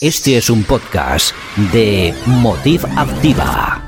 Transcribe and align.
Este 0.00 0.36
es 0.38 0.48
un 0.48 0.64
podcast 0.64 1.34
de 1.72 2.14
Motiv 2.26 2.86
Activa. 2.96 3.82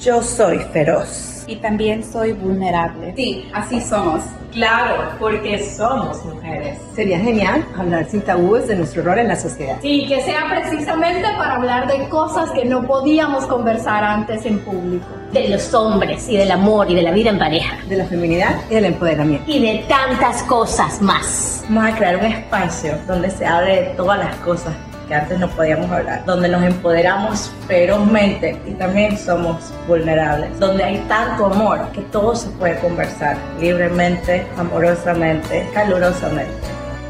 Yo 0.00 0.22
soy 0.22 0.58
feroz. 0.72 1.33
Y 1.46 1.56
también 1.56 2.02
soy 2.02 2.32
vulnerable. 2.32 3.12
Sí, 3.16 3.48
así 3.52 3.80
somos. 3.80 4.22
Claro, 4.52 5.10
porque 5.18 5.58
somos 5.58 6.24
mujeres. 6.24 6.78
Sería 6.94 7.18
genial 7.18 7.66
hablar 7.76 8.08
sin 8.08 8.22
tabúes 8.22 8.68
de 8.68 8.76
nuestro 8.76 9.02
rol 9.02 9.18
en 9.18 9.28
la 9.28 9.36
sociedad. 9.36 9.76
Sí, 9.82 10.06
que 10.08 10.22
sea 10.22 10.46
precisamente 10.48 11.26
para 11.36 11.56
hablar 11.56 11.88
de 11.88 12.08
cosas 12.08 12.50
que 12.52 12.64
no 12.64 12.86
podíamos 12.86 13.46
conversar 13.46 14.04
antes 14.04 14.46
en 14.46 14.60
público. 14.60 15.06
De 15.32 15.48
los 15.48 15.74
hombres 15.74 16.28
y 16.28 16.36
del 16.36 16.52
amor 16.52 16.90
y 16.90 16.94
de 16.94 17.02
la 17.02 17.10
vida 17.10 17.30
en 17.30 17.38
pareja. 17.38 17.76
De 17.88 17.96
la 17.96 18.04
feminidad 18.04 18.60
y 18.70 18.74
del 18.74 18.84
empoderamiento. 18.86 19.50
Y 19.50 19.60
de 19.60 19.84
tantas 19.88 20.42
cosas 20.44 21.02
más. 21.02 21.64
Vamos 21.68 21.92
a 21.92 21.96
crear 21.96 22.16
un 22.16 22.26
espacio 22.26 22.96
donde 23.06 23.30
se 23.30 23.44
hable 23.44 23.82
de 23.82 23.86
todas 23.96 24.18
las 24.18 24.36
cosas 24.36 24.74
que 25.06 25.14
antes 25.14 25.38
no 25.38 25.48
podíamos 25.50 25.90
hablar, 25.90 26.24
donde 26.24 26.48
nos 26.48 26.62
empoderamos 26.62 27.50
ferozmente 27.66 28.60
y 28.66 28.72
también 28.72 29.18
somos 29.18 29.72
vulnerables, 29.86 30.58
donde 30.58 30.84
hay 30.84 30.98
tanto 31.08 31.46
amor 31.46 31.90
que 31.92 32.00
todo 32.02 32.34
se 32.34 32.48
puede 32.50 32.78
conversar 32.78 33.36
libremente, 33.60 34.46
amorosamente, 34.56 35.68
calurosamente. 35.74 36.52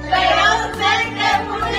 ¡Ferozmente 0.02 1.24
vulnerable! 1.48 1.74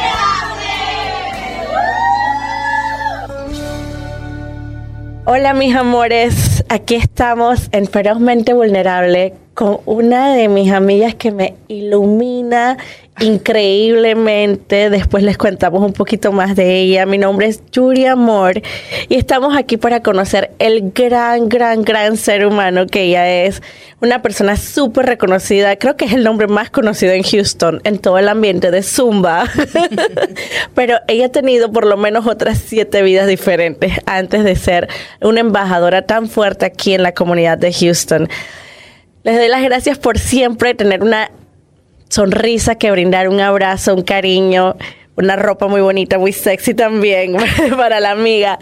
Hola 5.26 5.54
mis 5.54 5.76
amores, 5.76 6.64
aquí 6.70 6.96
estamos 6.96 7.70
en 7.72 7.88
Ferozmente 7.88 8.54
Vulnerable 8.54 9.34
con 9.56 9.80
una 9.86 10.36
de 10.36 10.50
mis 10.50 10.72
amigas 10.72 11.16
que 11.16 11.32
me 11.32 11.56
ilumina 11.68 12.78
increíblemente. 13.20 14.90
Después 14.90 15.24
les 15.24 15.38
contamos 15.38 15.82
un 15.84 15.94
poquito 15.94 16.32
más 16.32 16.56
de 16.56 16.82
ella. 16.82 17.06
Mi 17.06 17.18
nombre 17.18 17.48
es 17.48 17.62
Yuri 17.72 18.06
Amor 18.06 18.62
y 19.08 19.16
estamos 19.16 19.56
aquí 19.56 19.78
para 19.78 20.02
conocer 20.02 20.52
el 20.60 20.92
gran, 20.92 21.48
gran, 21.48 21.84
gran 21.84 22.18
ser 22.18 22.46
humano 22.46 22.88
que 22.88 23.04
ella 23.04 23.44
es. 23.44 23.62
Una 24.02 24.22
persona 24.22 24.58
súper 24.58 25.06
reconocida. 25.06 25.76
Creo 25.78 25.96
que 25.96 26.06
es 26.06 26.14
el 26.14 26.24
nombre 26.24 26.48
más 26.48 26.70
conocido 26.70 27.14
en 27.14 27.24
Houston, 27.24 27.82
en 27.86 28.00
todo 28.00 28.18
el 28.18 28.28
ambiente 28.28 28.70
de 28.72 28.84
Zumba. 28.84 29.46
Pero 30.76 30.98
ella 31.08 31.28
ha 31.28 31.32
tenido 31.32 31.72
por 31.72 31.86
lo 31.86 31.98
menos 31.98 32.28
otras 32.28 32.62
siete 32.66 33.02
vidas 33.02 33.28
diferentes 33.28 33.94
antes 34.06 34.44
de 34.44 34.56
ser 34.56 34.90
una 35.22 35.40
embajadora 35.40 36.06
tan 36.06 36.28
fuerte 36.28 36.66
aquí 36.66 36.94
en 36.94 37.04
la 37.04 37.14
comunidad 37.14 37.58
de 37.58 37.72
Houston. 37.72 38.28
Les 39.24 39.38
doy 39.38 39.48
las 39.48 39.64
gracias 39.64 39.98
por 39.98 40.20
siempre 40.20 40.76
tener 40.76 41.02
una 41.02 41.32
sonrisa 42.10 42.76
que 42.76 42.92
brindar, 42.92 43.30
un 43.30 43.40
abrazo, 43.40 43.94
un 43.96 44.04
cariño, 44.04 44.76
una 45.18 45.36
ropa 45.38 45.68
muy 45.68 45.82
bonita, 45.82 46.20
muy 46.20 46.34
sexy 46.34 46.74
también 46.74 47.36
para 47.78 48.00
la 48.00 48.12
amiga. 48.12 48.60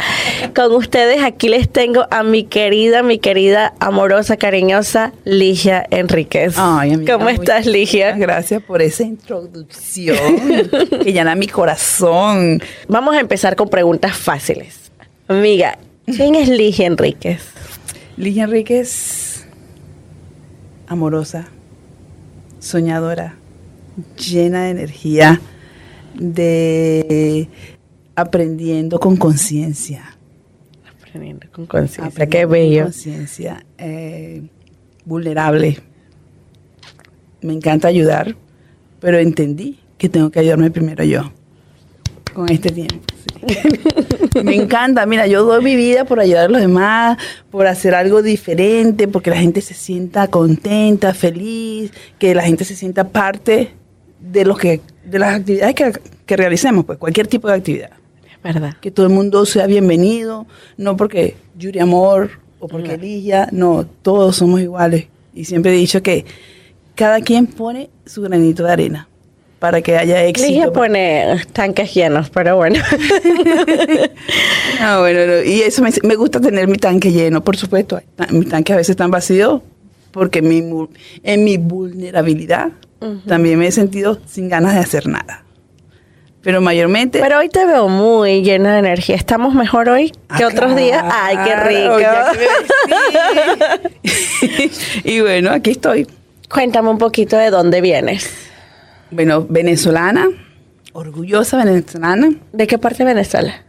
Con 0.55 0.71
ustedes 0.73 1.23
aquí 1.23 1.49
les 1.49 1.69
tengo 1.69 2.05
a 2.11 2.23
mi 2.23 2.43
querida, 2.43 3.01
mi 3.01 3.17
querida, 3.17 3.73
amorosa, 3.79 4.37
cariñosa 4.37 5.13
Ligia 5.23 5.85
Enríquez. 5.89 6.55
Ay, 6.57 6.93
amiga, 6.93 7.17
¿Cómo 7.17 7.29
estás, 7.29 7.65
Ligia? 7.65 8.11
Gracias 8.13 8.61
por 8.61 8.81
esa 8.81 9.03
introducción 9.03 10.17
que 11.03 11.11
llena 11.11 11.35
mi 11.35 11.47
corazón. 11.47 12.61
Vamos 12.87 13.15
a 13.15 13.19
empezar 13.19 13.55
con 13.55 13.69
preguntas 13.69 14.15
fáciles. 14.15 14.91
Amiga, 15.27 15.77
¿quién 16.05 16.35
es 16.35 16.49
Ligia 16.49 16.85
Enríquez? 16.85 17.41
Ligia 18.17 18.43
Enríquez 18.43 19.47
amorosa, 20.87 21.47
soñadora, 22.63 23.35
llena 24.17 24.63
de 24.63 24.69
energía, 24.69 25.41
de 26.15 27.49
aprendiendo 28.15 28.99
con 28.99 29.17
conciencia. 29.17 30.15
Aprendiendo 30.99 31.47
con 31.51 31.65
conciencia, 31.67 32.25
qué 32.27 32.45
bello. 32.45 32.83
Conciencia, 32.83 33.65
eh, 33.77 34.47
vulnerable. 35.05 35.77
Me 37.41 37.53
encanta 37.53 37.89
ayudar, 37.89 38.35
pero 39.01 39.17
entendí 39.17 39.79
que 39.97 40.07
tengo 40.07 40.31
que 40.31 40.39
ayudarme 40.39 40.71
primero 40.71 41.03
yo 41.03 41.31
con 42.33 42.49
este 42.49 42.71
tiempo. 42.71 42.99
Me 44.43 44.55
encanta, 44.55 45.05
mira, 45.05 45.27
yo 45.27 45.43
doy 45.43 45.63
mi 45.63 45.75
vida 45.75 46.05
por 46.05 46.19
ayudar 46.19 46.45
a 46.45 46.49
los 46.49 46.61
demás, 46.61 47.17
por 47.51 47.67
hacer 47.67 47.93
algo 47.95 48.21
diferente, 48.21 49.07
porque 49.07 49.29
la 49.29 49.37
gente 49.37 49.61
se 49.61 49.73
sienta 49.73 50.27
contenta, 50.27 51.13
feliz, 51.13 51.91
que 52.19 52.33
la 52.33 52.43
gente 52.43 52.65
se 52.65 52.75
sienta 52.75 53.09
parte 53.09 53.71
de 54.19 54.45
lo 54.45 54.55
que 54.55 54.81
de 55.05 55.19
las 55.19 55.35
actividades 55.35 55.75
que, 55.75 55.93
que 56.25 56.37
realicemos, 56.37 56.85
pues 56.85 56.97
cualquier 56.97 57.27
tipo 57.27 57.47
de 57.47 57.55
actividad. 57.55 57.91
¿Verdad? 58.43 58.75
Que 58.81 58.91
todo 58.91 59.05
el 59.05 59.13
mundo 59.13 59.45
sea 59.45 59.67
bienvenido, 59.67 60.45
no 60.77 60.97
porque 60.97 61.37
Yuri 61.57 61.79
Amor 61.79 62.31
o 62.59 62.67
porque 62.67 62.97
Ligia, 62.97 63.47
no, 63.51 63.85
todos 63.85 64.35
somos 64.35 64.59
iguales. 64.59 65.07
Y 65.33 65.45
siempre 65.45 65.73
he 65.73 65.77
dicho 65.77 66.03
que 66.03 66.25
cada 66.95 67.21
quien 67.21 67.47
pone 67.47 67.89
su 68.05 68.21
granito 68.21 68.63
de 68.63 68.71
arena 68.71 69.07
para 69.63 69.81
que 69.81 69.95
haya 69.95 70.25
éxito. 70.25 70.49
Ligia 70.49 70.73
pone 70.73 71.41
tanques 71.53 71.93
llenos, 71.93 72.29
pero 72.29 72.57
bueno. 72.57 72.81
no, 74.81 74.99
bueno, 74.99 75.25
no. 75.25 75.41
y 75.41 75.61
eso 75.61 75.81
me, 75.81 75.89
me, 76.03 76.15
gusta 76.15 76.41
tener 76.41 76.67
mi 76.67 76.75
tanque 76.75 77.13
lleno, 77.13 77.41
por 77.41 77.55
supuesto. 77.55 78.01
Mi 78.31 78.43
tanque 78.43 78.73
a 78.73 78.75
veces 78.75 78.89
está 78.89 79.07
vacío 79.07 79.63
porque 80.11 80.41
mi, 80.41 80.61
en 81.23 81.45
mi 81.45 81.55
vulnerabilidad 81.55 82.71
uh 82.99 83.05
-huh. 83.05 83.23
también 83.25 83.57
me 83.57 83.67
he 83.67 83.71
sentido 83.71 84.19
sin 84.25 84.49
ganas 84.49 84.73
de 84.73 84.81
hacer 84.81 85.07
nada. 85.07 85.45
Pero 86.41 86.59
mayormente... 86.59 87.21
Pero 87.21 87.39
hoy 87.39 87.47
te 87.47 87.65
veo 87.65 87.87
muy 87.87 88.43
llena 88.43 88.73
de 88.73 88.79
energía. 88.79 89.15
¿Estamos 89.15 89.55
mejor 89.55 89.87
hoy 89.87 90.11
ah, 90.27 90.39
que 90.39 90.45
otros 90.45 90.73
claro, 90.73 90.75
días? 90.75 91.05
¡Ay, 91.09 91.37
qué 91.45 91.55
rico! 91.55 91.99
y 95.05 95.21
bueno, 95.21 95.51
aquí 95.51 95.71
estoy. 95.71 96.05
Cuéntame 96.49 96.89
un 96.89 96.97
poquito 96.97 97.37
de 97.37 97.49
dónde 97.49 97.79
vienes. 97.79 98.51
Bueno, 99.13 99.45
venezolana, 99.47 100.27
orgullosa 100.93 101.63
venezolana. 101.63 102.33
¿De 102.51 102.67
qué 102.67 102.77
parte 102.77 102.99
de 102.99 103.13
Venezuela? 103.13 103.63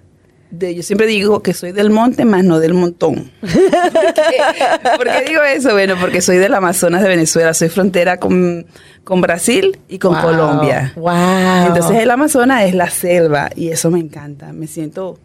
De, 0.50 0.74
yo 0.74 0.82
siempre 0.82 1.06
digo 1.06 1.42
que 1.42 1.52
soy 1.52 1.72
del 1.72 1.90
monte, 1.90 2.24
más 2.24 2.44
no 2.44 2.60
del 2.60 2.74
montón. 2.74 3.30
¿Por, 3.40 3.50
qué? 3.50 4.96
¿Por 4.96 5.04
qué 5.04 5.24
digo 5.28 5.42
eso? 5.42 5.72
Bueno, 5.72 5.96
porque 6.00 6.20
soy 6.20 6.36
del 6.36 6.54
Amazonas 6.54 7.02
de 7.02 7.08
Venezuela, 7.08 7.52
soy 7.52 7.68
frontera 7.68 8.18
con, 8.18 8.66
con 9.02 9.20
Brasil 9.20 9.78
y 9.88 9.98
con 9.98 10.14
wow, 10.14 10.22
Colombia. 10.22 10.92
Wow. 10.96 11.66
Entonces 11.66 11.98
el 11.98 12.10
Amazonas 12.10 12.64
es 12.64 12.74
la 12.74 12.88
selva 12.88 13.50
y 13.54 13.68
eso 13.68 13.90
me 13.90 13.98
encanta. 13.98 14.52
Me 14.52 14.66
siento 14.66 15.18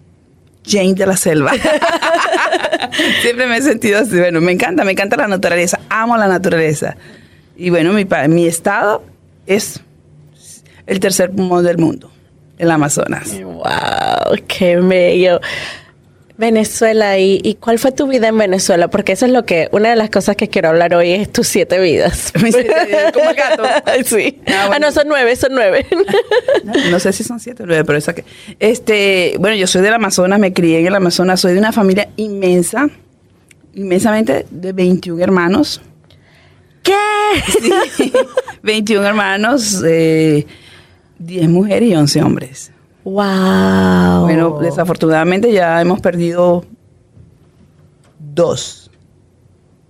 Jane 0.66 0.96
de 0.96 1.06
la 1.06 1.16
selva. 1.16 1.52
siempre 3.22 3.48
me 3.48 3.58
he 3.58 3.62
sentido 3.62 4.00
así. 4.00 4.18
Bueno, 4.18 4.42
me 4.42 4.52
encanta, 4.52 4.84
me 4.84 4.92
encanta 4.92 5.16
la 5.16 5.28
naturaleza, 5.28 5.80
amo 5.90 6.18
la 6.18 6.28
naturaleza. 6.28 6.98
Y 7.56 7.70
bueno, 7.70 7.94
mi, 7.94 8.08
mi 8.30 8.48
estado 8.48 9.04
es 9.46 9.82
el 10.90 11.00
tercer 11.00 11.32
pulmón 11.32 11.64
del 11.64 11.78
mundo, 11.78 12.12
el 12.58 12.72
Amazonas. 12.72 13.40
¡Wow! 13.42 14.36
¡Qué 14.48 14.78
bello! 14.78 15.40
Venezuela, 16.40 17.20
¿y, 17.20 17.42
¿y, 17.44 17.56
cuál 17.56 17.80
fue 17.80 17.92
tu 17.92 18.08
vida 18.08 18.30
en 18.30 18.38
Venezuela? 18.38 18.88
Porque 18.88 19.12
eso 19.12 19.26
es 19.26 19.34
lo 19.34 19.46
que, 19.46 19.68
una 19.74 19.90
de 19.90 19.98
las 19.98 20.10
cosas 20.10 20.38
que 20.38 20.48
quiero 20.48 20.70
hablar 20.70 20.96
hoy 20.96 21.12
es 21.12 21.30
tus 21.32 21.50
siete 21.50 21.80
vidas. 21.80 22.32
Mis 22.42 22.56
siete 22.56 22.86
vidas, 22.86 23.12
como 23.12 23.30
el 23.30 23.36
gato. 23.36 23.64
sí. 24.06 24.40
Ah, 24.48 24.68
bueno. 24.68 24.72
ah, 24.74 24.80
no, 24.80 24.92
son 24.94 25.10
nueve, 25.10 25.36
son 25.36 25.52
nueve. 25.54 25.86
no, 26.64 26.74
no, 26.92 27.00
sé 27.00 27.12
si 27.12 27.26
son 27.26 27.42
siete 27.42 27.64
o 27.64 27.66
nueve, 27.66 27.84
pero 27.84 27.98
esa 27.98 28.16
que. 28.16 28.24
Este, 28.58 29.36
bueno, 29.38 29.58
yo 29.58 29.68
soy 29.68 29.82
del 29.82 29.94
Amazonas, 29.94 30.40
me 30.40 30.54
crié 30.54 30.80
en 30.80 30.88
el 30.88 30.96
Amazonas, 30.96 31.42
soy 31.42 31.54
de 31.54 31.60
una 31.60 31.74
familia 31.74 32.08
inmensa, 32.16 32.90
inmensamente 33.74 34.46
de 34.50 34.72
21 34.72 35.22
hermanos. 35.22 35.82
¿Qué? 36.84 36.94
Sí, 37.98 38.14
21 38.64 39.06
hermanos, 39.06 39.84
eh, 39.86 40.48
10 41.20 41.50
mujeres 41.50 41.90
y 41.90 41.96
11 41.96 42.24
hombres. 42.24 42.72
Wow. 43.04 44.22
Bueno, 44.24 44.60
desafortunadamente 44.60 45.52
ya 45.52 45.82
hemos 45.82 46.02
perdido 46.02 46.66
dos. 48.20 48.92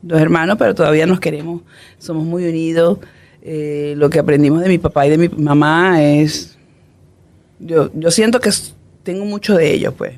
Dos 0.01 0.21
hermanos, 0.21 0.57
pero 0.57 0.75
todavía 0.75 1.05
nos 1.05 1.19
queremos. 1.19 1.61
Somos 1.97 2.25
muy 2.25 2.47
unidos. 2.47 2.99
Eh, 3.41 3.93
lo 3.97 4.09
que 4.09 4.19
aprendimos 4.19 4.61
de 4.61 4.69
mi 4.69 4.77
papá 4.77 5.07
y 5.07 5.09
de 5.09 5.17
mi 5.17 5.29
mamá 5.29 6.03
es. 6.03 6.57
Yo, 7.59 7.89
yo 7.93 8.11
siento 8.11 8.39
que 8.39 8.51
tengo 9.03 9.25
mucho 9.25 9.55
de 9.55 9.73
ellos, 9.73 9.93
pues. 9.97 10.13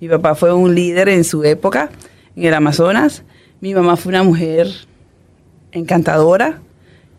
Mi 0.00 0.08
papá 0.08 0.34
fue 0.34 0.52
un 0.52 0.74
líder 0.74 1.08
en 1.08 1.22
su 1.22 1.44
época, 1.44 1.90
en 2.34 2.44
el 2.44 2.54
Amazonas. 2.54 3.22
Mi 3.60 3.74
mamá 3.74 3.96
fue 3.96 4.10
una 4.10 4.24
mujer 4.24 4.68
encantadora, 5.70 6.60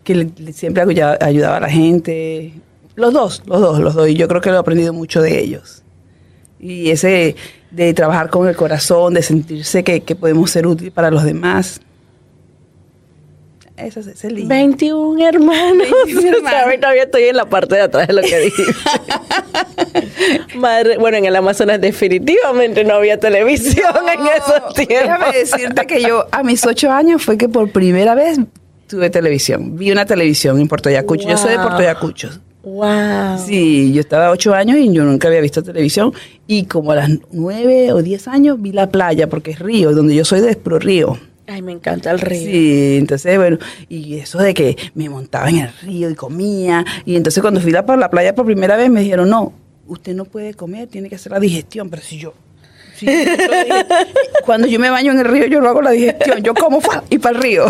que 0.03 0.15
le, 0.15 0.53
siempre 0.53 0.83
ayudaba 0.83 1.57
a 1.57 1.59
la 1.61 1.69
gente, 1.69 2.53
los 2.95 3.13
dos, 3.13 3.43
los 3.45 3.61
dos, 3.61 3.79
los 3.79 3.93
dos. 3.95 4.09
Y 4.09 4.15
yo 4.15 4.27
creo 4.27 4.41
que 4.41 4.49
lo 4.49 4.55
he 4.57 4.59
aprendido 4.59 4.93
mucho 4.93 5.21
de 5.21 5.39
ellos. 5.39 5.83
Y 6.59 6.91
ese 6.91 7.35
de 7.71 7.93
trabajar 7.93 8.29
con 8.29 8.47
el 8.47 8.55
corazón, 8.55 9.15
de 9.15 9.23
sentirse 9.23 9.83
que, 9.83 10.01
que 10.01 10.15
podemos 10.15 10.51
ser 10.51 10.67
útiles 10.67 10.93
para 10.93 11.09
los 11.11 11.23
demás. 11.23 11.81
Esa 13.75 14.01
es, 14.01 14.07
esa 14.07 14.27
es 14.27 14.33
Ligia. 14.33 14.49
21 14.49 15.27
hermanos. 15.27 15.87
21 16.05 16.37
hermanos. 16.37 16.75
Todavía 16.79 17.03
estoy 17.03 17.23
en 17.23 17.35
la 17.37 17.45
parte 17.45 17.75
de 17.75 17.81
atrás 17.81 18.07
de 18.07 18.13
lo 18.13 18.21
que 18.21 18.39
dijiste. 18.39 18.73
Madre, 20.55 20.97
bueno, 20.97 21.17
en 21.17 21.25
el 21.25 21.35
Amazonas 21.35 21.81
definitivamente 21.81 22.83
no 22.83 22.93
había 22.93 23.19
televisión 23.19 23.93
en 24.07 24.27
esos 24.27 24.73
tiempos. 24.75 24.87
Déjame 24.87 25.37
decirte 25.37 25.87
que 25.87 26.01
yo 26.01 26.25
a 26.31 26.43
mis 26.43 26.63
ocho 26.65 26.91
años 26.91 27.23
fue 27.23 27.37
que 27.37 27.49
por 27.49 27.71
primera 27.71 28.13
vez 28.13 28.39
tuve 28.87 29.09
televisión. 29.09 29.75
Vi 29.75 29.91
una 29.91 30.05
televisión 30.05 30.59
en 30.61 30.67
Puerto 30.67 30.89
Ayacucho. 30.89 31.27
Yo 31.27 31.37
soy 31.37 31.51
de 31.51 31.57
Wow. 31.57 31.65
Puerto 31.65 31.81
Ayacucho. 31.81 32.29
Wow. 32.63 33.39
Sí, 33.45 33.91
yo 33.93 33.99
estaba 33.99 34.31
ocho 34.31 34.53
años 34.53 34.77
y 34.77 34.91
yo 34.93 35.03
nunca 35.03 35.27
había 35.27 35.41
visto 35.41 35.61
televisión. 35.61 36.13
Y 36.47 36.63
como 36.63 36.91
a 36.91 36.95
las 36.95 37.09
nueve 37.31 37.91
o 37.91 38.01
diez 38.01 38.27
años 38.27 38.61
vi 38.61 38.71
la 38.71 38.89
playa, 38.89 39.27
porque 39.27 39.51
es 39.51 39.59
río, 39.59 39.93
donde 39.93 40.15
yo 40.15 40.23
soy 40.23 40.39
de 40.41 40.55
Pro 40.55 40.79
Río. 40.79 41.17
Ay, 41.45 41.61
me 41.61 41.73
encanta 41.73 42.09
el 42.11 42.19
río. 42.19 42.39
Sí, 42.39 42.95
entonces, 42.97 43.37
bueno, 43.37 43.57
y 43.89 44.15
eso 44.15 44.39
de 44.39 44.53
que 44.53 44.77
me 44.95 45.09
montaba 45.09 45.49
en 45.49 45.57
el 45.57 45.69
río 45.81 46.09
y 46.09 46.15
comía. 46.15 46.85
Y 47.05 47.17
entonces 47.17 47.41
cuando 47.41 47.59
fui 47.59 47.75
a 47.75 47.83
la 47.97 48.09
playa 48.09 48.33
por 48.33 48.45
primera 48.45 48.77
vez 48.77 48.89
me 48.89 49.01
dijeron, 49.01 49.29
no, 49.29 49.51
usted 49.87 50.15
no 50.15 50.23
puede 50.23 50.53
comer, 50.53 50.87
tiene 50.87 51.09
que 51.09 51.15
hacer 51.15 51.33
la 51.33 51.41
digestión. 51.41 51.89
Pero 51.89 52.01
si 52.01 52.17
yo... 52.17 52.33
dije, 53.01 53.37
cuando 54.45 54.67
yo 54.67 54.79
me 54.79 54.89
baño 54.89 55.11
en 55.11 55.19
el 55.19 55.25
río, 55.25 55.45
yo 55.47 55.61
no 55.61 55.69
hago 55.69 55.81
la 55.81 55.91
digestión, 55.91 56.41
yo 56.43 56.53
como 56.53 56.81
fa, 56.81 57.03
y 57.09 57.17
para 57.17 57.37
el 57.37 57.43
río. 57.43 57.65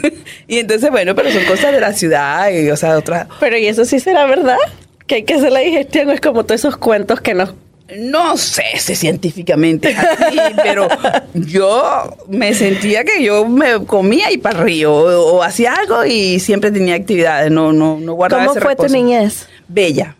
y 0.48 0.58
entonces, 0.58 0.90
bueno, 0.90 1.14
pero 1.14 1.30
son 1.30 1.44
cosas 1.44 1.72
de 1.72 1.80
la 1.80 1.92
ciudad, 1.92 2.50
y, 2.50 2.70
o 2.70 2.76
sea, 2.76 2.96
otras... 2.96 3.26
Pero 3.40 3.56
¿y 3.56 3.66
eso 3.66 3.84
sí 3.84 4.00
será 4.00 4.26
verdad? 4.26 4.58
Que 5.06 5.16
hay 5.16 5.22
que 5.24 5.34
hacer 5.34 5.52
la 5.52 5.60
digestión, 5.60 6.10
es 6.10 6.20
como 6.20 6.44
todos 6.44 6.60
esos 6.60 6.76
cuentos 6.76 7.20
que 7.20 7.34
nos... 7.34 7.54
No 7.96 8.36
sé 8.36 8.64
si 8.76 8.94
científicamente 8.94 9.90
es 9.92 9.98
así, 9.98 10.38
pero 10.62 10.88
yo 11.32 12.14
me 12.28 12.52
sentía 12.52 13.02
que 13.02 13.22
yo 13.22 13.48
me 13.48 13.86
comía 13.86 14.30
y 14.30 14.36
para 14.36 14.58
el 14.58 14.64
río, 14.64 14.94
o, 14.94 15.36
o 15.36 15.42
hacía 15.42 15.72
algo 15.72 16.04
y 16.04 16.38
siempre 16.38 16.70
tenía 16.70 16.94
actividades, 16.96 17.50
no, 17.50 17.72
no, 17.72 17.98
no 17.98 18.12
guardaba 18.12 18.44
¿Cómo 18.44 18.58
ese 18.58 18.60
fue 18.60 18.76
tu 18.76 18.92
niñez? 18.92 19.48
Bella, 19.68 20.16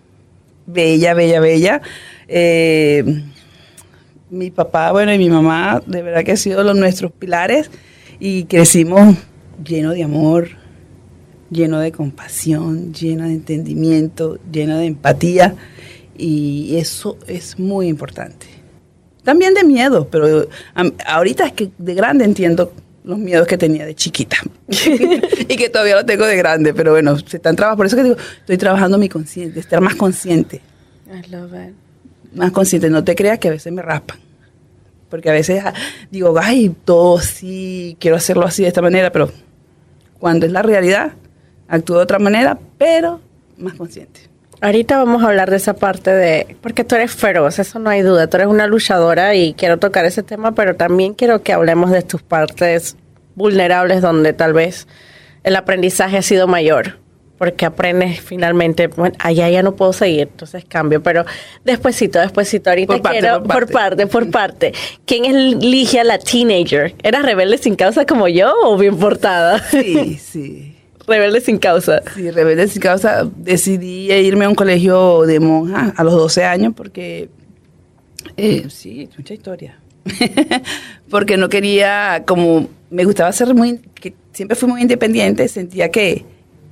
bella, 0.64 1.12
bella, 1.12 1.40
bella. 1.40 1.82
Eh, 2.28 3.04
mi 4.30 4.50
papá, 4.50 4.92
bueno, 4.92 5.12
y 5.12 5.18
mi 5.18 5.30
mamá, 5.30 5.82
de 5.86 6.02
verdad 6.02 6.24
que 6.24 6.32
han 6.32 6.36
sido 6.36 6.62
los 6.62 6.76
nuestros 6.76 7.12
pilares. 7.12 7.70
Y 8.20 8.44
crecimos 8.44 9.16
lleno 9.64 9.92
de 9.92 10.02
amor, 10.02 10.48
lleno 11.50 11.78
de 11.80 11.92
compasión, 11.92 12.92
lleno 12.92 13.24
de 13.24 13.34
entendimiento, 13.34 14.38
lleno 14.50 14.78
de 14.78 14.86
empatía. 14.86 15.54
Y 16.16 16.76
eso 16.76 17.16
es 17.26 17.58
muy 17.58 17.88
importante. 17.88 18.46
También 19.22 19.54
de 19.54 19.62
miedo, 19.62 20.08
pero 20.10 20.46
ahorita 21.06 21.46
es 21.46 21.52
que 21.52 21.70
de 21.78 21.94
grande 21.94 22.24
entiendo 22.24 22.72
los 23.04 23.18
miedos 23.18 23.46
que 23.46 23.56
tenía 23.56 23.86
de 23.86 23.94
chiquita. 23.94 24.36
Y 25.50 25.56
que 25.56 25.70
todavía 25.70 25.96
lo 25.96 26.04
tengo 26.04 26.26
de 26.26 26.36
grande, 26.36 26.74
pero 26.74 26.92
bueno, 26.92 27.18
se 27.18 27.38
están 27.38 27.56
trabajando, 27.56 27.78
por 27.78 27.86
eso 27.86 27.96
que 27.96 28.02
digo, 28.02 28.16
estoy 28.40 28.58
trabajando 28.58 28.98
mi 28.98 29.08
conciencia, 29.08 29.58
estar 29.58 29.80
más 29.80 29.94
consciente, 29.94 30.60
I 31.10 31.30
love. 31.30 31.72
Más 32.32 32.52
consciente, 32.52 32.90
no 32.90 33.04
te 33.04 33.14
creas 33.14 33.38
que 33.38 33.48
a 33.48 33.52
veces 33.52 33.72
me 33.72 33.82
raspan, 33.82 34.18
porque 35.08 35.30
a 35.30 35.32
veces 35.32 35.62
ah, 35.64 35.74
digo, 36.10 36.34
ay, 36.40 36.74
todo 36.84 37.18
sí, 37.20 37.96
quiero 38.00 38.16
hacerlo 38.16 38.46
así 38.46 38.62
de 38.62 38.68
esta 38.68 38.82
manera, 38.82 39.10
pero 39.10 39.30
cuando 40.18 40.46
es 40.46 40.52
la 40.52 40.62
realidad, 40.62 41.12
actúo 41.68 41.96
de 41.96 42.02
otra 42.02 42.18
manera, 42.18 42.58
pero 42.76 43.20
más 43.56 43.74
consciente. 43.74 44.20
Ahorita 44.60 44.98
vamos 44.98 45.22
a 45.22 45.28
hablar 45.28 45.50
de 45.50 45.56
esa 45.56 45.74
parte 45.74 46.10
de, 46.10 46.56
porque 46.60 46.82
tú 46.82 46.96
eres 46.96 47.12
feroz, 47.12 47.60
eso 47.60 47.78
no 47.78 47.90
hay 47.90 48.02
duda, 48.02 48.26
tú 48.26 48.38
eres 48.38 48.48
una 48.48 48.66
luchadora 48.66 49.34
y 49.36 49.54
quiero 49.54 49.78
tocar 49.78 50.04
ese 50.04 50.24
tema, 50.24 50.52
pero 50.52 50.74
también 50.74 51.14
quiero 51.14 51.42
que 51.42 51.52
hablemos 51.52 51.92
de 51.92 52.02
tus 52.02 52.22
partes 52.22 52.96
vulnerables 53.36 54.02
donde 54.02 54.32
tal 54.32 54.52
vez 54.52 54.88
el 55.44 55.54
aprendizaje 55.54 56.18
ha 56.18 56.22
sido 56.22 56.48
mayor, 56.48 56.98
porque 57.38 57.64
aprendes 57.64 58.20
finalmente, 58.20 58.88
bueno, 58.88 59.14
allá 59.20 59.48
ya 59.48 59.62
no 59.62 59.76
puedo 59.76 59.92
seguir, 59.92 60.22
entonces 60.22 60.64
cambio, 60.64 61.02
pero 61.02 61.24
despuésito, 61.64 62.18
despuésito, 62.18 62.70
ahorita 62.70 62.92
Por 62.94 63.02
parte, 63.02 63.18
quiero, 63.20 63.42
por 63.42 63.48
parte. 63.48 63.66
por 63.66 63.72
parte, 63.72 64.06
por 64.06 64.30
parte. 64.30 64.72
¿Quién 65.06 65.24
es 65.24 65.56
Ligia 65.64 66.02
la 66.02 66.18
teenager? 66.18 66.94
¿Eras 67.02 67.22
rebelde 67.22 67.56
sin 67.58 67.76
causa 67.76 68.04
como 68.04 68.26
yo 68.26 68.52
o 68.64 68.76
bien 68.76 68.96
portada? 68.98 69.62
Sí, 69.70 70.18
sí. 70.20 70.76
rebelde 71.06 71.40
sin 71.40 71.58
causa. 71.58 72.02
Sí, 72.14 72.30
rebelde 72.30 72.66
sin 72.66 72.82
causa, 72.82 73.24
decidí 73.36 74.12
irme 74.12 74.44
a 74.46 74.48
un 74.48 74.56
colegio 74.56 75.22
de 75.22 75.38
monjas 75.38 75.92
a 75.96 76.04
los 76.04 76.14
12 76.14 76.44
años 76.44 76.74
porque, 76.76 77.28
eh, 78.36 78.66
sí, 78.68 79.08
mucha 79.16 79.34
historia. 79.34 79.78
porque 81.10 81.36
no 81.36 81.48
quería, 81.48 82.24
como 82.26 82.68
me 82.90 83.04
gustaba 83.04 83.30
ser 83.32 83.54
muy, 83.54 83.78
que 83.94 84.14
siempre 84.32 84.56
fui 84.56 84.68
muy 84.68 84.82
independiente, 84.82 85.46
sentía 85.48 85.90
que, 85.90 86.24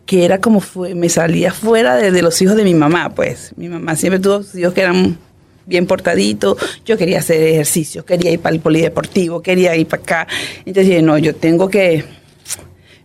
que 0.06 0.24
era 0.24 0.40
como 0.40 0.60
fue, 0.60 0.94
me 0.94 1.08
salía 1.08 1.52
fuera 1.52 1.96
de, 1.96 2.22
los 2.22 2.40
hijos 2.40 2.56
de 2.56 2.64
mi 2.64 2.74
mamá, 2.74 3.10
pues. 3.10 3.52
Mi 3.56 3.68
mamá 3.68 3.96
siempre 3.96 4.20
tuvo 4.20 4.42
hijos 4.58 4.72
que 4.72 4.80
eran 4.80 5.18
bien 5.66 5.86
portaditos, 5.86 6.56
yo 6.84 6.96
quería 6.96 7.18
hacer 7.18 7.42
ejercicio, 7.42 8.04
quería 8.04 8.30
ir 8.30 8.38
para 8.38 8.54
el 8.54 8.60
polideportivo, 8.60 9.42
quería 9.42 9.74
ir 9.74 9.88
para 9.88 10.02
acá. 10.02 10.28
Entonces 10.58 10.86
dije, 10.86 11.02
no, 11.02 11.18
yo 11.18 11.34
tengo 11.34 11.68
que, 11.68 12.04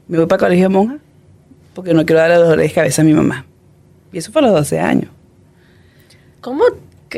me 0.07 0.19
voy 0.19 0.27
para 0.27 0.35
el 0.35 0.45
colegio 0.45 0.65
de 0.65 0.69
monjas 0.69 1.01
porque 1.73 1.93
no 1.93 2.05
quiero 2.05 2.21
darle 2.21 2.35
dolores 2.35 2.69
de 2.69 2.73
cabeza 2.73 3.01
a 3.01 3.05
mi 3.05 3.13
mamá. 3.13 3.45
Y 4.13 4.17
eso 4.17 4.31
fue 4.31 4.41
a 4.41 4.45
los 4.45 4.53
12 4.53 4.79
años. 4.79 5.09
¿Cómo? 6.41 6.63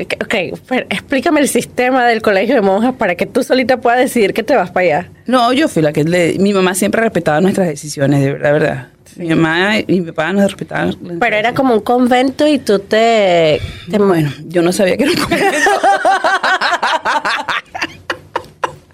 Ok, 0.02 0.60
pero 0.68 0.86
explícame 0.90 1.42
el 1.42 1.48
sistema 1.48 2.06
del 2.08 2.22
colegio 2.22 2.56
de 2.56 2.62
monjas 2.62 2.96
para 2.96 3.16
que 3.16 3.26
tú 3.26 3.44
solita 3.44 3.78
puedas 3.78 4.00
decidir 4.00 4.34
que 4.34 4.44
te 4.44 4.56
vas 4.56 4.72
para 4.72 4.86
allá. 4.86 5.10
No, 5.28 5.54
yo 5.54 5.68
fui 5.68 5.82
la 5.84 5.94
que 5.94 6.04
le... 6.04 6.38
Mi 6.40 6.54
mamá 6.54 6.74
siempre 6.74 7.02
respetaba 7.02 7.40
nuestras 7.42 7.68
decisiones, 7.68 8.22
de 8.22 8.34
verdad, 8.34 8.54
verdad. 8.54 8.88
Mi 9.16 9.30
mamá 9.30 9.78
y 9.80 10.02
mi 10.02 10.12
papá 10.12 10.34
nos 10.34 10.46
respetaban. 10.46 10.96
Pero 11.20 11.36
era 11.36 11.54
como 11.54 11.76
un 11.76 11.82
convento 11.82 12.48
y 12.48 12.58
tú 12.58 12.80
te... 12.80 13.62
te- 13.92 13.98
Bueno, 14.00 14.32
yo 14.48 14.64
no 14.64 14.72
sabía 14.72 14.98
que 14.98 15.04
era 15.04 15.12
un 15.12 15.18
convento. 15.20 15.46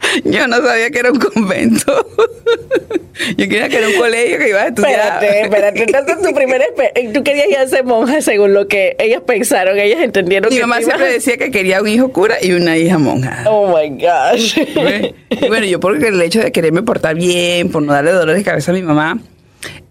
yo 0.23 0.47
no 0.47 0.57
sabía 0.57 0.89
que 0.89 0.99
era 0.99 1.11
un 1.11 1.19
convento. 1.19 1.93
yo 3.37 3.47
quería 3.49 3.69
que 3.69 3.77
era 3.77 3.87
un 3.89 3.95
colegio 3.95 4.37
que 4.37 4.49
iba 4.49 4.61
a 4.61 4.67
estudiar. 4.67 4.91
Espérate, 5.23 5.41
espérate. 5.41 5.83
Entonces 5.83 6.17
tu 6.27 6.33
primera 6.35 6.65
tú 7.13 7.23
querías 7.23 7.47
ya 7.51 7.67
ser 7.67 7.83
monja 7.83 8.21
según 8.21 8.53
lo 8.53 8.67
que 8.67 8.95
ellas 8.99 9.21
pensaron, 9.25 9.77
ellas 9.79 10.01
entendieron 10.01 10.49
Mi 10.49 10.55
que 10.57 10.61
mamá 10.61 10.81
siempre 10.81 11.05
a- 11.07 11.11
decía 11.11 11.37
que 11.37 11.51
quería 11.51 11.81
un 11.81 11.87
hijo 11.87 12.11
cura 12.11 12.35
y 12.41 12.51
una 12.53 12.77
hija 12.77 12.97
monja. 12.97 13.43
Oh 13.47 13.75
my 13.77 13.89
gosh. 13.89 14.57
Y 15.29 15.47
bueno, 15.47 15.65
yo 15.65 15.79
porque 15.79 16.07
el 16.07 16.21
hecho 16.21 16.39
de 16.41 16.51
quererme 16.51 16.83
portar 16.83 17.15
bien, 17.15 17.69
por 17.69 17.81
no 17.81 17.93
darle 17.93 18.11
dolores 18.11 18.37
de 18.37 18.43
cabeza 18.43 18.71
a 18.71 18.75
mi 18.75 18.81
mamá, 18.81 19.19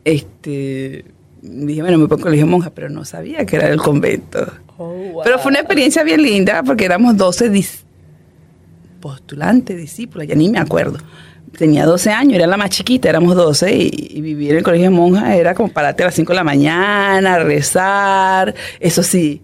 este, 0.04 1.04
dije, 1.42 1.82
bueno, 1.82 1.98
me 1.98 2.08
pongo 2.08 2.22
colegio 2.22 2.46
monja, 2.46 2.70
pero 2.74 2.88
no 2.88 3.04
sabía 3.04 3.44
que 3.46 3.56
era 3.56 3.68
el 3.68 3.78
convento. 3.78 4.50
Oh, 4.78 4.92
wow. 4.94 5.22
Pero 5.24 5.38
fue 5.38 5.50
una 5.50 5.60
experiencia 5.60 6.02
bien 6.02 6.22
linda 6.22 6.62
porque 6.62 6.84
éramos 6.84 7.16
12 7.16 7.50
dis- 7.50 7.84
postulantes, 9.00 9.76
discípulos, 9.76 10.26
ya 10.26 10.34
ni 10.34 10.48
me 10.48 10.58
acuerdo. 10.58 10.98
Tenía 11.56 11.86
12 11.86 12.10
años, 12.10 12.34
era 12.34 12.46
la 12.46 12.56
más 12.56 12.70
chiquita, 12.70 13.08
éramos 13.08 13.34
12 13.34 13.74
y, 13.74 14.08
y 14.10 14.20
vivir 14.20 14.52
en 14.52 14.58
el 14.58 14.62
colegio 14.62 14.90
de 14.90 14.96
monjas 14.96 15.34
era 15.34 15.54
como 15.54 15.70
pararte 15.70 16.02
a 16.02 16.06
las 16.06 16.14
5 16.14 16.32
de 16.32 16.36
la 16.36 16.44
mañana, 16.44 17.38
rezar, 17.38 18.54
eso 18.80 19.02
sí, 19.02 19.42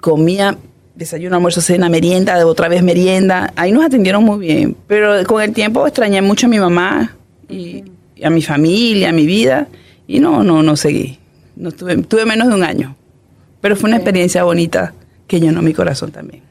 comía 0.00 0.56
desayuno, 0.94 1.36
almuerzo, 1.36 1.60
cena, 1.60 1.88
merienda, 1.88 2.46
otra 2.46 2.68
vez 2.68 2.82
merienda. 2.82 3.52
Ahí 3.56 3.72
nos 3.72 3.84
atendieron 3.84 4.24
muy 4.24 4.38
bien, 4.38 4.76
pero 4.86 5.24
con 5.26 5.42
el 5.42 5.52
tiempo 5.52 5.86
extrañé 5.86 6.20
mucho 6.22 6.46
a 6.46 6.50
mi 6.50 6.58
mamá 6.58 7.16
y, 7.48 7.84
y 8.14 8.24
a 8.24 8.30
mi 8.30 8.42
familia, 8.42 9.08
a 9.08 9.12
mi 9.12 9.26
vida 9.26 9.68
y 10.06 10.20
no, 10.20 10.44
no, 10.44 10.62
no 10.62 10.76
seguí. 10.76 11.18
No 11.56 11.72
tuve, 11.72 11.96
tuve 12.02 12.26
menos 12.26 12.48
de 12.48 12.54
un 12.54 12.64
año, 12.64 12.96
pero 13.60 13.76
fue 13.76 13.88
una 13.88 13.96
experiencia 13.96 14.44
bonita 14.44 14.94
que 15.26 15.40
llenó 15.40 15.62
mi 15.62 15.72
corazón 15.72 16.10
también. 16.10 16.42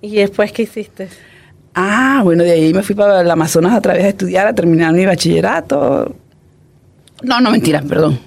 ¿Y 0.00 0.16
después 0.16 0.52
qué 0.52 0.62
hiciste? 0.62 1.08
Ah, 1.74 2.20
bueno, 2.24 2.42
de 2.42 2.52
ahí 2.52 2.74
me 2.74 2.82
fui 2.82 2.94
para 2.94 3.20
el 3.20 3.30
Amazonas 3.30 3.78
otra 3.78 3.94
vez 3.94 4.04
a 4.04 4.08
estudiar, 4.08 4.46
a 4.46 4.54
terminar 4.54 4.92
mi 4.92 5.06
bachillerato. 5.06 6.14
No, 7.22 7.40
no, 7.40 7.50
mentira, 7.50 7.82
perdón. 7.82 8.18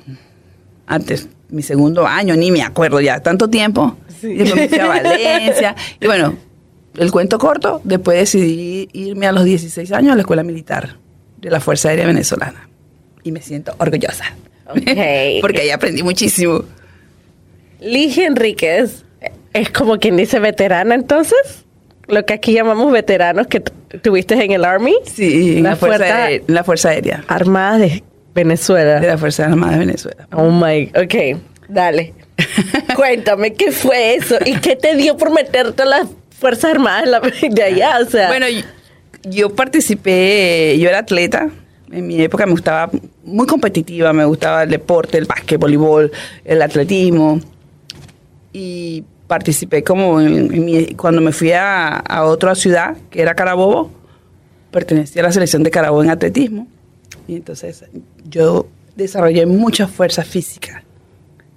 Antes, 0.86 1.28
mi 1.50 1.62
segundo 1.62 2.08
año, 2.08 2.36
ni 2.36 2.52
me 2.52 2.62
acuerdo 2.62 3.02
ya, 3.02 3.20
tanto 3.22 3.50
tiempo. 3.50 3.98
Y 4.22 4.36
después 4.36 4.56
me 4.56 4.70
fui 4.70 4.80
a 4.80 4.88
Valencia. 4.88 5.76
Y 6.00 6.06
bueno, 6.06 6.38
el 6.98 7.12
cuento 7.12 7.38
corto, 7.38 7.82
después 7.84 8.18
decidí 8.18 8.88
irme 8.94 9.28
a 9.28 9.32
los 9.32 9.44
16 9.44 9.92
años 9.92 10.14
a 10.14 10.16
la 10.16 10.22
escuela 10.22 10.44
militar 10.44 10.98
de 11.40 11.50
la 11.50 11.60
Fuerza 11.60 11.90
Aérea 11.90 12.08
Venezolana. 12.08 12.70
Y 13.24 13.32
me 13.32 13.42
siento 13.42 13.76
orgullosa. 13.78 14.26
Ok. 14.68 14.82
Porque 15.42 15.62
ahí 15.62 15.70
aprendí 15.72 16.04
muchísimo. 16.04 16.64
Ligia 17.82 18.28
Enríquez 18.28 19.04
es 19.54 19.70
como 19.70 19.98
quien 19.98 20.18
dice 20.18 20.40
veterana 20.40 20.96
entonces. 20.96 21.63
Lo 22.08 22.26
que 22.26 22.34
aquí 22.34 22.54
llamamos 22.54 22.92
veteranos 22.92 23.48
que 23.48 23.60
tu- 23.62 23.72
tuviste 24.02 24.34
en 24.36 24.52
el 24.52 24.66
Army. 24.66 24.94
Sí, 25.06 25.58
en 25.58 25.64
La 25.64 25.72
la, 25.72 25.76
Fuerza, 25.76 25.98
Fuerza- 26.00 26.24
Aérea, 26.26 26.44
la 26.48 26.64
Fuerza 26.64 26.90
Aérea 26.90 27.24
Armada 27.28 27.78
de 27.78 28.04
Venezuela. 28.36 29.00
de 29.00 29.08
la 29.08 29.18
Fuerza 29.18 29.46
Armada 29.46 29.74
de 29.74 29.80
Venezuela. 29.80 30.28
Oh 30.34 30.50
my, 30.52 30.92
ok, 30.96 31.40
dale. 31.70 32.14
Cuéntame, 32.96 33.54
¿qué 33.54 33.72
fue 33.72 34.16
eso? 34.16 34.36
¿Y 34.46 34.56
qué 34.58 34.76
te 34.76 34.96
dio 34.96 35.16
por 35.18 35.32
meterte 35.32 35.84
a 35.84 35.86
las 35.86 36.08
Fuerzas 36.40 36.72
Armadas 36.72 37.10
de 37.50 37.64
allá? 37.64 38.00
O 38.06 38.10
sea, 38.10 38.28
Bueno, 38.28 38.48
yo, 38.50 38.62
yo 39.30 39.56
participé, 39.56 40.78
yo 40.80 40.90
era 40.90 41.00
atleta 41.00 41.50
En 41.92 42.08
mi 42.08 42.20
época 42.22 42.46
me 42.46 42.52
gustaba 42.52 42.90
muy 43.24 43.46
competitiva, 43.48 44.12
me 44.14 44.26
gustaba 44.26 44.64
el 44.64 44.70
deporte, 44.72 45.18
el 45.20 45.26
básquet, 45.26 45.60
voleibol, 45.60 46.12
el 46.44 46.62
atletismo. 46.62 47.40
Y 48.52 49.04
participé 49.28 49.84
como 49.84 50.20
en, 50.22 50.66
mi, 50.66 50.96
cuando 50.96 51.22
me 51.22 51.32
fui 51.32 51.52
a, 51.52 51.98
a, 51.98 52.26
otra 52.26 52.56
ciudad, 52.56 52.98
que 53.10 53.22
era 53.22 53.36
Carabobo, 53.36 53.92
pertenecía 54.72 55.22
a 55.22 55.26
la 55.26 55.32
selección 55.32 55.64
de 55.64 55.72
Carabobo 55.72 56.04
en 56.04 56.10
atletismo. 56.10 56.68
Y 57.28 57.36
entonces 57.36 57.86
yo 58.30 58.68
desarrollé 58.96 59.46
mucha 59.46 59.88
fuerza 59.88 60.24
física 60.24 60.84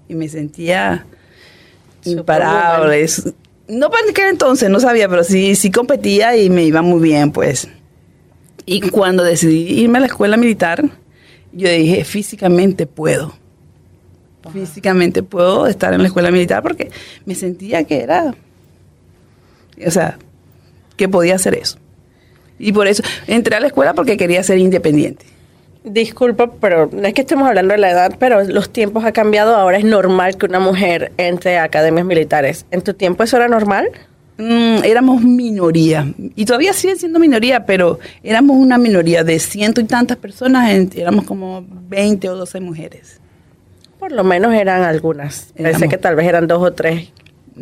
y 0.08 0.14
me 0.14 0.28
sentía 0.28 1.04
imparable. 2.04 3.06
No 3.68 3.90
para 3.90 4.08
aquel 4.08 4.28
entonces, 4.28 4.70
no 4.70 4.78
sabía, 4.78 5.08
pero 5.08 5.24
sí, 5.24 5.56
sí 5.56 5.70
competía 5.70 6.36
y 6.36 6.50
me 6.50 6.62
iba 6.64 6.82
muy 6.82 7.00
bien, 7.00 7.32
pues. 7.32 7.68
Y 8.64 8.80
cuando 8.90 9.24
decidí 9.24 9.80
irme 9.80 9.98
a 9.98 10.02
la 10.02 10.06
escuela 10.06 10.36
militar, 10.36 10.84
yo 11.52 11.68
dije, 11.68 12.04
físicamente 12.04 12.86
puedo. 12.86 13.34
Físicamente 14.52 15.22
puedo 15.22 15.66
estar 15.66 15.92
en 15.94 16.02
la 16.02 16.08
escuela 16.08 16.30
militar 16.30 16.62
porque 16.62 16.90
me 17.24 17.34
sentía 17.34 17.84
que 17.84 18.02
era, 18.02 18.34
o 19.84 19.90
sea, 19.90 20.18
que 20.96 21.08
podía 21.08 21.34
hacer 21.34 21.54
eso. 21.54 21.78
Y 22.58 22.72
por 22.72 22.86
eso 22.86 23.02
entré 23.26 23.56
a 23.56 23.60
la 23.60 23.66
escuela 23.66 23.94
porque 23.94 24.16
quería 24.16 24.42
ser 24.42 24.58
independiente. 24.58 25.26
Disculpa, 25.84 26.50
pero 26.52 26.90
no 26.92 27.06
es 27.06 27.14
que 27.14 27.20
estemos 27.20 27.46
hablando 27.46 27.72
de 27.72 27.78
la 27.78 27.90
edad, 27.90 28.16
pero 28.18 28.42
los 28.42 28.70
tiempos 28.70 29.04
han 29.04 29.12
cambiado. 29.12 29.54
Ahora 29.54 29.78
es 29.78 29.84
normal 29.84 30.36
que 30.36 30.46
una 30.46 30.58
mujer 30.58 31.12
entre 31.16 31.58
a 31.58 31.64
academias 31.64 32.04
militares. 32.04 32.66
¿En 32.72 32.82
tu 32.82 32.94
tiempo 32.94 33.22
eso 33.22 33.36
era 33.36 33.46
normal? 33.46 33.88
Mm, 34.38 34.84
éramos 34.84 35.22
minoría. 35.22 36.12
Y 36.34 36.44
todavía 36.44 36.72
siguen 36.72 36.98
siendo 36.98 37.20
minoría, 37.20 37.66
pero 37.66 38.00
éramos 38.24 38.56
una 38.56 38.78
minoría 38.78 39.22
de 39.22 39.38
ciento 39.38 39.80
y 39.80 39.84
tantas 39.84 40.16
personas. 40.16 40.68
Éramos 40.96 41.24
como 41.24 41.64
20 41.88 42.30
o 42.30 42.36
12 42.36 42.60
mujeres. 42.60 43.20
Por 44.06 44.14
lo 44.14 44.22
menos 44.22 44.54
eran 44.54 44.84
algunas. 44.84 45.52
Pensé 45.56 45.88
que 45.88 45.98
tal 45.98 46.14
vez 46.14 46.28
eran 46.28 46.46
dos 46.46 46.62
o 46.62 46.72
tres 46.72 47.08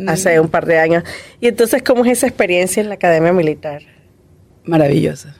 hace 0.07 0.39
un 0.39 0.49
par 0.49 0.67
de 0.67 0.79
años. 0.79 1.03
Y 1.41 1.49
entonces, 1.49 1.83
¿cómo 1.83 2.05
es 2.05 2.19
esa 2.19 2.27
experiencia 2.27 2.83
en 2.83 2.91
la 2.91 2.97
academia 2.97 3.33
militar? 3.33 3.81
Maravillosa. 4.65 5.35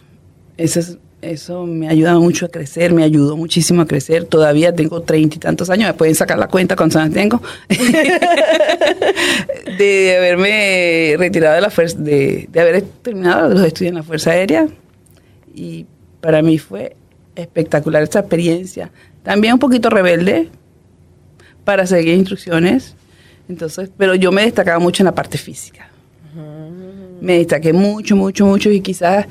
Eso 0.57 0.81
es 0.81 0.97
eso 1.21 1.67
me 1.67 1.91
ayuda 1.91 2.19
mucho 2.19 2.47
a 2.47 2.49
crecer, 2.49 2.95
me 2.95 3.05
ayudó 3.05 3.37
muchísimo 3.37 3.83
a 3.83 3.87
crecer. 3.87 4.25
Todavía 4.25 4.75
tengo 4.75 5.03
treinta 5.03 5.37
y 5.37 5.41
tantos 5.41 5.69
años, 5.69 5.89
me 5.89 5.95
pueden 5.95 6.15
sacar 6.15 6.39
la 6.39 6.49
cuenta 6.49 6.75
cuántos 6.75 7.03
años 7.03 7.13
tengo. 7.13 7.43
de 9.79 10.17
haberme 10.17 11.17
retirado 11.19 11.55
de 11.55 11.61
la 11.61 11.69
fuerza, 11.69 11.99
de, 11.99 12.49
de 12.51 12.61
haber 12.61 12.81
terminado 12.81 13.51
los 13.51 13.63
estudios 13.63 13.91
en 13.91 13.97
la 13.97 14.05
Fuerza 14.05 14.31
Aérea. 14.31 14.69
Y 15.55 15.85
para 16.23 16.41
mí 16.41 16.57
fue 16.57 16.97
espectacular 17.37 18.03
esta 18.03 18.21
experiencia. 18.21 18.91
También 19.23 19.53
un 19.53 19.61
poquito 19.61 19.91
rebelde 19.91 20.49
para 21.65 21.87
seguir 21.87 22.15
instrucciones. 22.15 22.95
Entonces, 23.49 23.91
pero 23.97 24.15
yo 24.15 24.33
me 24.33 24.43
destacaba 24.43 24.79
mucho 24.79 25.03
en 25.03 25.07
la 25.07 25.15
parte 25.15 25.39
física. 25.39 25.89
Me 27.21 27.39
destaqué 27.39 27.73
mucho, 27.73 28.17
mucho, 28.17 28.45
mucho 28.47 28.71
y 28.71 28.81
quizás 28.81 29.27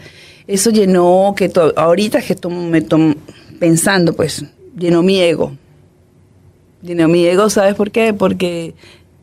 eso 0.47 0.71
llenó, 0.71 1.33
que 1.35 1.51
ahorita 1.75 2.21
que 2.21 2.35
me 2.49 2.81
tomo 2.81 3.15
pensando, 3.59 4.13
pues, 4.13 4.45
llenó 4.77 5.03
mi 5.03 5.19
ego. 5.19 5.55
Llenó 6.81 7.07
mi 7.07 7.25
ego, 7.25 7.49
¿sabes 7.49 7.75
por 7.75 7.91
qué? 7.91 8.13
Porque 8.13 8.73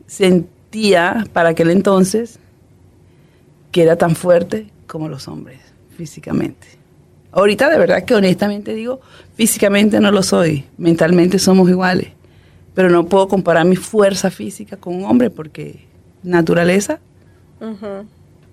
sentía 0.07 1.27
para 1.31 1.49
aquel 1.49 1.69
entonces 1.69 2.39
que 3.71 3.83
era 3.83 3.95
tan 3.95 4.15
fuerte 4.15 4.67
como 4.87 5.09
los 5.09 5.27
hombres, 5.27 5.59
físicamente. 5.95 6.67
Ahorita 7.31 7.69
de 7.69 7.77
verdad 7.77 8.03
que 8.03 8.15
honestamente 8.15 8.73
digo, 8.73 8.99
físicamente 9.35 9.99
no 9.99 10.11
lo 10.11 10.23
soy, 10.23 10.65
mentalmente 10.77 11.39
somos 11.39 11.69
iguales, 11.69 12.09
pero 12.73 12.89
no 12.89 13.05
puedo 13.05 13.27
comparar 13.27 13.65
mi 13.65 13.75
fuerza 13.75 14.29
física 14.31 14.77
con 14.77 14.95
un 14.95 15.05
hombre 15.05 15.29
porque 15.29 15.85
naturaleza, 16.23 16.99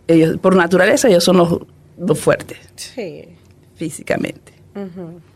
ellos, 0.06 0.38
por 0.38 0.56
naturaleza 0.56 1.08
ellos 1.08 1.24
son 1.24 1.36
los, 1.36 1.58
los 1.98 2.18
fuertes. 2.18 2.58
Sí. 2.76 3.24
Físicamente. 3.76 4.52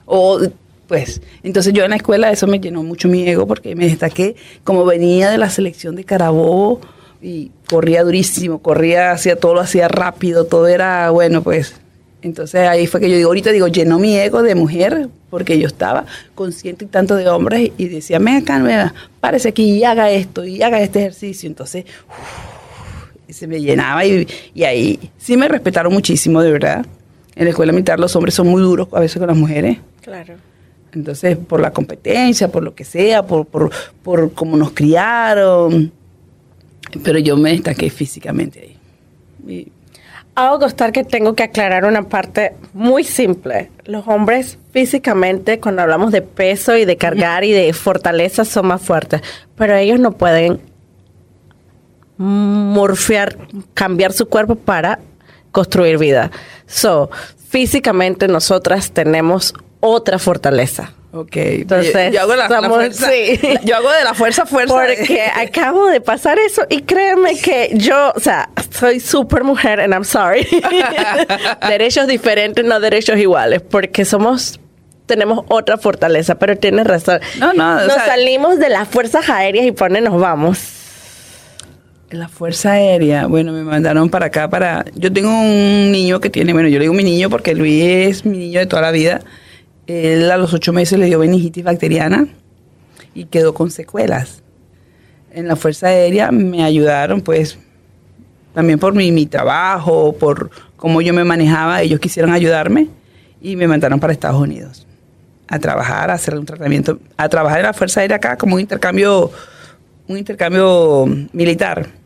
O 0.05 0.41
pues, 0.89 1.23
entonces 1.43 1.73
yo 1.73 1.85
en 1.85 1.91
la 1.91 1.97
escuela 1.97 2.31
eso 2.31 2.47
me 2.47 2.61
llenó 2.61 2.83
mucho 2.83 3.09
mi 3.09 3.27
ego 3.27 3.47
porque 3.47 3.75
me 3.75 3.87
destaqué, 3.87 4.37
como 4.63 4.85
venía 4.85 5.31
de 5.31 5.39
la 5.39 5.49
selección 5.49 5.97
de 5.97 6.05
Carabobo 6.05 6.81
y 7.23 7.51
corría 7.69 8.05
durísimo, 8.05 8.61
corría, 8.61 9.13
hacía 9.13 9.37
todo, 9.37 9.55
lo 9.55 9.61
hacía 9.61 9.89
rápido, 9.89 10.45
todo 10.45 10.67
era, 10.67 11.09
bueno, 11.11 11.43
pues, 11.43 11.81
entonces 12.23 12.61
ahí 12.69 12.87
fue 12.87 13.01
que 13.01 13.11
yo 13.11 13.17
digo, 13.17 13.29
ahorita 13.29 13.51
digo, 13.51 13.67
llenó 13.67 13.99
mi 13.99 14.17
ego 14.17 14.43
de 14.43 14.55
mujer 14.55 15.09
porque 15.29 15.59
yo 15.59 15.67
estaba 15.67 16.07
consciente 16.35 16.85
y 16.85 16.89
tanto 16.89 17.17
de 17.17 17.29
hombres 17.29 17.73
y 17.77 17.89
decía, 17.89 18.21
me 18.21 18.37
acá, 18.37 18.61
me, 18.61 18.93
párese 19.21 19.49
aquí 19.49 19.79
y 19.79 19.85
haga 19.85 20.11
esto 20.11 20.45
y 20.45 20.63
haga 20.63 20.81
este 20.81 21.01
ejercicio. 21.01 21.49
Entonces, 21.49 21.85
se 23.29 23.47
me 23.47 23.61
llenaba 23.61 24.05
y, 24.05 24.27
ahí 24.63 25.11
sí 25.19 25.37
me 25.37 25.49
respetaron 25.49 25.93
muchísimo, 25.93 26.41
de 26.43 26.53
verdad. 26.53 26.87
En 27.35 27.45
la 27.45 27.51
escuela 27.51 27.73
militar 27.73 27.99
los 27.99 28.15
hombres 28.15 28.35
son 28.35 28.47
muy 28.49 28.63
duros 28.63 28.89
a 28.93 29.01
veces 29.01 29.19
con 29.19 29.27
las 29.27 29.37
mujeres. 29.37 29.79
Claro. 30.03 30.35
Entonces, 30.93 31.39
por 31.39 31.61
la 31.61 31.73
competencia, 31.73 32.49
por 32.49 32.63
lo 32.63 32.75
que 32.75 32.85
sea, 32.85 33.27
por, 33.27 33.47
por, 33.47 33.71
por 34.03 34.33
cómo 34.33 34.57
nos 34.57 34.73
criaron. 34.73 35.91
Pero 37.03 37.19
yo 37.19 37.37
me 37.37 37.51
destaqué 37.51 37.89
físicamente 37.91 38.61
ahí. 38.61 38.77
Y, 39.49 39.73
Hago 40.35 40.61
costar 40.61 40.93
que 40.93 41.05
tengo 41.05 41.35
que 41.35 41.43
aclarar 41.43 41.85
una 41.85 42.05
parte 42.05 42.55
muy 42.73 43.05
simple. 43.05 43.71
Los 43.85 44.09
hombres 44.09 44.59
físicamente, 44.73 45.61
cuando 45.61 45.83
hablamos 45.83 46.11
de 46.11 46.23
peso 46.23 46.75
y 46.77 46.87
de 46.87 46.97
cargar 46.97 47.45
y 47.45 47.53
de 47.53 47.71
fortaleza, 47.75 48.47
son 48.47 48.69
más 48.69 48.81
fuertes, 48.81 49.21
pero 49.57 49.77
ellos 49.77 50.01
no 50.01 50.13
pueden 50.13 50.61
morfear, 52.17 53.37
cambiar 53.75 54.13
su 54.13 54.27
cuerpo 54.27 54.55
para 54.55 55.01
construir 55.51 55.99
vida. 55.99 56.31
So, 56.67 57.11
físicamente 57.51 58.27
nosotras 58.27 58.93
tenemos 58.93 59.53
otra 59.81 60.19
fortaleza. 60.19 60.95
Ok, 61.15 61.37
entonces 61.37 62.11
yo, 62.11 62.23
hago 62.23 62.35
la, 62.35 62.49
fuerza, 62.49 63.11
yo 63.65 63.77
hago 63.77 63.93
de 63.93 64.03
la 64.03 64.15
fuerza 64.15 64.47
fuerza. 64.47 64.75
Porque 64.75 65.21
acabo 65.37 65.87
de 65.89 66.01
pasar 66.01 66.39
eso 66.39 66.63
y 66.71 66.83
créeme 66.83 67.39
que 67.39 67.73
yo, 67.75 68.13
o 68.17 68.21
sea, 68.21 68.49
soy 68.71 68.99
súper 68.99 69.45
mujer 69.45 69.81
and 69.81 69.93
I'm 69.93 70.05
sorry. 70.05 70.47
derechos 71.69 72.07
diferentes, 72.07 72.65
no 72.65 72.81
derechos 72.81 73.19
iguales, 73.19 73.61
porque 73.61 74.07
somos 74.07 74.59
tenemos 75.05 75.45
otra 75.49 75.77
fortaleza, 75.77 76.37
pero 76.37 76.57
tienes 76.57 76.87
razón. 76.87 77.21
No, 77.39 77.53
no, 77.53 77.85
nos 77.85 77.93
salimos 77.93 78.59
de 78.59 78.71
las 78.71 78.89
fuerzas 78.89 79.29
aéreas 79.29 79.67
y 79.67 79.73
pone 79.73 80.01
nos 80.01 80.19
vamos. 80.19 80.59
La 82.11 82.29
Fuerza 82.29 82.73
Aérea, 82.73 83.27
bueno, 83.27 83.53
me 83.53 83.63
mandaron 83.63 84.11
para 84.11 84.27
acá 84.27 84.51
para... 84.51 84.85
Yo 84.95 85.11
tengo 85.11 85.31
un 85.31 85.91
niño 85.91 86.21
que 86.21 86.29
tiene, 86.29 86.53
bueno, 86.53 86.69
yo 86.69 86.79
le 86.79 86.85
digo 86.85 86.93
mi 86.93 87.05
niño 87.05 87.31
porque 87.31 87.55
Luis 87.55 87.83
es 87.83 88.27
mi 88.27 88.37
niño 88.37 88.61
de 88.61 88.67
toda 88.67 88.83
la 88.83 88.91
vida. 88.91 89.21
Él 89.87 90.31
a 90.31 90.37
los 90.37 90.55
ocho 90.55 90.73
meses 90.73 90.99
le 90.99 91.07
dio 91.07 91.19
meningitis 91.19 91.65
bacteriana 91.65 92.29
y 93.15 93.25
quedó 93.27 93.55
con 93.55 93.71
secuelas. 93.71 94.43
En 95.33 95.49
la 95.49 95.57
Fuerza 95.57 95.89
Aérea 95.89 96.31
me 96.31 96.63
ayudaron, 96.63 97.21
pues, 97.21 97.59
también 98.55 98.79
por 98.79 98.95
mi, 98.95 99.11
mi 99.13 99.27
trabajo, 99.27 100.13
por 100.13 100.51
cómo 100.77 101.01
yo 101.01 101.15
me 101.15 101.25
manejaba, 101.25 101.83
ellos 101.83 102.01
quisieron 102.01 102.33
ayudarme 102.33 102.89
y 103.41 103.57
me 103.57 103.67
mandaron 103.67 103.99
para 103.99 104.13
Estados 104.13 104.41
Unidos 104.41 104.87
a 105.49 105.59
trabajar, 105.59 106.11
a 106.11 106.15
hacer 106.15 106.39
un 106.39 106.47
tratamiento, 106.47 106.99
a 107.17 107.29
trabajar 107.29 107.61
en 107.61 107.67
la 107.67 107.73
Fuerza 107.73 108.01
Aérea 108.01 108.17
acá 108.17 108.37
como 108.37 108.55
un 108.55 108.61
intercambio, 108.61 109.31
un 110.07 110.19
intercambio 110.19 111.07
militar 111.33 112.03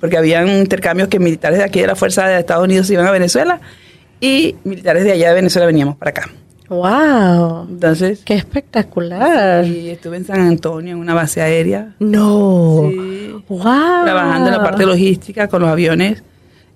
porque 0.00 0.16
habían 0.16 0.48
intercambios 0.48 1.08
que 1.08 1.18
militares 1.18 1.58
de 1.58 1.64
aquí 1.64 1.80
de 1.80 1.86
la 1.86 1.96
Fuerza 1.96 2.26
de 2.26 2.38
Estados 2.38 2.64
Unidos 2.64 2.90
iban 2.90 3.06
a 3.06 3.10
Venezuela 3.10 3.60
y 4.20 4.56
militares 4.64 5.04
de 5.04 5.12
allá 5.12 5.28
de 5.30 5.34
Venezuela 5.34 5.66
veníamos 5.66 5.96
para 5.96 6.10
acá. 6.10 6.30
¡Wow! 6.68 7.68
Entonces. 7.68 8.22
¡Qué 8.24 8.34
espectacular! 8.34 9.64
Y 9.64 9.90
estuve 9.90 10.16
en 10.16 10.24
San 10.24 10.40
Antonio, 10.40 10.92
en 10.94 10.98
una 10.98 11.14
base 11.14 11.40
aérea. 11.40 11.94
¡No! 11.98 12.88
Sí. 12.90 13.34
¡Wow! 13.48 14.04
Trabajando 14.04 14.48
en 14.48 14.56
la 14.56 14.62
parte 14.62 14.84
logística 14.84 15.48
con 15.48 15.62
los 15.62 15.70
aviones 15.70 16.22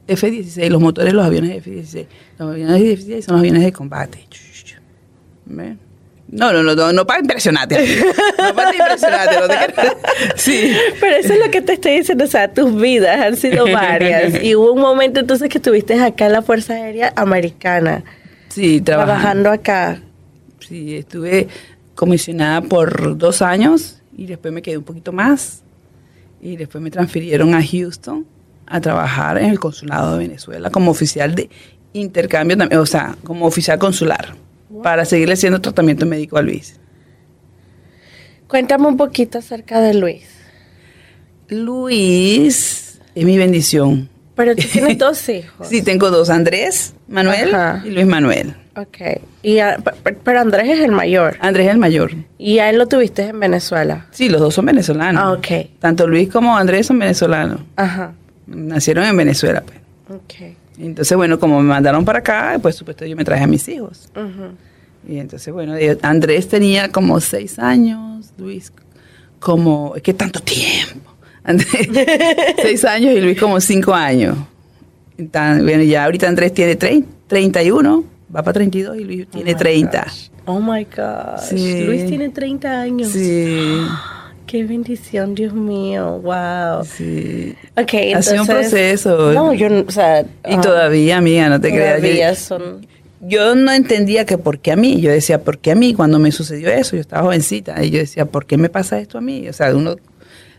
F-16, 0.06 0.68
los 0.68 0.80
motores 0.80 1.12
de 1.12 1.16
los 1.16 1.26
aviones 1.26 1.56
F-16. 1.58 2.06
Los 2.38 2.50
aviones 2.50 2.80
F-16 2.80 3.22
son 3.22 3.34
los 3.34 3.40
aviones 3.40 3.62
de 3.62 3.72
combate. 3.72 4.26
¿Ves? 5.46 5.76
No, 6.32 6.52
no, 6.52 6.62
no, 6.62 6.92
no, 6.92 7.06
para 7.06 7.20
impresionarte. 7.20 8.04
No 8.38 8.54
para 8.54 8.72
impresionarte. 8.72 9.40
No 9.40 9.48
te 9.48 9.56
sí. 10.36 10.76
Pero 11.00 11.16
eso 11.16 11.32
es 11.32 11.40
lo 11.40 11.50
que 11.50 11.60
te 11.60 11.72
estoy 11.72 11.98
diciendo. 11.98 12.24
O 12.24 12.28
sea, 12.28 12.52
tus 12.52 12.80
vidas 12.80 13.20
han 13.20 13.36
sido 13.36 13.64
varias. 13.64 14.40
y 14.42 14.54
hubo 14.54 14.72
un 14.72 14.80
momento 14.80 15.18
entonces 15.18 15.48
que 15.48 15.58
estuviste 15.58 16.00
acá 16.00 16.26
en 16.26 16.32
la 16.32 16.42
Fuerza 16.42 16.74
Aérea 16.74 17.12
Americana. 17.16 18.04
Sí, 18.50 18.80
trabajando. 18.80 19.14
trabajando 19.14 19.50
acá. 19.50 20.02
Sí, 20.58 20.96
estuve 20.96 21.48
comisionada 21.94 22.60
por 22.62 23.16
dos 23.16 23.42
años 23.42 24.00
y 24.16 24.26
después 24.26 24.52
me 24.52 24.60
quedé 24.62 24.76
un 24.76 24.84
poquito 24.84 25.12
más. 25.12 25.62
Y 26.42 26.56
después 26.56 26.82
me 26.82 26.90
transfirieron 26.90 27.54
a 27.54 27.62
Houston 27.64 28.26
a 28.66 28.80
trabajar 28.80 29.38
en 29.38 29.50
el 29.50 29.60
consulado 29.60 30.12
de 30.12 30.18
Venezuela 30.26 30.70
como 30.70 30.90
oficial 30.90 31.34
de 31.34 31.50
intercambio, 31.92 32.56
o 32.80 32.86
sea, 32.86 33.16
como 33.24 33.46
oficial 33.46 33.78
consular 33.78 34.34
para 34.82 35.04
seguirle 35.04 35.34
haciendo 35.34 35.60
tratamiento 35.60 36.06
médico 36.06 36.38
a 36.38 36.42
Luis. 36.42 36.78
Cuéntame 38.48 38.86
un 38.86 38.96
poquito 38.96 39.38
acerca 39.38 39.80
de 39.80 39.94
Luis. 39.94 40.24
Luis 41.48 43.00
es 43.14 43.24
mi 43.24 43.36
bendición. 43.36 44.08
Pero 44.34 44.56
tú 44.56 44.62
tienes 44.72 44.98
dos 44.98 45.28
hijos. 45.28 45.68
Sí, 45.68 45.82
tengo 45.82 46.10
dos, 46.10 46.30
Andrés 46.30 46.94
Manuel 47.10 47.54
Ajá. 47.54 47.82
y 47.84 47.90
Luis 47.90 48.06
Manuel. 48.06 48.54
Ok. 48.76 48.96
Y 49.42 49.58
a- 49.58 49.76
pe- 49.78 50.12
pero 50.24 50.40
Andrés 50.40 50.68
es 50.70 50.80
el 50.80 50.92
mayor. 50.92 51.36
Andrés 51.40 51.66
es 51.66 51.72
el 51.72 51.78
mayor. 51.78 52.12
Y 52.38 52.58
a 52.60 52.70
él 52.70 52.78
lo 52.78 52.86
tuviste 52.86 53.22
en 53.24 53.40
Venezuela. 53.40 54.06
Sí, 54.12 54.28
los 54.28 54.40
dos 54.40 54.54
son 54.54 54.64
venezolanos. 54.66 55.22
Ah, 55.22 55.32
ok. 55.32 55.68
Tanto 55.80 56.06
Luis 56.06 56.28
como 56.30 56.56
Andrés 56.56 56.86
son 56.86 56.98
venezolanos. 56.98 57.60
Ajá. 57.76 58.12
Nacieron 58.46 59.04
en 59.04 59.16
Venezuela, 59.16 59.62
pues. 59.62 59.78
Ok. 60.08 60.56
Entonces, 60.78 61.14
bueno, 61.16 61.38
como 61.38 61.60
me 61.60 61.68
mandaron 61.68 62.04
para 62.04 62.20
acá, 62.20 62.58
pues 62.62 62.76
supuesto 62.76 63.04
yo 63.04 63.16
me 63.16 63.24
traje 63.24 63.44
a 63.44 63.46
mis 63.46 63.68
hijos. 63.68 64.08
Ujú. 64.16 64.54
Y 65.12 65.18
entonces, 65.18 65.52
bueno, 65.52 65.78
yo- 65.78 65.94
Andrés 66.02 66.48
tenía 66.48 66.90
como 66.90 67.20
seis 67.20 67.58
años, 67.58 68.30
Luis 68.38 68.72
como, 69.40 69.94
es 69.96 70.02
que 70.02 70.14
tanto 70.14 70.40
tiempo. 70.40 71.12
Andrés, 71.44 71.88
seis 72.62 72.84
años 72.84 73.14
y 73.14 73.20
Luis 73.20 73.38
como 73.38 73.60
cinco 73.60 73.92
años. 73.94 74.36
Entonces, 75.20 75.62
bueno, 75.64 75.82
ya 75.82 76.04
ahorita 76.04 76.28
Andrés 76.28 76.52
tiene 76.54 76.78
trein- 76.78 77.04
31, 77.26 78.04
va 78.34 78.42
para 78.42 78.52
32 78.54 78.96
y 78.98 79.04
Luis 79.04 79.26
tiene 79.28 79.54
30. 79.54 80.06
Oh 80.46 80.60
my 80.60 80.84
God. 80.84 81.38
Sí. 81.42 81.84
Luis 81.84 82.06
tiene 82.06 82.30
30 82.30 82.80
años. 82.80 83.08
Sí, 83.10 83.80
Qué 84.46 84.64
bendición, 84.64 85.34
Dios 85.36 85.52
mío. 85.52 86.18
Wow. 86.24 86.84
sí. 86.84 87.54
Ok, 87.76 87.94
Ha 87.94 87.98
entonces. 88.00 88.30
sido 88.32 88.42
un 88.42 88.48
proceso. 88.48 89.32
No, 89.32 89.52
yo, 89.54 89.68
o 89.86 89.90
sea. 89.92 90.22
Y 90.22 90.54
ah, 90.54 90.60
todavía, 90.60 91.18
amiga, 91.18 91.48
no 91.48 91.60
te 91.60 91.68
creas. 91.70 91.96
yo- 91.96 92.08
todavía 92.08 92.34
son. 92.34 92.86
yo 93.20 93.54
no 93.54 93.70
entendía 93.70 94.24
que 94.24 94.38
por 94.38 94.58
qué 94.58 94.72
a 94.72 94.76
mí. 94.76 95.00
Yo 95.00 95.12
decía, 95.12 95.44
¿por 95.44 95.58
qué 95.58 95.70
a 95.70 95.74
mí? 95.76 95.94
Cuando 95.94 96.18
me 96.18 96.32
sucedió 96.32 96.68
eso, 96.70 96.96
yo 96.96 97.00
estaba 97.02 97.22
jovencita. 97.22 97.84
Y 97.84 97.90
yo 97.90 97.98
decía, 97.98 98.24
¿por 98.26 98.44
qué 98.46 98.56
me 98.56 98.68
pasa 98.70 98.98
esto 98.98 99.18
a 99.18 99.20
mí? 99.20 99.48
O 99.48 99.52
sea, 99.52 99.72
uno, 99.72 99.94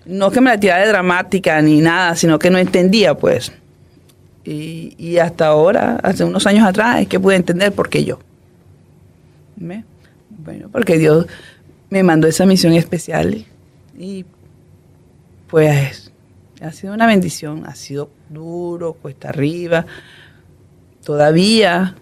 no 0.06 0.32
que 0.32 0.39
me 0.39 0.51
la 0.51 0.58
tirara 0.60 0.84
de 0.84 0.88
dramática 0.88 1.62
ni 1.62 1.82
nada, 1.82 2.15
sino 2.15 2.39
que 2.39 2.50
no 2.50 2.60
entendía, 2.60 3.15
pues. 3.15 3.51
Y, 4.43 5.17
hasta 5.17 5.48
ahora, 5.48 6.00
hace 6.01 6.24
unos 6.24 6.48
años 6.48 6.67
atrás, 6.67 7.01
es 7.01 7.07
que 7.07 7.19
pude 7.19 7.36
entender 7.36 7.71
por 7.71 7.89
qué 7.89 8.03
yo. 8.03 8.19
¿Ve? 9.55 9.83
Bueno, 10.29 10.69
porque 10.71 10.98
Dios 10.98 11.27
me 11.89 12.03
mandó 12.03 12.27
esa 12.27 12.45
misión 12.45 12.74
especial 12.74 13.45
y 13.98 14.25
pues 15.48 16.12
ha 16.62 16.71
sido 16.71 16.93
una 16.93 17.05
bendición, 17.05 17.65
ha 17.65 17.75
sido 17.75 18.10
duro, 18.29 18.93
cuesta 18.93 19.29
arriba, 19.29 19.86
todavía, 21.03 21.95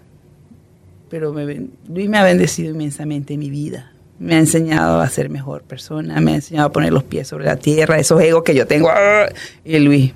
pero 1.10 1.32
me 1.32 1.68
Luis 1.88 2.08
me 2.08 2.18
ha 2.18 2.24
bendecido 2.24 2.70
inmensamente 2.70 3.34
en 3.34 3.40
mi 3.40 3.50
vida. 3.50 3.92
Me 4.18 4.34
ha 4.34 4.38
enseñado 4.38 5.00
a 5.00 5.08
ser 5.08 5.30
mejor 5.30 5.62
persona, 5.62 6.20
me 6.20 6.32
ha 6.32 6.34
enseñado 6.36 6.68
a 6.68 6.72
poner 6.72 6.92
los 6.92 7.04
pies 7.04 7.26
sobre 7.26 7.46
la 7.46 7.56
tierra, 7.56 7.98
esos 7.98 8.20
egos 8.22 8.42
que 8.44 8.54
yo 8.54 8.66
tengo. 8.66 8.90
¡ah! 8.90 9.26
Y 9.64 9.78
Luis, 9.78 10.12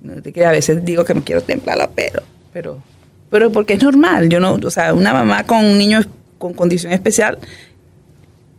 no 0.00 0.20
te 0.22 0.32
creas, 0.32 0.48
a 0.50 0.52
veces 0.52 0.84
digo 0.84 1.04
que 1.04 1.14
me 1.14 1.22
quiero 1.22 1.40
templar 1.42 1.76
la 1.78 1.88
pero, 1.88 2.22
pero, 2.52 2.82
pero 3.30 3.50
porque 3.52 3.74
es 3.74 3.82
normal. 3.82 4.28
Yo 4.28 4.40
no, 4.40 4.54
o 4.54 4.70
sea, 4.70 4.94
una 4.94 5.12
mamá 5.12 5.44
con 5.44 5.64
un 5.64 5.78
niño 5.78 6.00
con 6.38 6.54
condición 6.54 6.92
especial 6.92 7.38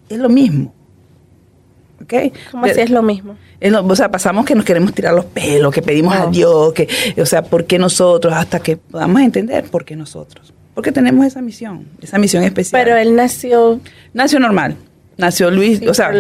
es 0.09 0.17
lo 0.17 0.29
mismo. 0.29 0.73
¿Ok? 2.01 2.13
¿Cómo 2.51 2.65
así 2.65 2.79
es 2.79 2.89
lo 2.89 3.01
mismo? 3.01 3.35
es 3.59 3.71
lo- 3.71 3.83
o 3.85 3.95
sea, 3.95 4.11
pasamos 4.11 4.45
que 4.45 4.53
nos 4.53 4.65
queremos 4.65 4.93
tirar 4.93 5.13
los 5.15 5.25
pelos, 5.25 5.73
que 5.73 5.81
pedimos 5.81 6.13
a. 6.15 6.27
Dios, 6.27 6.73
que, 6.73 6.87
o 7.19 7.25
sea, 7.25 7.41
¿por 7.43 7.65
qué 7.65 7.79
nosotros? 7.79 8.33
Hasta 8.33 8.59
que 8.59 8.77
podamos 8.77 9.21
entender 9.21 9.63
por 9.65 9.83
qué 9.83 9.95
nosotros. 9.95 10.53
Porque 10.75 10.91
tenemos 10.91 11.25
esa 11.25 11.41
misión, 11.41 11.87
esa 12.01 12.19
misión 12.19 12.43
especial. 12.43 12.83
Pero 12.83 12.95
él 12.97 13.15
nació 13.15 13.79
Nació 14.13 14.39
normal. 14.39 14.75
Nació 15.17 15.49
Luis, 15.49 15.79
sin 15.79 15.89
o 15.89 15.93
sea, 15.93 16.11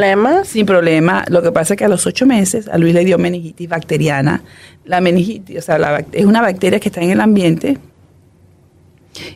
sin 0.43 0.65
problema. 0.65 1.23
Lo 1.29 1.41
que 1.43 1.51
pasa 1.51 1.73
es 1.73 1.77
que 1.77 1.85
a 1.85 1.87
los 1.87 2.05
ocho 2.07 2.25
meses 2.25 2.67
a 2.67 2.77
Luis 2.79 2.93
le 2.95 3.05
dio 3.05 3.17
meningitis 3.17 3.69
bacteriana. 3.69 4.41
La 4.85 5.01
meningitis, 5.01 5.59
o 5.59 5.61
sea, 5.61 5.77
la 5.77 6.03
es 6.11 6.25
una 6.25 6.41
bacteria 6.41 6.79
que 6.79 6.89
está 6.89 7.01
en 7.01 7.11
el 7.11 7.21
ambiente. 7.21 7.77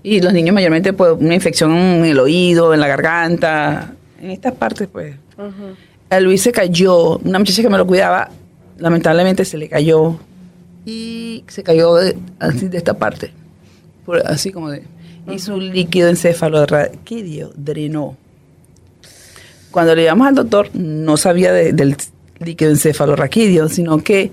Y 0.03 0.19
los 0.21 0.33
niños 0.33 0.53
mayormente, 0.53 0.93
pues, 0.93 1.11
una 1.19 1.33
infección 1.35 1.71
en 1.75 2.05
el 2.05 2.19
oído, 2.19 2.73
en 2.73 2.79
la 2.79 2.87
garganta, 2.87 3.93
en 4.21 4.29
estas 4.31 4.53
partes, 4.53 4.87
pues. 4.91 5.15
A 6.09 6.19
Luis 6.19 6.41
se 6.41 6.51
cayó, 6.51 7.17
una 7.19 7.39
muchacha 7.39 7.61
que 7.61 7.69
me 7.69 7.77
lo 7.77 7.87
cuidaba, 7.87 8.29
lamentablemente 8.77 9.45
se 9.45 9.57
le 9.57 9.69
cayó 9.69 10.19
y 10.85 11.43
se 11.47 11.63
cayó 11.63 11.95
de, 11.95 12.17
así 12.39 12.67
de 12.67 12.77
esta 12.77 12.95
parte, 12.95 13.31
por- 14.05 14.25
así 14.27 14.51
como 14.51 14.69
de, 14.69 14.83
y 15.31 15.39
su 15.39 15.59
líquido 15.59 16.09
encefalorraquídeo 16.09 17.51
drenó. 17.55 18.17
Cuando 19.71 19.95
le 19.95 20.03
llevamos 20.03 20.27
al 20.27 20.35
doctor, 20.35 20.69
no 20.73 21.17
sabía 21.17 21.51
de- 21.53 21.73
del 21.73 21.95
líquido 22.39 22.71
encefalorraquídeo, 22.71 23.69
sino 23.69 23.99
que 24.03 24.31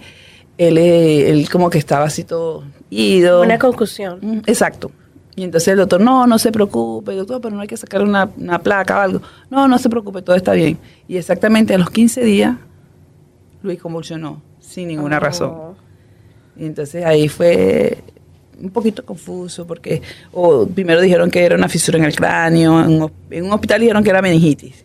él, 0.58 0.78
eh, 0.78 1.30
él 1.30 1.48
como 1.50 1.70
que 1.70 1.78
estaba 1.78 2.04
así 2.06 2.24
todo 2.24 2.64
ido. 2.90 3.42
una 3.42 3.58
concusión. 3.58 4.42
Exacto. 4.46 4.90
Y 5.36 5.44
entonces 5.44 5.68
el 5.68 5.76
doctor, 5.78 6.00
no, 6.00 6.26
no 6.26 6.36
se 6.38 6.50
preocupe, 6.50 7.12
doctor, 7.14 7.40
pero 7.40 7.54
no 7.54 7.62
hay 7.62 7.68
que 7.68 7.76
sacar 7.76 8.02
una, 8.02 8.28
una 8.36 8.58
placa 8.58 8.98
o 8.98 9.00
algo. 9.00 9.22
No, 9.50 9.68
no 9.68 9.78
se 9.78 9.88
preocupe, 9.88 10.20
todo 10.22 10.34
está 10.34 10.52
bien. 10.52 10.78
Y 11.06 11.16
exactamente 11.16 11.74
a 11.74 11.78
los 11.78 11.90
15 11.90 12.24
días, 12.24 12.56
Luis 13.62 13.78
convulsionó, 13.80 14.42
sin 14.58 14.88
ninguna 14.88 15.18
Oh. 15.18 15.20
razón. 15.20 15.54
Y 16.56 16.64
entonces 16.66 17.04
ahí 17.04 17.28
fue 17.28 17.98
un 18.60 18.70
poquito 18.70 19.04
confuso, 19.04 19.64
porque 19.64 20.02
o 20.32 20.66
primero 20.66 21.00
dijeron 21.00 21.30
que 21.30 21.44
era 21.44 21.54
una 21.54 21.68
fisura 21.68 21.98
en 21.98 22.04
el 22.04 22.16
cráneo, 22.16 22.80
en, 22.80 23.02
un 23.02 23.12
en 23.30 23.44
un 23.44 23.52
hospital 23.52 23.80
dijeron 23.80 24.02
que 24.02 24.10
era 24.10 24.20
meningitis, 24.20 24.84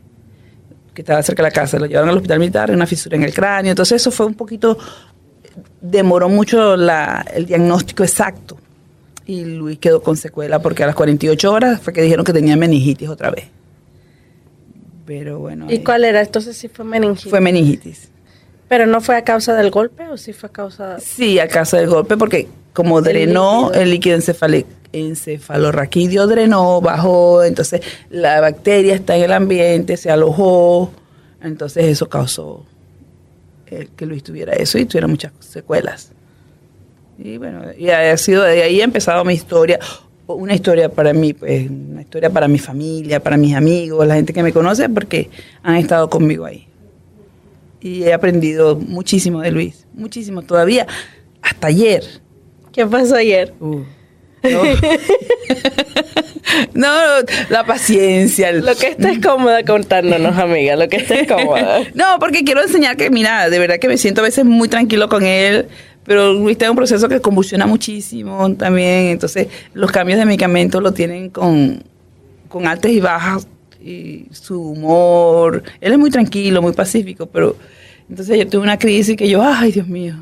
que 0.93 1.01
estaba 1.01 1.21
cerca 1.23 1.43
de 1.43 1.49
la 1.49 1.53
casa, 1.53 1.79
lo 1.79 1.85
llevaron 1.85 2.09
al 2.09 2.15
hospital 2.17 2.39
militar, 2.39 2.71
una 2.71 2.85
fisura 2.85 3.15
en 3.15 3.23
el 3.23 3.33
cráneo. 3.33 3.71
Entonces 3.71 4.01
eso 4.01 4.11
fue 4.11 4.25
un 4.25 4.35
poquito, 4.35 4.77
demoró 5.81 6.29
mucho 6.29 6.75
la- 6.77 7.25
el 7.33 7.45
diagnóstico 7.45 8.03
exacto. 8.03 8.57
Y 9.25 9.45
Luis 9.45 9.79
quedó 9.79 10.03
con 10.03 10.17
secuela 10.17 10.61
porque 10.61 10.83
a 10.83 10.87
las 10.87 10.95
48 10.95 11.51
horas 11.51 11.81
fue 11.81 11.93
que 11.93 12.01
dijeron 12.01 12.25
que 12.25 12.33
tenía 12.33 12.55
meningitis 12.57 13.07
otra 13.09 13.31
vez. 13.31 13.45
Pero 15.05 15.39
bueno, 15.39 15.65
¿Y 15.69 15.73
ahí 15.73 15.83
cuál 15.83 16.05
era? 16.05 16.21
Entonces 16.21 16.55
sí 16.57 16.69
fue 16.69 16.85
meningitis. 16.85 17.29
fue 17.29 17.41
meningitis. 17.41 18.09
¿Pero 18.69 18.85
no 18.85 19.01
fue 19.01 19.15
a 19.17 19.23
causa 19.23 19.53
del 19.55 19.69
golpe 19.69 20.07
o 20.09 20.17
sí 20.17 20.33
fue 20.33 20.49
a 20.49 20.51
causa...? 20.51 20.99
Sí, 20.99 21.37
a 21.39 21.47
causa 21.47 21.77
del 21.77 21.87
golpe, 21.87 22.15
porque 22.17 22.47
como 22.71 22.99
El 22.99 23.03
drenó 23.05 23.65
líquido. 23.67 23.81
el 23.83 23.89
líquido 23.89 24.17
encefali- 24.17 24.65
encefalorraquídeo, 24.93 26.27
drenó, 26.27 26.79
bajó, 26.79 27.43
entonces 27.43 27.81
la 28.09 28.39
bacteria 28.39 28.95
está 28.95 29.17
en 29.17 29.23
el 29.23 29.33
ambiente, 29.33 29.97
se 29.97 30.09
alojó, 30.09 30.91
entonces 31.41 31.85
eso 31.85 32.07
causó 32.07 32.65
eh, 33.67 33.89
que 33.95 34.05
Luis 34.05 34.23
tuviera 34.23 34.53
eso 34.53 34.77
y 34.77 34.85
tuviera 34.85 35.07
muchas 35.07 35.33
secuelas. 35.39 36.11
Y 37.17 37.37
bueno, 37.37 37.61
y 37.77 37.89
ha 37.89 38.15
sido 38.17 38.43
de 38.43 38.63
ahí 38.63 38.81
ha 38.81 38.83
empezado 38.83 39.23
mi 39.25 39.33
historia, 39.33 39.79
una 40.27 40.53
historia 40.53 40.89
para 40.89 41.13
mí, 41.13 41.33
pues, 41.33 41.69
una 41.69 42.01
historia 42.01 42.29
para 42.29 42.47
mi 42.47 42.59
familia, 42.59 43.21
para 43.21 43.37
mis 43.37 43.55
amigos, 43.55 44.05
la 44.07 44.15
gente 44.15 44.33
que 44.33 44.43
me 44.43 44.53
conoce, 44.53 44.89
porque 44.89 45.29
han 45.61 45.75
estado 45.75 46.09
conmigo 46.09 46.45
ahí. 46.45 46.67
Y 47.81 48.03
he 48.03 48.13
aprendido 48.13 48.75
muchísimo 48.77 49.41
de 49.41 49.51
Luis, 49.51 49.85
muchísimo 49.93 50.41
todavía, 50.41 50.87
hasta 51.41 51.67
ayer. 51.67 52.03
¿Qué 52.71 52.85
pasó 52.87 53.15
ayer? 53.15 53.53
Uh, 53.59 53.83
no. 54.43 54.61
No, 56.73 56.87
la 57.49 57.65
paciencia. 57.65 58.49
el- 58.49 58.65
Lo 58.65 58.75
que 58.75 58.89
estés 58.89 59.19
cómoda 59.19 59.63
contándonos, 59.63 60.37
amiga, 60.37 60.75
lo 60.75 60.87
que 60.89 60.97
estés 60.97 61.27
cómoda. 61.27 61.79
No, 61.95 62.05
porque 62.19 62.43
quiero 62.43 62.61
enseñar 62.61 62.97
que, 62.97 63.09
mira, 63.09 63.49
de 63.49 63.59
verdad 63.59 63.79
que 63.79 63.87
me 63.87 63.97
siento 63.97 64.21
a 64.21 64.25
veces 64.25 64.45
muy 64.45 64.67
tranquilo 64.67 65.07
con 65.09 65.23
él, 65.25 65.67
pero 66.03 66.33
Luis 66.33 66.57
tiene 66.57 66.71
un 66.71 66.77
proceso 66.77 67.07
que 67.07 67.21
convulsiona 67.21 67.65
muchísimo 67.65 68.53
también, 68.55 69.07
entonces 69.07 69.47
los 69.73 69.91
cambios 69.91 70.19
de 70.19 70.25
medicamentos 70.25 70.81
lo 70.83 70.91
tienen 70.91 71.29
con, 71.29 71.81
con 72.49 72.67
altas 72.67 72.91
y 72.91 72.99
bajas, 72.99 73.47
y 73.83 74.25
su 74.31 74.61
humor, 74.61 75.63
él 75.81 75.93
es 75.93 75.99
muy 75.99 76.09
tranquilo, 76.09 76.61
muy 76.61 76.73
pacífico, 76.73 77.25
pero 77.27 77.55
entonces 78.09 78.37
yo 78.37 78.47
tuve 78.47 78.63
una 78.63 78.77
crisis 78.77 79.15
que 79.15 79.27
yo, 79.29 79.41
ay 79.41 79.71
Dios 79.71 79.87
mío, 79.87 80.15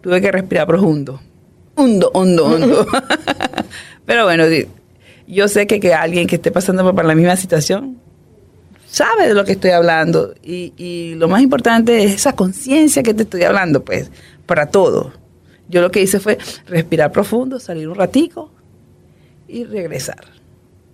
tuve 0.00 0.20
que 0.20 0.30
respirar 0.32 0.66
profundo, 0.66 1.20
hondo, 1.74 2.10
hondo, 2.14 2.46
hondo. 2.46 2.86
pero 4.06 4.24
bueno, 4.24 4.44
yo 5.26 5.48
sé 5.48 5.66
que, 5.66 5.80
que 5.80 5.94
alguien 5.94 6.26
que 6.26 6.36
esté 6.36 6.50
pasando 6.50 6.94
por 6.94 7.04
la 7.04 7.14
misma 7.14 7.36
situación 7.36 7.98
sabe 8.88 9.28
de 9.28 9.34
lo 9.34 9.44
que 9.44 9.52
estoy 9.52 9.70
hablando 9.70 10.34
y, 10.42 10.72
y 10.76 11.14
lo 11.14 11.28
más 11.28 11.42
importante 11.42 12.04
es 12.04 12.12
esa 12.14 12.34
conciencia 12.34 13.02
que 13.02 13.14
te 13.14 13.22
estoy 13.22 13.42
hablando, 13.42 13.82
pues, 13.84 14.10
para 14.46 14.66
todo. 14.66 15.12
Yo 15.68 15.80
lo 15.80 15.90
que 15.90 16.02
hice 16.02 16.20
fue 16.20 16.36
respirar 16.66 17.10
profundo, 17.12 17.58
salir 17.58 17.88
un 17.88 17.94
ratico 17.94 18.50
y 19.48 19.64
regresar. 19.64 20.20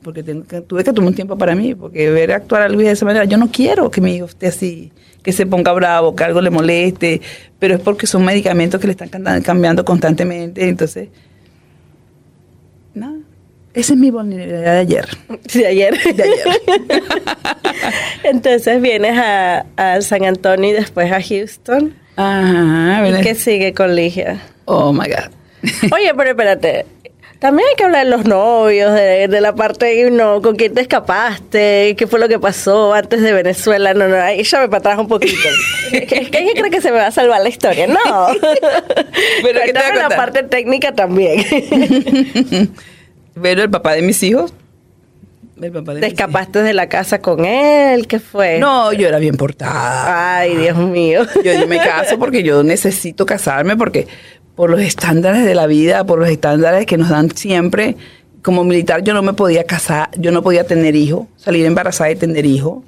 Porque 0.02 0.22
tengo 0.22 0.44
que- 0.46 0.60
tuve 0.60 0.84
que 0.84 0.92
tomar 0.92 1.08
un 1.08 1.14
tiempo 1.14 1.36
para 1.36 1.56
mí, 1.56 1.74
porque 1.74 2.08
ver 2.10 2.30
actuar 2.32 2.62
a 2.62 2.68
Luis 2.68 2.86
de 2.86 2.92
esa 2.92 3.04
manera, 3.04 3.24
yo 3.24 3.36
no 3.36 3.50
quiero 3.50 3.90
que 3.90 4.00
mi 4.00 4.14
hijo 4.14 4.26
esté 4.26 4.46
así, 4.46 4.92
que 5.22 5.32
se 5.32 5.46
ponga 5.46 5.72
bravo, 5.72 6.14
que 6.14 6.24
algo 6.24 6.40
le 6.40 6.50
moleste, 6.50 7.20
pero 7.58 7.74
es 7.74 7.80
porque 7.80 8.06
son 8.06 8.24
medicamentos 8.24 8.80
que 8.80 8.86
le 8.86 8.92
están 8.92 9.42
cambiando 9.42 9.84
constantemente, 9.84 10.68
entonces, 10.68 11.08
nada, 12.94 13.18
Esa 13.74 13.92
es 13.92 13.98
mi 13.98 14.10
vulnerabilidad 14.10 14.74
de 14.74 14.78
ayer. 14.78 15.08
De 15.54 15.66
ayer. 15.66 16.14
De 16.14 16.22
ayer. 16.22 17.02
Entonces 18.24 18.80
vienes 18.82 19.16
a, 19.16 19.66
a 19.76 20.00
San 20.00 20.24
Antonio 20.24 20.70
y 20.70 20.72
después 20.72 21.10
a 21.12 21.20
Houston. 21.22 21.94
Ajá. 22.16 23.08
¿Y 23.08 23.22
qué 23.22 23.34
sigue 23.34 23.72
con 23.72 23.94
Ligia? 23.94 24.40
Oh 24.64 24.92
my 24.92 25.08
God. 25.08 25.30
Oye, 25.92 26.12
pero 26.16 26.30
espérate. 26.30 26.86
También 27.38 27.68
hay 27.68 27.76
que 27.76 27.84
hablar 27.84 28.04
de 28.04 28.10
los 28.10 28.24
novios, 28.24 28.92
de, 28.94 29.28
de 29.28 29.40
la 29.40 29.54
parte, 29.54 30.10
no, 30.10 30.42
con 30.42 30.56
quién 30.56 30.74
te 30.74 30.80
escapaste, 30.80 31.94
qué 31.96 32.06
fue 32.08 32.18
lo 32.18 32.26
que 32.26 32.40
pasó 32.40 32.92
antes 32.92 33.22
de 33.22 33.32
Venezuela. 33.32 33.94
No, 33.94 34.08
no, 34.08 34.16
ahí 34.16 34.42
ya 34.42 34.60
me 34.60 34.68
para 34.68 34.78
atrás 34.78 34.98
un 34.98 35.06
poquito. 35.06 35.48
que, 35.90 36.04
que 36.04 36.38
ella 36.38 36.52
cree 36.56 36.70
que 36.70 36.80
se 36.80 36.90
me 36.90 36.98
va 36.98 37.06
a 37.06 37.10
salvar 37.12 37.40
la 37.40 37.48
historia. 37.48 37.86
No. 37.86 37.96
Pero 38.42 39.60
¿qué 39.64 39.72
Cuéntame 39.72 39.98
la 39.98 40.08
parte 40.08 40.42
técnica 40.42 40.92
también. 40.92 41.44
Pero 43.40 43.62
el 43.62 43.70
papá 43.70 43.92
de 43.92 44.02
mis 44.02 44.20
hijos. 44.24 44.52
El 45.62 45.70
papá 45.70 45.94
de 45.94 46.00
¿Te 46.00 46.06
escapaste 46.08 46.62
de 46.62 46.74
la 46.74 46.88
casa 46.88 47.20
con 47.20 47.44
él? 47.44 48.08
¿Qué 48.08 48.18
fue? 48.18 48.58
No, 48.58 48.92
yo 48.92 49.06
era 49.06 49.18
bien 49.18 49.36
portada. 49.36 50.38
Ay, 50.38 50.56
Dios 50.56 50.76
mío. 50.76 51.24
Yo, 51.44 51.52
yo 51.52 51.68
me 51.68 51.78
caso 51.78 52.18
porque 52.18 52.42
yo 52.42 52.64
necesito 52.64 53.26
casarme 53.26 53.76
porque 53.76 54.08
por 54.58 54.70
los 54.70 54.80
estándares 54.80 55.44
de 55.44 55.54
la 55.54 55.68
vida, 55.68 56.02
por 56.02 56.18
los 56.18 56.28
estándares 56.28 56.84
que 56.84 56.98
nos 56.98 57.10
dan 57.10 57.30
siempre. 57.30 57.96
Como 58.42 58.64
militar 58.64 59.04
yo 59.04 59.14
no 59.14 59.22
me 59.22 59.32
podía 59.32 59.62
casar, 59.62 60.10
yo 60.16 60.32
no 60.32 60.42
podía 60.42 60.64
tener 60.64 60.96
hijos, 60.96 61.28
salir 61.36 61.64
embarazada 61.64 62.10
y 62.10 62.16
tener 62.16 62.44
hijos, 62.44 62.82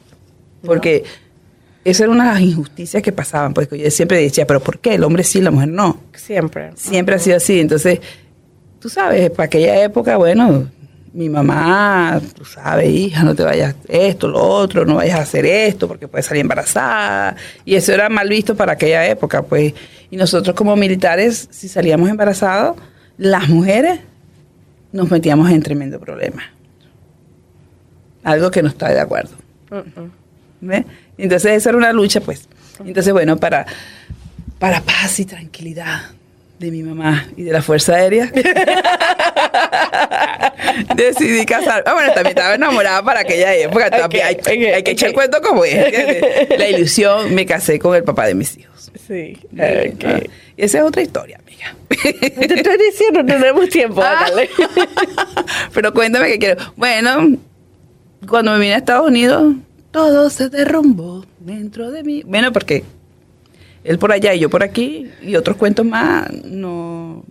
porque 0.64 1.04
esas 1.84 2.00
eran 2.00 2.16
unas 2.16 2.40
injusticias 2.40 3.00
que 3.04 3.12
pasaban. 3.12 3.54
Pues 3.54 3.68
yo 3.70 3.88
siempre 3.92 4.20
decía, 4.20 4.48
pero 4.48 4.58
¿por 4.58 4.80
qué? 4.80 4.94
El 4.96 5.04
hombre 5.04 5.22
sí, 5.22 5.40
la 5.40 5.52
mujer 5.52 5.68
no. 5.68 6.00
Siempre. 6.12 6.72
Siempre 6.74 7.14
ha 7.14 7.18
sido 7.20 7.36
así. 7.36 7.60
Entonces, 7.60 8.00
tú 8.80 8.88
sabes, 8.88 9.30
para 9.30 9.44
aquella 9.44 9.80
época, 9.80 10.16
bueno, 10.16 10.66
mi 11.12 11.28
mamá, 11.28 12.20
tú 12.34 12.44
sabes, 12.44 12.90
hija, 12.90 13.22
no 13.22 13.36
te 13.36 13.44
vayas 13.44 13.76
esto, 13.86 14.26
lo 14.26 14.42
otro, 14.42 14.84
no 14.84 14.96
vayas 14.96 15.20
a 15.20 15.22
hacer 15.22 15.46
esto 15.46 15.86
porque 15.86 16.08
puedes 16.08 16.26
salir 16.26 16.40
embarazada. 16.40 17.36
Y 17.64 17.76
eso 17.76 17.92
era 17.92 18.08
mal 18.08 18.28
visto 18.28 18.56
para 18.56 18.72
aquella 18.72 19.06
época, 19.06 19.42
pues. 19.42 19.72
Y 20.10 20.16
nosotros 20.16 20.56
como 20.56 20.76
militares, 20.76 21.48
si 21.50 21.68
salíamos 21.68 22.08
embarazados, 22.08 22.76
las 23.16 23.48
mujeres 23.48 24.00
nos 24.92 25.10
metíamos 25.10 25.50
en 25.50 25.62
tremendo 25.62 26.00
problema. 26.00 26.42
Algo 28.24 28.50
que 28.50 28.62
no 28.62 28.68
está 28.68 28.88
de 28.90 29.00
acuerdo. 29.00 29.30
¿Ve? 30.60 30.84
Entonces 31.16 31.52
esa 31.52 31.70
era 31.70 31.78
una 31.78 31.92
lucha, 31.92 32.20
pues. 32.20 32.48
Entonces, 32.84 33.12
bueno, 33.12 33.36
para, 33.36 33.66
para 34.58 34.80
paz 34.80 35.20
y 35.20 35.26
tranquilidad 35.26 36.00
de 36.58 36.70
mi 36.70 36.82
mamá 36.82 37.26
y 37.36 37.42
de 37.44 37.52
la 37.52 37.62
Fuerza 37.62 37.94
Aérea, 37.94 38.30
decidí 40.94 41.46
casar. 41.46 41.82
Ah, 41.86 41.94
bueno, 41.94 42.12
también 42.12 42.36
estaba 42.36 42.54
enamorada 42.54 43.02
para 43.02 43.20
aquella 43.20 43.54
época. 43.54 43.90
también 43.90 44.26
hay, 44.26 44.36
hay 44.66 44.82
que 44.82 44.90
echar 44.90 45.08
el 45.08 45.14
cuento 45.14 45.40
como 45.40 45.64
es. 45.64 46.58
La 46.58 46.68
ilusión, 46.68 47.34
me 47.34 47.46
casé 47.46 47.78
con 47.78 47.94
el 47.96 48.04
papá 48.04 48.26
de 48.26 48.34
mis 48.34 48.58
hijos. 48.58 48.69
Sí. 49.06 49.38
Ah, 49.58 50.20
y 50.56 50.62
esa 50.62 50.78
es 50.78 50.84
otra 50.84 51.02
historia, 51.02 51.38
amiga. 51.38 51.74
Te 51.88 52.54
estoy 52.54 52.76
diciendo, 52.78 53.22
no 53.22 53.26
tenemos 53.26 53.68
tiempo. 53.68 54.02
Ah. 54.10 54.26
Pero 55.74 55.92
cuéntame 55.92 56.28
qué 56.28 56.38
quiero. 56.38 56.72
Bueno, 56.76 57.38
cuando 58.28 58.52
me 58.52 58.58
vine 58.60 58.74
a 58.74 58.78
Estados 58.78 59.08
Unidos, 59.08 59.54
todo 59.90 60.30
se 60.30 60.48
derrumbó 60.48 61.24
dentro 61.38 61.90
de 61.90 62.02
mí. 62.02 62.22
Bueno, 62.24 62.52
porque 62.52 62.84
él 63.84 63.98
por 63.98 64.12
allá 64.12 64.34
y 64.34 64.40
yo 64.40 64.50
por 64.50 64.62
aquí, 64.62 65.10
y 65.22 65.36
otros 65.36 65.56
cuentos 65.56 65.86
más, 65.86 66.30
no. 66.44 67.24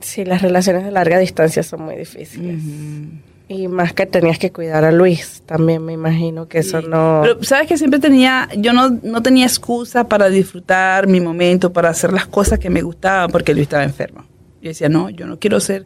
Sí, 0.00 0.24
las 0.24 0.42
relaciones 0.42 0.84
de 0.84 0.90
larga 0.90 1.18
distancia 1.18 1.62
son 1.62 1.82
muy 1.82 1.96
difíciles. 1.96 2.60
Y 3.52 3.68
más 3.68 3.92
que 3.92 4.06
tenías 4.06 4.38
que 4.38 4.50
cuidar 4.50 4.84
a 4.84 4.92
Luis, 4.92 5.42
también 5.44 5.84
me 5.84 5.92
imagino 5.92 6.48
que 6.48 6.58
eso 6.58 6.80
Sí. 6.80 6.86
no... 6.88 7.20
Pero 7.22 7.42
sabes 7.44 7.68
que 7.68 7.76
siempre 7.76 8.00
tenía, 8.00 8.48
yo 8.56 8.72
no, 8.72 8.98
no 9.02 9.22
tenía 9.22 9.44
excusa 9.46 10.04
para 10.08 10.28
disfrutar 10.30 11.06
mi 11.06 11.20
momento, 11.20 11.72
para 11.72 11.90
hacer 11.90 12.12
las 12.12 12.26
cosas 12.26 12.58
que 12.58 12.70
me 12.70 12.80
gustaban, 12.82 13.30
porque 13.30 13.52
Luis 13.52 13.64
estaba 13.64 13.84
enfermo. 13.84 14.24
Yo 14.62 14.68
decía, 14.68 14.88
no, 14.88 15.10
yo 15.10 15.26
no 15.26 15.38
quiero 15.38 15.60
ser, 15.60 15.84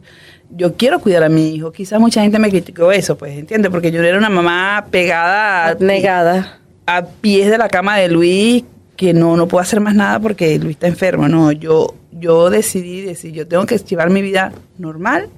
yo 0.49 0.75
quiero 0.75 0.99
cuidar 0.99 1.23
a 1.23 1.29
mi 1.29 1.49
hijo. 1.55 1.71
Quizás 1.71 1.99
mucha 1.99 2.21
gente 2.21 2.39
me 2.39 2.49
criticó 2.49 2.91
eso, 2.91 3.17
pues, 3.17 3.37
¿entiendes? 3.37 3.69
Porque 3.71 3.91
yo 3.91 4.01
era 4.03 4.17
una 4.17 4.29
mamá 4.29 4.85
pegada 4.91 5.69
a, 5.69 5.73
Negada. 5.75 6.59
a 6.85 7.03
pies 7.05 7.49
de 7.49 7.57
la 7.57 7.67
cama 7.67 7.97
de 7.97 8.07
Luis, 8.07 8.63
que 8.95 9.13
no, 9.13 9.35
no 9.35 9.47
puedo 9.47 9.61
hacer 9.61 9.79
más 9.79 9.93
nada 9.95 10.19
porque 10.19 10.57
Luis 10.59 10.75
está 10.75 10.87
enfermo. 10.87 11.27
No, 11.27 11.51
yo, 11.51 11.95
yo 12.11 12.49
decidí 12.49 13.01
decir, 13.01 13.31
yo 13.33 13.47
tengo 13.47 13.65
que 13.65 13.77
llevar 13.79 14.09
mi 14.09 14.21
vida 14.21 14.53
normal 14.77 15.29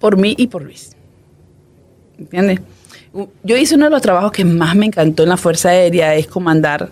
por 0.00 0.16
mí 0.16 0.34
y 0.36 0.48
por 0.48 0.62
Luis. 0.62 0.90
¿Entiendes? 2.18 2.60
Yo 3.42 3.56
hice 3.56 3.76
uno 3.76 3.84
de 3.84 3.90
los 3.90 4.02
trabajos 4.02 4.32
que 4.32 4.44
más 4.44 4.74
me 4.74 4.86
encantó 4.86 5.22
en 5.22 5.28
la 5.28 5.36
Fuerza 5.36 5.68
Aérea, 5.68 6.14
es 6.16 6.26
comandar 6.26 6.90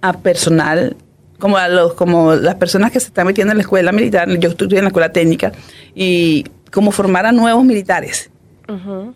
a 0.00 0.12
personal, 0.14 0.96
como 1.38 1.56
a 1.56 1.68
los, 1.68 1.94
como 1.94 2.34
las 2.34 2.56
personas 2.56 2.92
que 2.92 3.00
se 3.00 3.08
están 3.08 3.26
metiendo 3.26 3.52
en 3.52 3.58
la 3.58 3.62
escuela 3.62 3.92
militar, 3.92 4.28
yo 4.38 4.50
estudié 4.50 4.78
en 4.78 4.84
la 4.84 4.88
escuela 4.88 5.12
técnica, 5.12 5.52
y 5.94 6.44
como 6.70 6.92
formar 6.92 7.26
a 7.26 7.32
nuevos 7.32 7.64
militares. 7.64 8.30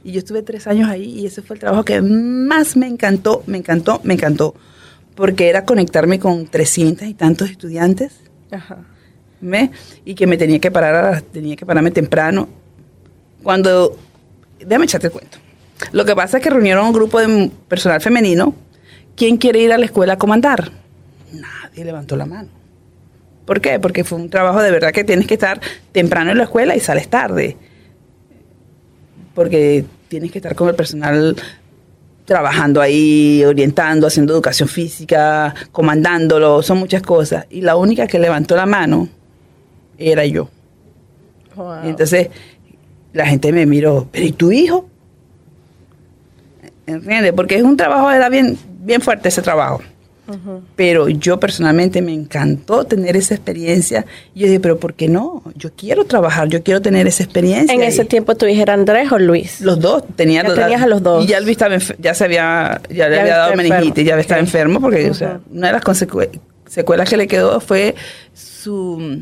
Y 0.05 0.12
yo 0.12 0.18
estuve 0.18 0.42
tres 0.42 0.66
años 0.66 0.90
ahí 0.90 1.20
y 1.20 1.25
ese 1.25 1.40
fue 1.40 1.55
el 1.55 1.61
trabajo 1.61 1.83
que 1.83 2.03
más 2.03 2.77
me 2.77 2.87
encantó, 2.87 3.42
me 3.46 3.57
encantó, 3.57 4.03
me 4.05 4.12
encantó. 4.12 4.55
Porque 5.14 5.49
era 5.49 5.64
conectarme 5.64 6.18
con 6.18 6.46
300 6.46 7.09
y 7.09 7.14
tantos 7.14 7.49
estudiantes, 7.49 8.20
Ajá. 8.51 8.85
Y 10.05 10.14
que 10.14 10.27
me 10.27 10.37
tenía 10.37 10.59
que 10.59 10.70
parar, 10.70 11.22
tenía 11.22 11.57
que 11.57 11.64
pararme 11.64 11.90
temprano. 11.90 12.49
Cuando, 13.42 13.96
déjame 14.59 14.85
echarte 14.85 15.09
el 15.09 15.12
cuento. 15.12 15.38
Lo 15.92 16.05
que 16.05 16.16
pasa 16.16 16.38
es 16.38 16.42
que 16.42 16.51
reunieron 16.51 16.87
un 16.87 16.92
grupo 16.92 17.20
de 17.20 17.51
personal 17.68 18.01
femenino. 18.01 18.55
¿Quién 19.14 19.37
quiere 19.37 19.61
ir 19.61 19.72
a 19.72 19.79
la 19.79 19.85
escuela 19.85 20.14
a 20.14 20.18
comandar? 20.18 20.72
Nadie 21.33 21.85
levantó 21.85 22.16
la 22.16 22.27
mano. 22.27 22.49
¿Por 23.44 23.61
qué? 23.61 23.79
Porque 23.79 24.05
fue 24.05 24.18
un 24.18 24.31
trabajo 24.31 24.61
de 24.61 24.70
verdad 24.70 24.92
que 24.92 25.05
tienes 25.05 25.27
que 25.27 25.35
estar 25.35 25.61
temprano 25.92 26.33
en 26.33 26.38
la 26.38 26.44
escuela 26.44 26.75
y 26.75 26.81
sales 26.81 27.09
tarde 27.09 27.57
porque 29.37 29.85
tienes 30.09 30.33
que 30.33 30.38
estar 30.38 30.57
con 30.57 30.68
el 30.68 30.75
personal 30.75 31.37
trabajando 32.25 32.81
ahí, 32.81 33.44
orientando, 33.44 34.07
haciendo 34.07 34.33
educación 34.33 34.68
física, 34.68 35.55
comandándolo, 35.70 36.62
son 36.62 36.79
muchas 36.79 37.03
cosas. 37.03 37.46
Y 37.51 37.61
la 37.61 37.77
única 37.77 38.09
que 38.09 38.18
levantó 38.18 38.57
la 38.57 38.66
mano 38.66 39.09
era 39.99 40.25
yo. 40.25 40.49
Wow. 41.55 41.85
Entonces 41.85 42.31
la 43.16 43.26
gente 43.26 43.52
me 43.52 43.66
miró, 43.66 44.09
pero 44.12 44.24
¿y 44.26 44.33
tu 44.33 44.52
hijo? 44.52 44.88
¿Entiendes? 46.87 47.33
Porque 47.33 47.57
es 47.57 47.62
un 47.62 47.76
trabajo, 47.76 48.11
era 48.11 48.29
bien, 48.29 48.57
bien 48.81 49.00
fuerte 49.00 49.29
ese 49.29 49.42
trabajo. 49.42 49.83
Pero 50.74 51.09
yo 51.09 51.38
personalmente 51.38 52.02
me 52.02 52.12
encantó 52.12 52.85
tener 52.85 53.16
esa 53.16 53.35
experiencia. 53.35 54.05
Y 54.35 54.40
yo 54.40 54.46
dije, 54.48 54.59
pero 54.59 54.76
¿por 54.76 54.94
qué 54.94 55.09
no? 55.09 55.40
Yo 55.55 55.70
quiero 55.76 56.05
trabajar, 56.05 56.48
yo 56.48 56.64
quiero 56.64 56.83
tener 56.83 57.07
esa 57.07 57.22
experiencia. 57.22 57.72
En 57.72 57.81
Y- 57.81 57.87
ese 57.87 58.05
tiempo 58.05 58.35
tu 58.35 58.44
hija 58.46 58.62
era 58.62 58.74
Andrés 58.74 59.12
o 59.12 59.20
Luis. 59.20 59.61
los 59.61 59.79
dos 59.79 60.02
Ya 60.42 60.48
los- 60.48 60.59
tenías 60.59 60.83
a 60.83 60.87
los 60.88 61.00
dos. 61.00 61.24
Y 61.24 61.29
ya 61.29 61.38
Luis 61.38 61.52
estaba 61.52 61.76
ya 62.00 62.12
se 62.14 62.24
había 62.24 62.81
ya 62.90 63.09
le 63.09 63.20
había 63.20 63.37
dado 63.37 63.55
meningitis, 63.55 64.05
ya 64.05 64.18
estaba 64.18 64.40
enfermo 64.40 64.81
porque 64.81 65.09
o 65.11 65.14
sea, 65.14 65.38
una 65.52 65.68
de 65.68 65.72
las 65.74 65.83
secuelas 66.66 67.09
que 67.09 67.16
le 67.16 67.29
quedó 67.29 67.61
fue 67.61 67.94
su 68.35 69.20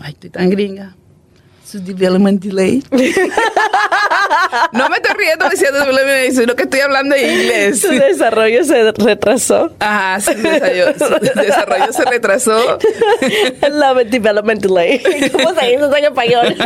ay, 0.00 0.10
estoy 0.12 0.30
tan 0.30 0.50
gringa. 0.50 0.96
Su 1.72 1.80
development 1.82 2.44
delay. 2.44 2.84
no 4.72 4.90
me 4.90 4.96
estoy 4.96 5.14
riendo 5.16 5.48
diciendo 5.48 5.78
development 5.78 6.06
delay, 6.06 6.32
sino 6.32 6.54
que 6.54 6.64
estoy 6.64 6.80
hablando 6.80 7.14
en 7.14 7.30
inglés. 7.30 7.80
Su 7.80 7.88
desarrollo 7.88 8.62
se 8.62 8.92
retrasó. 8.92 9.72
Ajá, 9.78 10.20
su 10.20 10.34
desarrollo, 10.34 10.92
su 10.98 11.40
desarrollo 11.40 11.92
se 11.94 12.04
retrasó. 12.04 12.78
Love 13.72 14.04
development 14.10 14.60
delay. 14.60 14.98
¿Cómo 15.32 15.54
se 15.54 15.66
dice 15.66 15.84
en 15.96 16.04
español? 16.04 16.56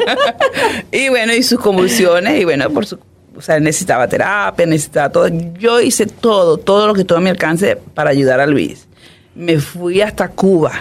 y 0.90 1.09
bueno, 1.09 1.33
y 1.35 1.45
sus 1.45 1.61
convulsiones, 1.61 2.40
y 2.40 2.45
bueno, 2.45 2.69
por 2.71 2.85
su, 2.85 2.99
o 3.37 3.40
sea, 3.40 3.61
necesitaba 3.61 4.09
terapia, 4.09 4.66
necesitaba 4.66 5.11
todo. 5.11 5.29
Yo 5.29 5.81
hice 5.81 6.07
todo, 6.07 6.57
todo 6.57 6.88
lo 6.88 6.95
que 6.95 7.05
tuvo 7.05 7.19
a 7.19 7.21
mi 7.21 7.31
alcance 7.31 7.77
para 7.95 8.11
ayudar 8.11 8.40
a 8.40 8.47
Luis. 8.47 8.88
Me 9.37 9.61
fui 9.61 10.01
hasta 10.01 10.27
Cuba. 10.27 10.73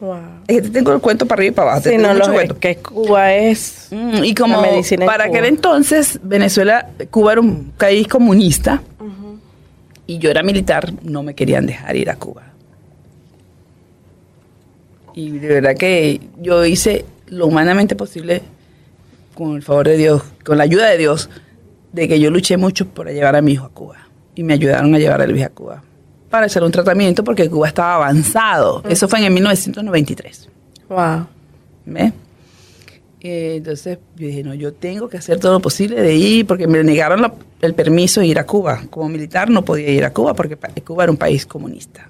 Wow. 0.00 0.18
Es 0.46 0.56
que 0.56 0.62
te 0.62 0.70
tengo 0.70 0.92
el 0.92 1.00
cuento 1.00 1.26
para 1.26 1.40
arriba 1.40 1.52
y 1.52 1.54
para 1.54 1.70
abajo. 1.72 1.84
Sí, 1.84 1.90
tengo 1.90 2.08
no, 2.08 2.14
mucho 2.14 2.26
lo 2.28 2.34
cuento. 2.34 2.58
que 2.58 2.76
Cuba 2.76 3.34
es. 3.34 3.88
Mm, 3.90 4.24
y 4.24 4.34
como 4.34 4.60
La 4.60 4.68
medicina 4.68 5.06
para 5.06 5.26
Cuba. 5.26 5.38
aquel 5.38 5.48
entonces, 5.48 6.20
Venezuela, 6.22 6.90
Cuba 7.10 7.32
era 7.32 7.40
un 7.40 7.72
país 7.76 8.08
comunista 8.08 8.82
y 10.06 10.18
yo 10.18 10.30
era 10.30 10.42
militar, 10.42 10.92
no 11.02 11.22
me 11.22 11.34
querían 11.34 11.66
dejar 11.66 11.96
ir 11.96 12.10
a 12.10 12.16
Cuba. 12.16 12.42
Y 15.14 15.30
de 15.38 15.48
verdad 15.48 15.74
que 15.76 16.20
yo 16.40 16.64
hice 16.64 17.04
lo 17.26 17.46
humanamente 17.46 17.96
posible, 17.96 18.42
con 19.34 19.56
el 19.56 19.62
favor 19.62 19.88
de 19.88 19.96
Dios, 19.96 20.22
con 20.44 20.58
la 20.58 20.64
ayuda 20.64 20.88
de 20.88 20.98
Dios, 20.98 21.28
de 21.92 22.06
que 22.06 22.20
yo 22.20 22.30
luché 22.30 22.56
mucho 22.56 22.86
por 22.86 23.10
llevar 23.10 23.34
a 23.34 23.42
mi 23.42 23.52
hijo 23.52 23.64
a 23.64 23.70
Cuba. 23.70 23.96
Y 24.34 24.44
me 24.44 24.54
ayudaron 24.54 24.94
a 24.94 24.98
llevar 24.98 25.22
a 25.22 25.26
Luis 25.26 25.42
a 25.42 25.48
Cuba 25.48 25.82
para 26.30 26.46
hacer 26.46 26.62
un 26.62 26.72
tratamiento 26.72 27.22
porque 27.24 27.48
Cuba 27.48 27.68
estaba 27.68 27.96
avanzado. 27.96 28.82
Eso 28.88 29.08
fue 29.08 29.18
en 29.20 29.26
el 29.26 29.30
1993. 29.32 30.48
Wow. 30.88 31.26
Entonces 33.20 33.98
yo 34.16 34.26
dije, 34.26 34.42
no, 34.44 34.54
yo 34.54 34.72
tengo 34.72 35.08
que 35.08 35.16
hacer 35.16 35.40
todo 35.40 35.52
lo 35.54 35.60
posible 35.60 36.00
de 36.00 36.14
ir, 36.14 36.46
porque 36.46 36.66
me 36.68 36.82
negaron 36.84 37.22
la- 37.22 37.34
el 37.60 37.74
permiso 37.74 38.20
de 38.20 38.26
ir 38.26 38.38
a 38.38 38.46
Cuba. 38.46 38.82
Como 38.90 39.08
militar 39.08 39.50
no 39.50 39.64
podía 39.64 39.88
ir 39.90 40.04
a 40.04 40.12
Cuba 40.12 40.34
porque 40.34 40.56
Cuba 40.84 41.04
era 41.04 41.10
un 41.10 41.16
país 41.18 41.44
comunista. 41.46 42.08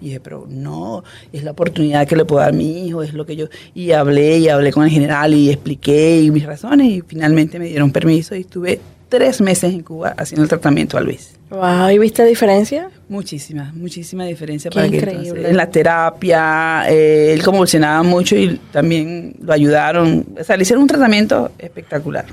Y 0.00 0.06
dije, 0.06 0.20
pero 0.20 0.46
no, 0.50 1.04
es 1.32 1.44
la 1.44 1.52
oportunidad 1.52 2.06
que 2.08 2.16
le 2.16 2.24
puedo 2.24 2.40
dar 2.40 2.50
a 2.50 2.52
mi 2.52 2.86
hijo, 2.86 3.02
es 3.04 3.14
lo 3.14 3.24
que 3.24 3.36
yo... 3.36 3.46
Y 3.72 3.92
hablé 3.92 4.38
y 4.38 4.48
hablé 4.48 4.72
con 4.72 4.82
el 4.84 4.90
general 4.90 5.32
y 5.32 5.48
expliqué 5.48 6.20
y 6.22 6.30
mis 6.32 6.44
razones 6.44 6.88
y 6.90 7.00
finalmente 7.02 7.58
me 7.60 7.66
dieron 7.68 7.92
permiso 7.92 8.34
y 8.34 8.40
estuve 8.40 8.80
tres 9.18 9.42
meses 9.42 9.74
en 9.74 9.82
Cuba 9.82 10.14
haciendo 10.16 10.42
el 10.44 10.48
tratamiento 10.48 10.96
a 10.96 11.02
Luis. 11.02 11.34
Wow, 11.50 11.90
¿y 11.90 11.98
viste 11.98 12.24
diferencia? 12.24 12.88
Muchísima, 13.10 13.70
muchísima 13.74 14.24
diferencia 14.24 14.70
Qué 14.70 14.74
para 14.76 14.88
que 14.88 14.96
increíble. 14.96 15.26
entonces, 15.28 15.50
en 15.50 15.56
la 15.58 15.66
terapia, 15.70 16.84
eh, 16.88 17.34
él 17.34 17.42
convulsionaba 17.42 18.02
mucho 18.02 18.36
y 18.36 18.58
también 18.72 19.34
lo 19.42 19.52
ayudaron, 19.52 20.24
o 20.40 20.42
sea, 20.44 20.56
le 20.56 20.62
hicieron 20.62 20.80
un 20.82 20.88
tratamiento 20.88 21.52
espectacular. 21.58 22.24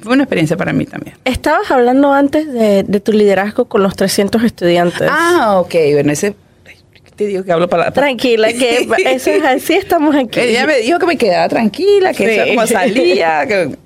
Fue 0.00 0.12
una 0.14 0.24
experiencia 0.24 0.56
para 0.56 0.72
mí 0.72 0.86
también. 0.86 1.14
Estabas 1.24 1.70
hablando 1.70 2.12
antes 2.12 2.52
de, 2.52 2.82
de 2.82 3.00
tu 3.00 3.12
liderazgo 3.12 3.66
con 3.66 3.82
los 3.82 3.94
300 3.94 4.42
estudiantes. 4.42 5.08
Ah, 5.08 5.60
ok, 5.60 5.74
bueno, 5.92 6.10
ese 6.12 6.34
te 7.16 7.26
digo 7.26 7.44
que 7.44 7.52
hablo 7.52 7.68
para 7.68 7.90
Tranquila, 7.90 8.48
que 8.50 8.88
eso 9.14 9.30
es 9.30 9.44
así, 9.44 9.74
estamos 9.74 10.16
aquí. 10.16 10.40
Ella 10.40 10.66
me 10.66 10.78
dijo 10.78 10.98
que 10.98 11.04
me 11.06 11.16
quedara 11.18 11.48
tranquila, 11.50 12.14
que 12.14 12.24
Sí. 12.26 12.30
eso 12.40 12.48
como 12.54 12.66
salía. 12.66 13.46
que- 13.46 13.76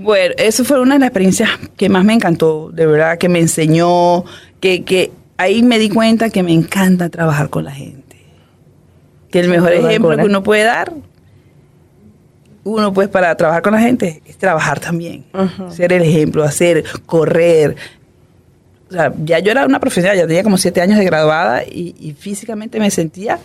Bueno, 0.00 0.34
eso 0.38 0.64
fue 0.64 0.80
una 0.80 0.94
de 0.94 1.00
las 1.00 1.08
experiencias 1.08 1.50
que 1.76 1.88
más 1.88 2.04
me 2.04 2.14
encantó, 2.14 2.70
de 2.72 2.86
verdad, 2.86 3.18
que 3.18 3.28
me 3.28 3.40
enseñó, 3.40 4.24
que, 4.60 4.84
que 4.84 5.10
ahí 5.36 5.62
me 5.64 5.78
di 5.78 5.88
cuenta 5.88 6.30
que 6.30 6.44
me 6.44 6.52
encanta 6.52 7.08
trabajar 7.08 7.50
con 7.50 7.64
la 7.64 7.72
gente. 7.72 8.16
Que 9.28 9.40
el 9.40 9.48
mejor 9.48 9.72
ejemplo 9.72 10.16
que 10.16 10.22
uno 10.22 10.44
puede 10.44 10.62
dar, 10.62 10.92
uno 12.62 12.92
pues 12.92 13.08
para 13.08 13.36
trabajar 13.36 13.62
con 13.62 13.72
la 13.72 13.80
gente, 13.80 14.22
es 14.24 14.38
trabajar 14.38 14.78
también. 14.78 15.24
Ser 15.70 15.92
el 15.92 16.02
ejemplo, 16.02 16.44
hacer, 16.44 16.84
correr. 17.04 17.74
O 18.90 18.92
sea, 18.92 19.12
ya 19.24 19.40
yo 19.40 19.50
era 19.50 19.66
una 19.66 19.80
profesional, 19.80 20.16
ya 20.16 20.28
tenía 20.28 20.44
como 20.44 20.58
siete 20.58 20.80
años 20.80 20.98
de 20.98 21.04
graduada 21.04 21.64
y, 21.64 21.96
y 21.98 22.12
físicamente 22.12 22.78
me 22.78 22.92
sentía 22.92 23.40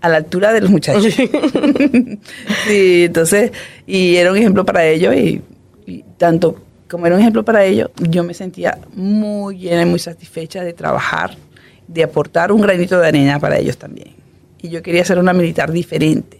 a 0.00 0.08
la 0.08 0.18
altura 0.18 0.52
de 0.52 0.60
los 0.60 0.70
muchachos. 0.70 1.12
sí, 2.66 3.04
entonces, 3.04 3.50
y 3.84 4.14
era 4.14 4.30
un 4.30 4.38
ejemplo 4.38 4.64
para 4.64 4.86
ellos 4.86 5.12
y, 5.16 5.42
y 5.88 6.04
tanto 6.16 6.62
como 6.88 7.06
era 7.06 7.14
un 7.16 7.20
ejemplo 7.20 7.44
para 7.44 7.64
ellos, 7.64 7.90
yo 7.96 8.24
me 8.24 8.32
sentía 8.34 8.78
muy 8.94 9.58
llena 9.58 9.82
y 9.82 9.86
muy 9.86 9.98
satisfecha 9.98 10.62
de 10.64 10.72
trabajar, 10.72 11.36
de 11.86 12.02
aportar 12.02 12.50
un 12.52 12.60
granito 12.62 12.98
de 12.98 13.06
arena 13.08 13.38
para 13.38 13.58
ellos 13.58 13.76
también. 13.76 14.08
Y 14.62 14.68
yo 14.70 14.82
quería 14.82 15.04
ser 15.04 15.18
una 15.18 15.32
militar 15.32 15.70
diferente, 15.70 16.38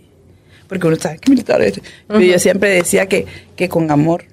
porque 0.68 0.86
uno 0.86 0.96
sabe 0.96 1.18
que 1.18 1.30
militar 1.30 1.60
es. 1.62 1.80
Pero 2.06 2.20
yo 2.20 2.38
siempre 2.38 2.70
decía 2.70 3.06
que, 3.06 3.26
que 3.56 3.68
con 3.68 3.90
amor 3.90 4.24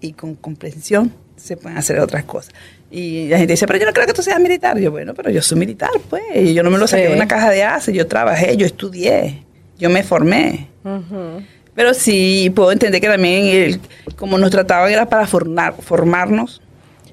y 0.00 0.12
con 0.12 0.34
comprensión 0.34 1.12
se 1.36 1.56
pueden 1.56 1.78
hacer 1.78 1.98
otras 2.00 2.24
cosas. 2.24 2.52
Y 2.90 3.28
la 3.28 3.38
gente 3.38 3.54
dice, 3.54 3.66
pero 3.66 3.78
yo 3.78 3.86
no 3.86 3.92
creo 3.92 4.06
que 4.06 4.12
tú 4.12 4.22
seas 4.22 4.40
militar. 4.40 4.78
Yo, 4.78 4.90
bueno, 4.90 5.14
pero 5.14 5.30
yo 5.30 5.40
soy 5.42 5.58
militar, 5.58 5.90
pues. 6.10 6.22
Y 6.34 6.52
yo 6.54 6.62
no 6.62 6.70
me 6.70 6.76
lo 6.78 6.86
saqué 6.86 7.04
Sí. 7.04 7.08
de 7.10 7.16
una 7.16 7.28
caja 7.28 7.50
de 7.50 7.62
ace, 7.64 7.92
yo 7.92 8.06
trabajé, 8.06 8.56
yo 8.56 8.66
estudié, 8.66 9.44
yo 9.78 9.88
me 9.90 10.02
formé. 10.02 10.68
Ujú. 10.84 11.42
Pero 11.74 11.94
sí, 11.94 12.52
puedo 12.54 12.72
entender 12.72 13.00
que 13.00 13.08
también, 13.08 13.46
el- 13.46 13.80
como 14.16 14.38
nos 14.38 14.50
trataban, 14.50 14.90
era 14.92 15.06
para 15.06 15.26
formar, 15.26 15.74
formarnos. 15.80 16.60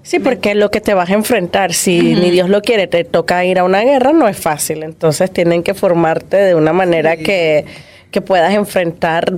Sí, 0.04 0.20
porque 0.20 0.56
lo 0.56 0.72
que 0.72 0.80
te 0.82 0.94
vas 0.94 1.10
a 1.10 1.14
enfrentar, 1.14 1.74
si 1.74 2.00
ni 2.16 2.32
Dios 2.32 2.50
lo 2.50 2.62
quiere, 2.62 2.88
te 2.88 3.04
toca 3.04 3.44
ir 3.44 3.60
a 3.60 3.64
una 3.66 3.82
guerra, 3.84 4.14
no 4.14 4.28
es 4.30 4.38
fácil. 4.38 4.84
Entonces 4.84 5.32
tienen 5.32 5.64
que 5.64 5.74
formarte 5.74 6.38
de 6.38 6.56
una 6.56 6.72
manera 6.72 7.16
Sí. 7.18 7.24
que, 7.24 7.66
que 8.10 8.22
puedas 8.22 8.54
enfrentar 8.54 9.34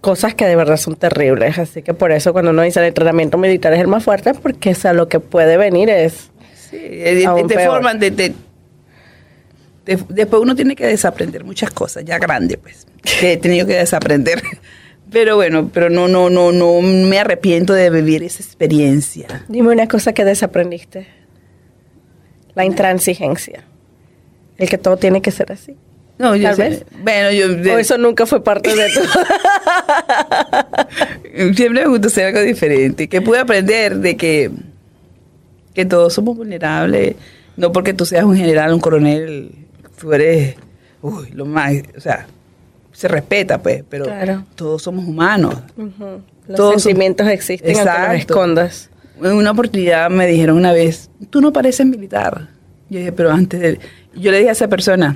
cosas 0.00 0.34
que 0.34 0.46
de 0.46 0.54
verdad 0.54 0.76
son 0.76 0.94
terribles. 0.96 1.58
Así 1.58 1.82
que 1.82 1.94
por 1.94 2.12
eso 2.12 2.32
cuando 2.32 2.52
uno 2.52 2.62
dice 2.62 2.78
el 2.78 2.86
entrenamiento 2.86 3.38
militar 3.38 3.72
es 3.72 3.80
el 3.80 3.88
más 3.88 4.04
fuerte, 4.04 4.34
porque 4.34 4.70
o 4.70 4.74
sea, 4.74 4.92
lo 4.92 5.08
que 5.08 5.18
puede 5.18 5.56
venir 5.56 5.90
es... 5.90 6.30
Sí, 6.70 6.76
eh, 6.80 7.24
te 7.48 7.66
forman, 7.66 7.98
de- 7.98 8.10
de- 8.12 8.34
después 9.84 10.42
uno 10.42 10.54
tiene 10.54 10.76
que 10.76 10.86
desaprender 10.86 11.44
muchas 11.44 11.70
cosas, 11.70 12.04
ya 12.04 12.18
grande, 12.18 12.56
pues, 12.58 12.86
que 13.20 13.32
he 13.32 13.36
tenido 13.36 13.66
que 13.66 13.74
desaprender. 13.74 14.42
Pero 15.12 15.36
bueno, 15.36 15.70
pero 15.72 15.90
no, 15.90 16.08
no, 16.08 16.28
no, 16.28 16.50
no 16.50 16.80
me 16.80 17.18
arrepiento 17.20 17.72
de 17.72 17.88
vivir 17.90 18.24
esa 18.24 18.42
experiencia. 18.42 19.44
Dime 19.48 19.68
una 19.70 19.86
cosa 19.86 20.12
que 20.12 20.24
desaprendiste. 20.24 21.06
La 22.54 22.64
intransigencia. 22.64 23.62
El 24.56 24.68
que 24.68 24.78
todo 24.78 24.96
tiene 24.96 25.22
que 25.22 25.30
ser 25.30 25.52
así. 25.52 25.76
No, 26.18 26.34
yo 26.34 26.44
Tal 26.48 26.56
sé- 26.56 26.62
vez. 26.68 26.84
Bueno, 27.02 27.30
yo 27.30 27.74
O 27.74 27.78
eso 27.78 27.96
nunca 27.98 28.26
fue 28.26 28.42
parte 28.42 28.74
de 28.74 28.88
tu... 28.88 29.00
siempre 31.54 31.82
me 31.82 31.86
gusta 31.88 32.08
hacer 32.08 32.26
algo 32.26 32.40
diferente. 32.40 33.08
Que 33.08 33.20
pude 33.20 33.38
aprender 33.38 33.96
de 33.98 34.16
que, 34.16 34.50
que 35.74 35.84
todos 35.84 36.12
somos 36.14 36.36
vulnerables. 36.36 37.16
No 37.56 37.72
porque 37.72 37.94
tú 37.94 38.04
seas 38.04 38.24
un 38.24 38.36
general, 38.36 38.72
un 38.72 38.80
coronel, 38.80 39.52
tú 39.98 40.12
eres 40.12 40.56
uy, 41.02 41.30
lo 41.32 41.44
más. 41.44 41.74
O 41.96 42.00
sea, 42.00 42.26
se 42.92 43.08
respeta, 43.08 43.60
pues, 43.62 43.84
pero 43.88 44.04
Claro. 44.04 44.44
todos 44.54 44.82
somos 44.82 45.04
humanos. 45.06 45.54
Los 46.46 46.56
Todos 46.56 46.82
sentimientos 46.82 47.26
existen 47.28 47.76
aunque 47.76 47.84
los 47.84 47.96
Exacto. 47.96 48.14
escondas. 48.14 48.90
En 49.22 49.32
una 49.32 49.50
oportunidad 49.52 50.10
me 50.10 50.26
dijeron 50.26 50.56
una 50.56 50.72
vez, 50.72 51.10
tú 51.30 51.40
no 51.40 51.52
pareces 51.52 51.86
militar. 51.86 52.48
Yo 52.90 52.98
dije, 52.98 53.12
pero 53.12 53.30
antes 53.30 53.60
de... 53.60 53.78
Yo 54.14 54.30
le 54.30 54.38
dije 54.38 54.50
a 54.50 54.52
esa 54.52 54.68
persona, 54.68 55.14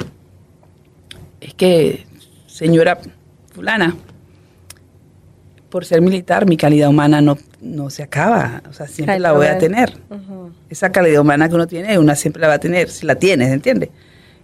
es 1.40 1.54
que, 1.54 2.06
señora 2.46 2.98
fulana, 3.52 3.94
por 5.68 5.84
ser 5.84 6.00
militar, 6.00 6.46
mi 6.46 6.56
calidad 6.56 6.88
humana 6.88 7.20
no, 7.20 7.36
no 7.60 7.90
se 7.90 8.02
acaba. 8.02 8.62
O 8.68 8.72
sea, 8.72 8.86
siempre 8.88 9.18
la 9.20 9.32
voy 9.32 9.46
a 9.46 9.58
tener. 9.58 9.92
Esa 10.70 10.90
calidad 10.90 11.20
humana 11.20 11.48
que 11.48 11.54
uno 11.54 11.66
tiene, 11.66 11.98
una 11.98 12.14
siempre 12.14 12.40
la 12.40 12.48
va 12.48 12.54
a 12.54 12.58
tener, 12.58 12.88
si 12.88 13.04
la 13.06 13.16
tienes, 13.16 13.52
¿entiendes? 13.52 13.90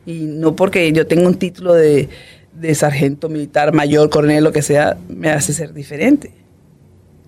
Y 0.07 0.25
no 0.25 0.55
porque 0.55 0.93
yo 0.93 1.07
tenga 1.07 1.27
un 1.27 1.37
título 1.37 1.75
de, 1.75 2.09
de 2.53 2.75
sargento 2.75 3.29
militar, 3.29 3.73
mayor, 3.73 4.11
coronel, 4.11 4.45
lo 4.45 4.53
que 4.53 4.63
sea, 4.63 4.97
me 5.09 5.31
hace 5.31 5.53
ser 5.53 5.73
diferente. 5.73 6.33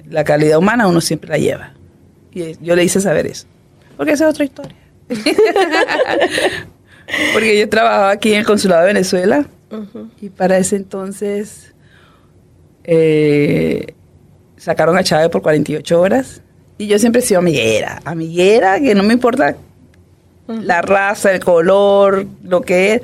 La 0.08 0.24
calidad 0.24 0.58
humana 0.58 0.86
uno 0.86 1.00
siempre 1.00 1.30
la 1.30 1.38
lleva. 1.38 1.74
Y 2.32 2.56
yo 2.60 2.76
le 2.76 2.84
hice 2.84 3.00
saber 3.00 3.26
eso. 3.26 3.46
Porque 3.96 4.12
esa 4.12 4.24
es 4.24 4.30
otra 4.30 4.44
historia. 4.44 4.76
porque 7.32 7.58
yo 7.58 7.68
trabajaba 7.68 8.10
aquí 8.10 8.32
en 8.32 8.40
el 8.40 8.46
consulado 8.46 8.82
de 8.82 8.88
Venezuela 8.88 9.46
y 10.20 10.30
para 10.30 10.58
ese 10.58 10.76
entonces 10.76 11.72
eh, 12.84 13.94
sacaron 14.56 14.96
a 14.96 15.04
Chávez 15.04 15.28
por 15.28 15.42
48 15.42 16.00
horas. 16.00 16.42
Y 16.78 16.86
yo 16.88 16.98
siempre 16.98 17.22
he 17.22 17.24
sido 17.24 17.40
amiguera. 17.40 18.00
Amiguera, 18.04 18.78
que 18.80 18.94
no 18.94 19.02
me 19.02 19.14
importa 19.14 19.56
la 20.48 20.82
raza, 20.82 21.32
el 21.32 21.40
color, 21.40 22.26
lo 22.44 22.60
que 22.60 22.94
es. 22.94 23.02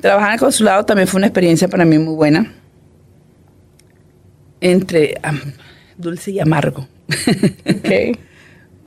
Trabajar 0.00 0.30
en 0.30 0.34
el 0.34 0.40
consulado 0.40 0.84
también 0.84 1.08
fue 1.08 1.18
una 1.18 1.26
experiencia 1.28 1.68
para 1.68 1.84
mí 1.84 1.98
muy 1.98 2.14
buena. 2.14 2.52
Entre 4.60 5.18
am, 5.22 5.40
dulce 5.96 6.32
y 6.32 6.40
amargo. 6.40 6.88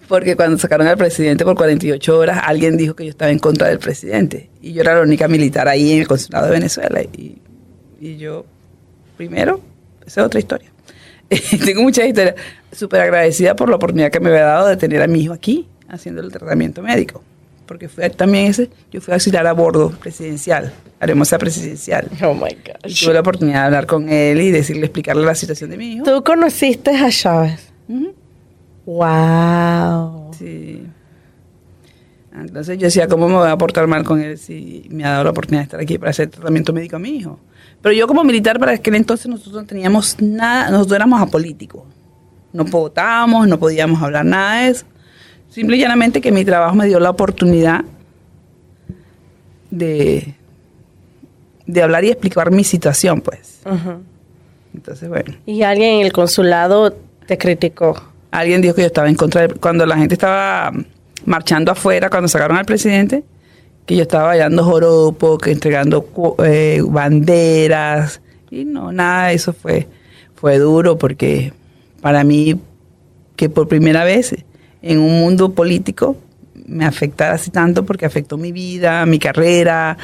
Porque 0.07 0.35
cuando 0.35 0.57
sacaron 0.57 0.87
al 0.87 0.97
presidente 0.97 1.43
por 1.43 1.55
48 1.55 2.17
horas, 2.17 2.39
alguien 2.43 2.77
dijo 2.77 2.95
que 2.95 3.05
yo 3.05 3.09
estaba 3.09 3.31
en 3.31 3.39
contra 3.39 3.67
del 3.67 3.79
presidente. 3.79 4.49
Y 4.61 4.73
yo 4.73 4.81
era 4.81 4.95
la 4.95 5.01
única 5.01 5.27
militar 5.27 5.67
ahí 5.67 5.93
en 5.93 6.01
el 6.01 6.07
consulado 6.07 6.45
de 6.45 6.51
Venezuela. 6.51 7.01
Y, 7.01 7.41
y 7.99 8.17
yo, 8.17 8.45
primero, 9.17 9.61
esa 10.05 10.21
es 10.21 10.27
otra 10.27 10.39
historia. 10.39 10.71
Tengo 11.65 11.81
muchas 11.81 12.07
historias. 12.07 12.35
Súper 12.71 13.01
agradecida 13.01 13.55
por 13.55 13.69
la 13.69 13.77
oportunidad 13.77 14.11
que 14.11 14.19
me 14.19 14.29
había 14.29 14.45
dado 14.45 14.67
de 14.67 14.77
tener 14.77 15.01
a 15.01 15.07
mi 15.07 15.23
hijo 15.23 15.33
aquí 15.33 15.67
haciendo 15.89 16.21
el 16.21 16.31
tratamiento 16.31 16.81
médico. 16.81 17.23
Porque 17.65 17.89
fue 17.89 18.09
también 18.11 18.47
ese, 18.47 18.69
yo 18.91 19.01
fui 19.01 19.13
auxiliar 19.13 19.47
a 19.47 19.53
bordo 19.53 19.89
presidencial, 19.89 20.71
hermosa 20.99 21.39
presidencial. 21.39 22.07
Oh 22.23 22.33
my 22.35 22.49
Y 22.51 22.87
gosh. 22.87 23.03
tuve 23.05 23.13
la 23.15 23.21
oportunidad 23.21 23.61
de 23.61 23.65
hablar 23.65 23.87
con 23.87 24.07
él 24.09 24.39
y 24.39 24.51
decirle, 24.51 24.85
explicarle 24.85 25.25
la 25.25 25.33
situación 25.33 25.71
de 25.71 25.77
mi 25.77 25.93
hijo. 25.93 26.03
Tú 26.05 26.23
conociste 26.23 26.91
a 26.91 27.09
Chávez. 27.09 27.71
Wow. 28.85 30.31
Sí. 30.37 30.83
Entonces 32.33 32.77
yo 32.77 32.85
decía, 32.85 33.07
¿cómo 33.07 33.27
me 33.27 33.35
voy 33.35 33.49
a 33.49 33.57
portar 33.57 33.87
mal 33.87 34.03
con 34.03 34.21
él 34.21 34.37
si 34.37 34.85
me 34.91 35.05
ha 35.05 35.11
dado 35.11 35.23
la 35.23 35.29
oportunidad 35.31 35.61
de 35.61 35.65
estar 35.65 35.79
aquí 35.79 35.97
para 35.97 36.11
hacer 36.11 36.29
tratamiento 36.29 36.73
médico 36.73 36.97
a 36.97 36.99
mi 36.99 37.09
hijo? 37.09 37.39
Pero 37.81 37.93
yo 37.95 38.07
como 38.07 38.23
militar 38.23 38.59
para 38.59 38.73
aquel 38.73 38.95
entonces 38.95 39.27
nosotros 39.27 39.55
no 39.63 39.65
teníamos 39.65 40.17
nada, 40.21 40.69
nosotros 40.69 40.95
éramos 40.97 41.21
apolíticos. 41.21 41.83
No 42.51 42.63
votábamos, 42.65 43.47
no 43.47 43.57
podíamos 43.57 44.01
hablar 44.01 44.25
nada 44.25 44.61
de 44.61 44.69
eso. 44.69 44.85
Simple 45.55 45.77
y 45.77 45.79
llanamente 45.79 46.19
que 46.19 46.33
mi 46.33 46.43
trabajo 46.43 46.75
me 46.75 46.85
dio 46.85 46.99
la 46.99 47.09
oportunidad 47.09 47.85
de, 49.71 50.35
de 51.65 51.81
hablar 51.81 52.03
y 52.03 52.09
explicar 52.09 52.51
mi 52.51 52.65
situación, 52.65 53.21
pues. 53.21 53.61
Entonces, 54.73 55.07
bueno. 55.07 55.33
Y 55.45 55.61
alguien 55.61 56.01
en 56.01 56.05
el 56.05 56.11
consulado 56.11 56.93
te 57.25 57.37
criticó. 57.37 57.95
Alguien 58.31 58.61
dijo 58.61 58.75
que 58.75 58.81
yo 58.81 58.87
estaba 58.87 59.07
en 59.07 59.15
contra 59.15 59.47
de, 59.47 59.53
cuando 59.53 59.85
la 59.85 59.95
gente 59.95 60.15
estaba 60.15 60.73
marchando 61.23 61.71
afuera, 61.71 62.09
cuando 62.09 62.27
sacaron 62.27 62.57
al 62.57 62.65
presidente, 62.65 63.23
que 63.85 63.95
yo 63.95 64.01
estaba 64.01 64.25
bailando 64.25 64.61
joropo, 64.61 65.37
que 65.37 65.51
entregando 65.51 66.05
eh, 66.43 66.81
banderas. 66.85 68.19
Y 68.51 68.65
no, 68.65 68.91
nada 68.91 69.27
de 69.27 69.35
eso 69.35 69.53
fue, 69.53 69.87
fue 70.35 70.57
duro 70.57 70.97
porque 70.97 71.53
para 72.01 72.25
mí, 72.25 72.59
que 73.37 73.47
por 73.47 73.69
primera 73.69 74.03
vez 74.03 74.35
en 74.85 74.99
un 74.99 75.19
mundo 75.19 75.51
político 75.51 76.15
me 76.67 76.85
afectara 76.85 77.33
así 77.35 77.49
tanto 77.49 77.85
porque 77.85 78.05
afectó 78.05 78.37
mi 78.37 78.51
vida, 78.51 79.05
mi 79.07 79.17
carrera, 79.17 79.97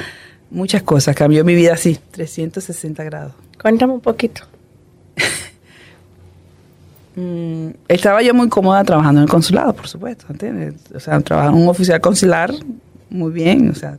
muchas 0.50 0.82
cosas. 0.82 1.14
Cambió 1.14 1.44
mi 1.44 1.54
vida 1.54 1.74
así, 1.74 1.98
360 2.10 3.04
grados. 3.04 3.32
Cuéntame 3.60 3.94
un 3.94 4.00
poquito. 4.00 4.42
Mm, 7.14 7.72
estaba 7.88 8.22
yo 8.22 8.32
muy 8.32 8.48
cómoda 8.48 8.82
trabajando 8.84 9.20
en 9.20 9.24
el 9.24 9.30
consulado, 9.30 9.74
por 9.74 9.86
supuesto, 9.86 10.24
¿entiendes? 10.30 10.76
O 10.94 10.98
sea, 10.98 11.20
trabajando 11.20 11.60
un 11.60 11.68
oficial 11.68 12.00
consular 12.00 12.50
muy 13.10 13.30
bien, 13.30 13.68
o 13.68 13.74
sea, 13.74 13.98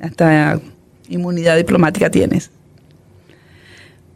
hasta 0.00 0.58
inmunidad 1.08 1.56
diplomática 1.56 2.10
tienes. 2.10 2.50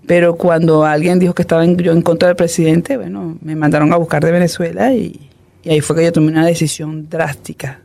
Pero 0.09 0.35
cuando 0.35 0.85
alguien 0.85 1.21
dijo 1.21 1.35
que 1.35 1.43
estaba 1.43 1.65
en, 1.65 1.77
yo 1.77 1.93
en 1.93 2.03
contra 2.03 2.27
del 2.27 2.37
presidente, 2.37 2.97
bueno, 2.97 3.39
me 3.43 3.55
mandaron 3.55 3.93
a 3.93 3.97
buscar 3.97 4.25
de 4.25 4.33
Venezuela 4.33 4.93
y, 4.93 5.29
y 5.69 5.73
ahí 5.73 5.81
fue 5.83 5.97
que 5.97 6.05
yo 6.05 6.13
tomé 6.13 6.29
una 6.29 6.47
decisión 6.47 7.11
drástica. 7.11 7.81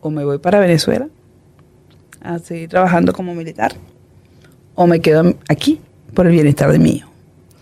O 0.00 0.08
me 0.08 0.24
voy 0.24 0.38
para 0.38 0.60
Venezuela 0.60 1.08
a 2.20 2.38
seguir 2.38 2.68
trabajando 2.68 3.12
como 3.12 3.34
militar, 3.34 3.72
o 4.76 4.86
me 4.86 5.00
quedo 5.00 5.34
aquí 5.48 5.80
por 6.14 6.26
el 6.26 6.32
bienestar 6.32 6.70
de 6.70 6.78
mi 6.78 6.90
hijo. 6.90 7.10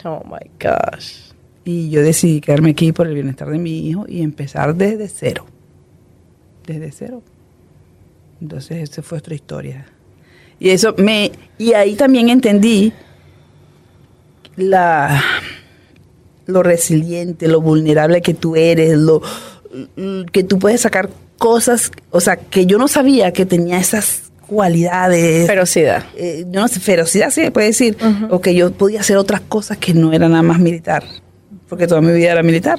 Oh 0.04 0.22
my 0.24 0.50
gosh. 0.60 1.32
Y 1.64 1.88
yo 1.88 2.02
decidí 2.02 2.42
quedarme 2.42 2.70
aquí 2.70 2.92
por 2.92 3.06
el 3.06 3.14
bienestar 3.14 3.48
de 3.48 3.58
mi 3.58 3.88
hijo 3.88 4.04
y 4.06 4.20
empezar 4.20 4.74
desde 4.74 5.08
cero. 5.08 5.46
Desde 6.66 6.92
cero. 6.92 7.22
Entonces, 8.42 8.90
esa 8.90 9.00
fue 9.00 9.16
otra 9.16 9.34
historia. 9.34 9.86
Y 10.60 10.68
eso 10.68 10.94
me. 10.98 11.32
Y 11.56 11.72
ahí 11.72 11.94
también 11.94 12.28
entendí 12.28 12.92
la 14.56 15.22
lo 16.46 16.62
resiliente, 16.62 17.48
lo 17.48 17.60
vulnerable 17.60 18.22
que 18.22 18.34
tú 18.34 18.56
eres, 18.56 18.96
lo 18.96 19.22
que 20.32 20.44
tú 20.44 20.58
puedes 20.58 20.80
sacar 20.80 21.10
cosas, 21.38 21.90
o 22.10 22.20
sea, 22.20 22.36
que 22.36 22.66
yo 22.66 22.78
no 22.78 22.88
sabía 22.88 23.32
que 23.32 23.44
tenía 23.44 23.78
esas 23.78 24.30
cualidades. 24.46 25.46
Ferocidad. 25.46 26.04
Eh, 26.16 26.46
yo 26.48 26.60
no 26.60 26.68
sé, 26.68 26.80
ferocidad 26.80 27.30
sí 27.30 27.50
puede 27.50 27.68
decir, 27.68 27.96
o 28.30 28.40
que 28.40 28.54
yo 28.54 28.72
podía 28.72 29.00
hacer 29.00 29.16
otras 29.16 29.40
cosas 29.42 29.78
que 29.78 29.92
no 29.92 30.12
era 30.12 30.28
nada 30.28 30.42
más 30.42 30.58
militar, 30.58 31.04
porque 31.68 31.86
toda 31.86 32.00
mi 32.00 32.12
vida 32.12 32.32
era 32.32 32.42
militar. 32.42 32.78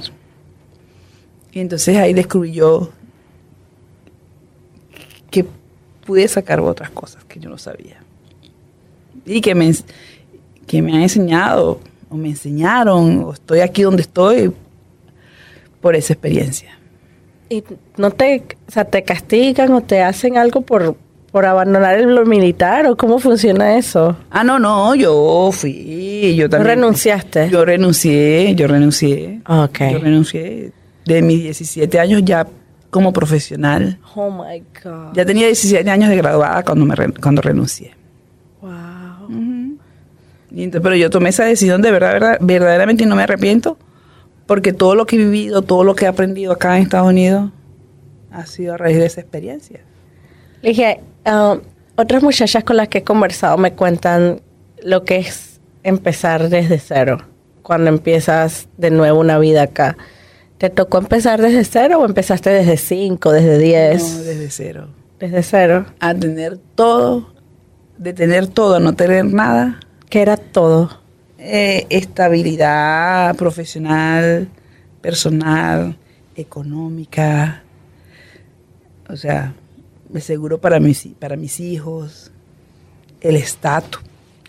Y 1.52 1.60
entonces 1.60 1.98
ahí 1.98 2.14
descubrí 2.14 2.54
yo 2.54 2.92
que 5.30 5.46
pude 6.06 6.28
sacar 6.28 6.60
otras 6.62 6.90
cosas 6.92 7.24
que 7.26 7.40
yo 7.40 7.50
no 7.50 7.58
sabía. 7.58 7.98
Y 9.26 9.42
que 9.42 9.56
me, 9.56 9.74
que 10.66 10.82
me 10.82 10.94
han 10.94 11.02
enseñado 11.02 11.82
o 12.10 12.16
me 12.16 12.30
enseñaron, 12.30 13.24
o 13.24 13.34
estoy 13.34 13.60
aquí 13.60 13.84
donde 13.84 14.02
estoy 14.02 14.52
por 15.82 15.96
esa 15.96 16.14
experiencia. 16.14 16.78
¿Y 17.50 17.64
no 17.98 18.12
te, 18.12 18.44
o 18.68 18.72
sea, 18.72 18.86
te 18.86 19.04
castigan 19.04 19.72
o 19.72 19.82
te 19.82 20.02
hacen 20.02 20.38
algo 20.38 20.62
por, 20.62 20.98
por 21.32 21.46
abandonar 21.46 21.98
el 21.98 22.26
militar 22.26 22.88
o 22.88 22.98
cómo 22.98 23.20
funciona 23.20 23.78
eso? 23.78 24.18
Ah, 24.30 24.44
no, 24.44 24.60
no, 24.60 24.96
yo 24.96 25.50
fui, 25.54 26.36
yo 26.36 26.50
también. 26.50 26.76
¿Renunciaste? 26.76 27.50
Yo 27.50 27.64
renuncié, 27.64 28.54
yo 28.56 28.68
renuncié. 28.68 29.42
Ok. 29.48 29.80
Yo 29.92 30.00
renuncié 30.00 30.72
de 31.06 31.22
mis 31.22 31.44
17 31.44 32.00
años 32.00 32.22
ya 32.26 32.48
como 32.90 33.14
profesional. 33.14 34.00
Oh 34.16 34.30
my 34.30 34.64
God. 34.84 35.14
Ya 35.14 35.26
tenía 35.26 35.46
17 35.46 35.90
años 35.90 36.10
de 36.10 36.18
graduada 36.18 36.64
cuando, 36.64 36.86
me 36.86 36.96
cuando 37.22 37.42
renuncié. 37.42 37.97
Wow. 40.50 40.60
Y 40.60 40.64
entonces, 40.64 40.84
pero 40.84 40.96
yo 40.96 41.10
tomé 41.10 41.30
esa 41.30 41.46
decisión 41.46 41.82
de 41.82 41.92
verdad, 41.92 42.14
verdad, 42.14 42.38
verdaderamente 42.42 43.04
y 43.04 43.08
no 43.08 43.16
me 43.16 43.24
arrepiento, 43.24 43.78
porque 44.46 44.74
todo 44.74 44.96
lo 44.96 45.06
que 45.06 45.16
he 45.16 45.20
vivido, 45.20 45.62
todo 45.62 45.84
lo 45.84 45.96
que 45.96 46.06
he 46.06 46.08
aprendido 46.08 46.54
acá 46.54 46.78
en 46.78 46.84
Estados 46.84 47.10
Unidos, 47.10 47.52
ha 48.32 48.46
sido 48.46 48.74
a 48.74 48.78
raíz 48.78 48.98
de 48.98 49.06
esa 49.06 49.22
experiencia. 49.22 49.82
Le 50.62 50.70
dije, 50.70 51.02
um, 51.26 51.60
otras 51.96 52.24
muchachas 52.24 52.64
con 52.64 52.78
las 52.78 52.88
que 52.88 53.00
he 53.00 53.04
conversado 53.04 53.58
me 53.58 53.74
cuentan 53.74 54.42
lo 54.84 55.04
que 55.04 55.18
es 55.18 55.60
empezar 55.84 56.50
desde 56.50 56.80
cero, 56.80 57.20
cuando 57.64 57.90
empiezas 57.90 58.68
de 58.78 58.92
nuevo 58.92 59.20
una 59.20 59.40
vida 59.40 59.64
acá. 59.64 59.98
¿Te 60.58 60.70
tocó 60.70 60.98
empezar 60.98 61.42
desde 61.42 61.64
cero 61.64 62.00
o 62.00 62.06
empezaste 62.06 62.50
desde 62.50 62.78
cinco, 62.78 63.32
desde 63.32 63.58
diez? 63.58 64.02
No, 64.02 64.24
desde 64.24 64.50
cero. 64.50 64.88
Desde 65.20 65.44
cero. 65.44 65.86
A 66.00 66.14
tener 66.14 66.58
todo, 66.76 67.34
de 67.98 68.14
tener 68.14 68.48
todo, 68.48 68.76
a 68.76 68.80
no 68.80 68.94
tener 68.94 69.26
nada. 69.26 69.80
¿Qué 70.10 70.22
era 70.22 70.38
todo? 70.38 71.02
Eh, 71.38 71.86
estabilidad 71.90 73.36
profesional, 73.36 74.48
personal, 75.02 75.98
económica. 76.36 77.64
O 79.10 79.18
sea, 79.18 79.54
me 80.10 80.22
seguro 80.22 80.60
para 80.60 80.80
mis, 80.80 81.08
para 81.20 81.36
mis 81.36 81.60
hijos, 81.60 82.32
el 83.20 83.36
estatus, 83.36 84.02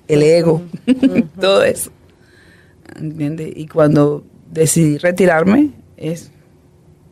el 0.07 0.23
ego, 0.23 0.63
todo 1.41 1.65
eso. 1.65 1.91
¿Entiendes? 2.97 3.53
Y 3.57 3.67
cuando 3.67 4.25
decidí 4.51 4.99
retirarme, 4.99 5.71
es 5.97 6.31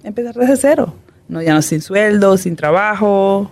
empezar 0.05 0.35
desde 0.35 0.57
cero. 0.57 0.95
No, 1.29 1.43
ya 1.43 1.53
no 1.53 1.63
sin 1.63 1.83
sueldo, 1.83 2.37
sin 2.37 2.55
trabajo, 2.55 3.51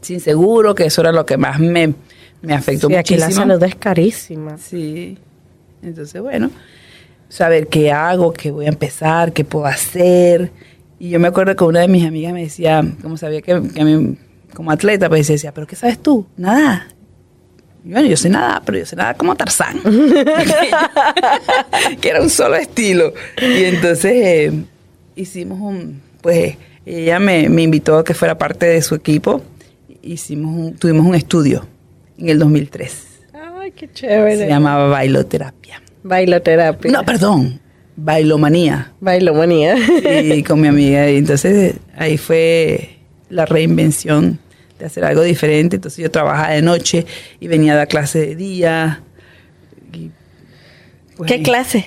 sin 0.00 0.20
seguro, 0.20 0.74
que 0.74 0.84
eso 0.84 1.00
era 1.00 1.10
lo 1.10 1.26
que 1.26 1.36
más 1.36 1.58
me, 1.58 1.94
me 2.42 2.54
afectó 2.54 2.88
Sí, 2.88 2.94
aquí 2.96 3.14
muchísimo. 3.14 3.46
la 3.46 3.52
salud 3.52 3.62
es 3.64 3.74
carísima. 3.76 4.58
Sí. 4.58 5.18
Entonces, 5.82 6.20
bueno, 6.20 6.50
saber 7.28 7.68
qué 7.68 7.92
hago, 7.92 8.32
qué 8.32 8.50
voy 8.50 8.66
a 8.66 8.70
empezar, 8.70 9.32
qué 9.32 9.44
puedo 9.44 9.66
hacer. 9.66 10.50
Y 10.98 11.10
yo 11.10 11.20
me 11.20 11.28
acuerdo 11.28 11.54
que 11.56 11.64
una 11.64 11.80
de 11.80 11.88
mis 11.88 12.04
amigas 12.06 12.32
me 12.32 12.42
decía, 12.42 12.84
como 13.02 13.16
sabía 13.16 13.40
que, 13.42 13.60
que 13.74 13.80
a 13.80 13.84
mí, 13.84 14.16
como 14.54 14.70
atleta, 14.70 15.08
pues 15.08 15.26
decía, 15.28 15.52
¿pero 15.54 15.66
qué 15.66 15.76
sabes 15.76 15.98
tú? 16.02 16.26
Nada. 16.36 16.86
Y 17.84 17.92
bueno, 17.92 18.08
yo 18.08 18.16
sé 18.18 18.28
nada, 18.28 18.60
pero 18.64 18.78
yo 18.78 18.84
sé 18.84 18.94
nada 18.96 19.14
como 19.14 19.34
Tarzán. 19.36 19.80
que 22.00 22.08
era 22.08 22.20
un 22.20 22.30
solo 22.30 22.56
estilo. 22.56 23.12
Y 23.40 23.64
entonces 23.64 24.12
eh, 24.14 24.52
hicimos 25.16 25.60
un, 25.60 26.00
pues 26.20 26.56
ella 26.84 27.18
me, 27.18 27.48
me 27.48 27.62
invitó 27.62 27.98
a 27.98 28.04
que 28.04 28.14
fuera 28.14 28.36
parte 28.38 28.66
de 28.66 28.82
su 28.82 28.94
equipo. 28.94 29.42
Hicimos 30.02 30.54
un- 30.56 30.74
tuvimos 30.76 31.06
un 31.06 31.14
estudio 31.14 31.66
en 32.20 32.28
el 32.28 32.38
2003. 32.38 33.06
Ay, 33.32 33.72
qué 33.72 33.90
chévere. 33.92 34.36
Se 34.36 34.46
llamaba 34.48 34.88
bailoterapia. 34.88 35.82
Bailoterapia. 36.02 36.90
No, 36.92 37.04
perdón, 37.04 37.60
bailomanía. 37.96 38.92
Bailomanía. 39.00 39.76
Y 40.22 40.42
con 40.42 40.60
mi 40.60 40.68
amiga. 40.68 41.10
Y 41.10 41.16
entonces 41.16 41.74
ahí 41.96 42.16
fue 42.16 42.96
la 43.28 43.46
reinvención 43.46 44.38
de 44.78 44.86
hacer 44.86 45.04
algo 45.04 45.22
diferente. 45.22 45.76
Entonces 45.76 46.02
yo 46.02 46.10
trabajaba 46.10 46.50
de 46.50 46.62
noche 46.62 47.06
y 47.38 47.48
venía 47.48 47.72
a 47.74 47.76
dar 47.76 47.88
clase 47.88 48.18
de 48.20 48.36
día. 48.36 49.00
Y, 49.92 50.10
pues, 51.16 51.30
¿Qué 51.30 51.42
clase? 51.42 51.86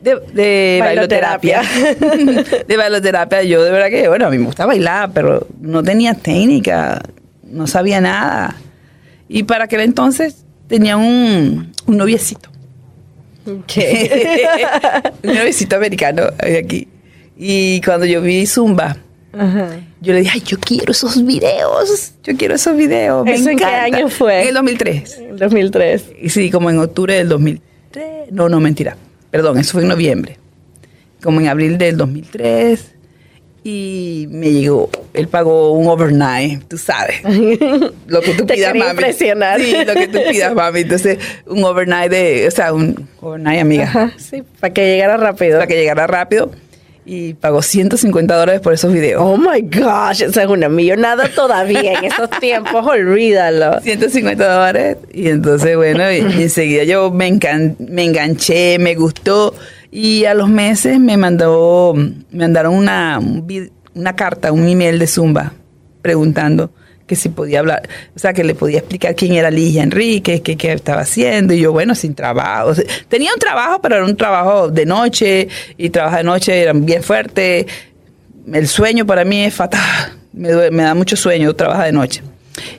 De, 0.00 0.16
de 0.34 0.78
Bailoterapia. 0.80 1.62
bailoterapia. 1.62 2.64
de 2.68 2.76
bailoterapia. 2.76 3.42
Yo 3.42 3.64
de 3.64 3.70
verdad 3.70 3.88
que, 3.88 4.06
bueno, 4.08 4.26
a 4.26 4.30
mí 4.30 4.38
me 4.38 4.44
gusta 4.46 4.66
bailar, 4.66 5.10
pero 5.14 5.46
no 5.60 5.82
tenía 5.82 6.14
técnica, 6.14 7.00
no 7.42 7.66
sabía 7.66 8.00
nada. 8.00 8.56
Y 9.36 9.42
para 9.42 9.64
aquel 9.64 9.80
entonces 9.80 10.44
tenía 10.68 10.96
un, 10.96 11.72
un 11.86 11.96
noviecito. 11.96 12.48
¿Qué? 13.66 14.46
un 15.24 15.34
noviecito 15.34 15.74
americano 15.76 16.22
aquí. 16.38 16.86
Y 17.36 17.80
cuando 17.80 18.06
yo 18.06 18.22
vi 18.22 18.46
Zumba, 18.46 18.96
Ajá. 19.32 19.70
yo 20.00 20.12
le 20.12 20.20
dije, 20.20 20.30
ay, 20.34 20.42
yo 20.46 20.56
quiero 20.60 20.92
esos 20.92 21.24
videos. 21.26 22.12
Yo 22.22 22.36
quiero 22.36 22.54
esos 22.54 22.76
videos. 22.76 23.24
me 23.24 23.34
¿Eso 23.34 23.50
en 23.50 23.56
qué 23.58 23.64
encanta". 23.64 23.96
año 23.96 24.08
fue? 24.08 24.42
En 24.42 24.48
el 24.48 24.54
2003. 24.54 25.18
En 25.18 25.36
2003. 25.36 26.04
Y 26.22 26.28
sí, 26.28 26.50
como 26.52 26.70
en 26.70 26.78
octubre 26.78 27.14
del 27.14 27.28
2003. 27.28 28.30
No, 28.30 28.48
no, 28.48 28.60
mentira. 28.60 28.96
Perdón, 29.32 29.58
eso 29.58 29.72
fue 29.72 29.82
en 29.82 29.88
noviembre. 29.88 30.38
Como 31.22 31.40
en 31.40 31.48
abril 31.48 31.76
del 31.76 31.96
2003. 31.96 32.92
Y 33.64 34.26
me 34.30 34.52
llegó, 34.52 34.90
él 35.14 35.28
pagó 35.28 35.72
un 35.72 35.86
overnight, 35.88 36.64
tú 36.68 36.76
sabes. 36.76 37.22
Lo 38.06 38.20
que 38.20 38.34
tú 38.36 38.44
Te 38.46 38.54
pidas, 38.54 38.74
mami. 38.74 38.90
impresionar. 38.90 39.60
Sí, 39.60 39.74
lo 39.86 39.94
que 39.94 40.08
tú 40.08 40.18
pidas, 40.30 40.54
mami. 40.56 40.80
Entonces, 40.80 41.18
un 41.46 41.64
overnight 41.64 42.10
de, 42.10 42.46
o 42.48 42.50
sea, 42.50 42.72
un 42.72 43.08
overnight, 43.20 43.60
amiga. 43.60 43.84
Ajá, 43.84 44.12
sí, 44.18 44.42
para 44.60 44.72
que 44.74 44.86
llegara 44.86 45.16
rápido. 45.16 45.58
Para 45.58 45.66
que 45.66 45.76
llegara 45.76 46.06
rápido. 46.06 46.50
Y 47.06 47.34
pagó 47.34 47.60
150 47.60 48.34
dólares 48.34 48.62
por 48.62 48.72
esos 48.72 48.90
videos. 48.90 49.20
Oh 49.22 49.36
my 49.36 49.60
gosh, 49.60 50.22
esa 50.22 50.42
es 50.44 50.48
una 50.48 50.70
millonada 50.70 51.28
todavía 51.28 51.92
en 51.98 52.04
esos 52.06 52.30
tiempos, 52.40 52.86
olvídalo. 52.86 53.78
150 53.82 54.42
dólares. 54.52 54.96
Y 55.12 55.28
entonces, 55.28 55.76
bueno, 55.76 56.10
y, 56.10 56.16
y 56.38 56.42
enseguida 56.44 56.84
yo 56.84 57.10
me, 57.10 57.28
encan- 57.30 57.76
me 57.78 58.04
enganché, 58.04 58.78
me 58.78 58.94
gustó. 58.94 59.54
Y 59.90 60.24
a 60.24 60.32
los 60.34 60.48
meses 60.48 60.98
me 60.98 61.18
mandó, 61.18 61.92
me 61.94 62.14
mandaron 62.32 62.74
una, 62.74 63.18
un 63.18 63.46
vi- 63.46 63.70
una 63.94 64.16
carta, 64.16 64.52
un 64.52 64.68
email 64.68 64.98
de 64.98 65.06
Zumba, 65.06 65.52
preguntando 66.02 66.70
que 67.06 67.16
si 67.16 67.28
podía 67.28 67.60
hablar, 67.60 67.86
o 68.16 68.18
sea, 68.18 68.32
que 68.32 68.44
le 68.44 68.54
podía 68.54 68.78
explicar 68.78 69.14
quién 69.14 69.34
era 69.34 69.50
Ligia 69.50 69.82
Enrique, 69.82 70.40
qué, 70.40 70.56
qué 70.56 70.72
estaba 70.72 71.02
haciendo, 71.02 71.52
y 71.52 71.60
yo, 71.60 71.72
bueno, 71.72 71.94
sin 71.94 72.14
trabajo. 72.14 72.72
Tenía 73.08 73.32
un 73.32 73.38
trabajo, 73.38 73.80
pero 73.82 73.96
era 73.96 74.04
un 74.04 74.16
trabajo 74.16 74.68
de 74.68 74.86
noche, 74.86 75.48
y 75.76 75.90
trabajar 75.90 76.20
de 76.20 76.24
noche 76.24 76.62
era 76.62 76.72
bien 76.72 77.02
fuerte. 77.02 77.66
El 78.50 78.68
sueño 78.68 79.04
para 79.04 79.24
mí 79.24 79.44
es 79.44 79.54
fatal, 79.54 80.18
me, 80.32 80.70
me 80.70 80.82
da 80.82 80.94
mucho 80.94 81.16
sueño 81.16 81.54
trabajar 81.54 81.86
de 81.86 81.92
noche. 81.92 82.22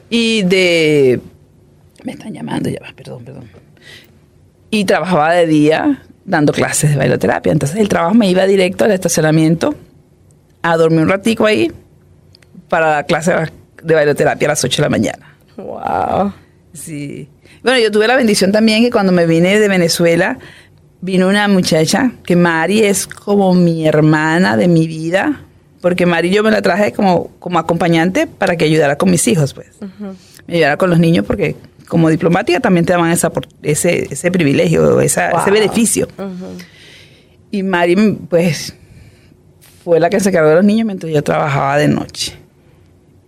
Y 0.09 0.43
de... 0.43 1.19
Me 2.03 2.13
están 2.13 2.33
llamando 2.33 2.69
ya, 2.69 2.79
va, 2.81 2.93
perdón, 2.95 3.23
perdón. 3.23 3.49
Y 4.69 4.85
trabajaba 4.85 5.33
de 5.33 5.47
día 5.47 6.03
dando 6.23 6.51
clases 6.53 6.91
de 6.91 6.97
bailoterapia. 6.97 7.51
Entonces 7.51 7.77
el 7.79 7.89
trabajo 7.89 8.13
me 8.13 8.29
iba 8.29 8.45
directo 8.45 8.85
al 8.85 8.91
estacionamiento 8.91 9.75
a 10.71 10.77
dormir 10.77 11.01
un 11.01 11.09
ratico 11.09 11.45
ahí 11.45 11.71
para 12.69 12.95
la 12.97 13.03
clase 13.03 13.33
de 13.83 13.93
bailoterapia 13.95 14.47
a 14.47 14.51
las 14.51 14.63
8 14.63 14.77
de 14.77 14.85
la 14.85 14.89
mañana. 14.89 15.35
Wow. 15.57 16.33
Sí. 16.73 17.29
Bueno, 17.63 17.79
yo 17.79 17.91
tuve 17.91 18.07
la 18.07 18.15
bendición 18.15 18.51
también 18.51 18.83
que 18.83 18.91
cuando 18.91 19.11
me 19.11 19.25
vine 19.25 19.59
de 19.59 19.67
Venezuela, 19.67 20.37
vino 21.01 21.27
una 21.27 21.47
muchacha 21.47 22.11
que 22.25 22.35
Mari 22.35 22.83
es 22.83 23.07
como 23.07 23.53
mi 23.53 23.87
hermana 23.87 24.57
de 24.57 24.67
mi 24.67 24.87
vida, 24.87 25.41
porque 25.81 26.05
Mari 26.05 26.29
yo 26.31 26.43
me 26.43 26.51
la 26.51 26.61
traje 26.61 26.91
como, 26.93 27.29
como 27.39 27.59
acompañante 27.59 28.27
para 28.27 28.55
que 28.55 28.65
ayudara 28.65 28.97
con 28.97 29.09
mis 29.11 29.27
hijos, 29.27 29.53
pues. 29.53 29.67
Me 30.47 30.55
ayudara 30.55 30.77
con 30.77 30.89
los 30.89 30.99
niños 30.99 31.25
porque 31.25 31.55
como 31.87 32.09
diplomática 32.09 32.59
también 32.59 32.85
te 32.85 32.93
daban 32.93 33.11
esa, 33.11 33.31
ese, 33.61 34.07
ese 34.11 34.31
privilegio, 34.31 34.99
esa- 35.01 35.29
ese 35.31 35.51
beneficio. 35.51 36.07
Y 37.51 37.63
Mari, 37.63 37.95
pues, 38.29 38.75
fue 39.85 39.99
la 39.99 40.09
que 40.09 40.19
se 40.19 40.31
cargó 40.31 40.49
de 40.49 40.55
los 40.55 40.65
niños 40.65 40.87
mientras 40.87 41.13
yo 41.13 41.21
trabajaba 41.23 41.77
de 41.77 41.87
noche. 41.87 42.33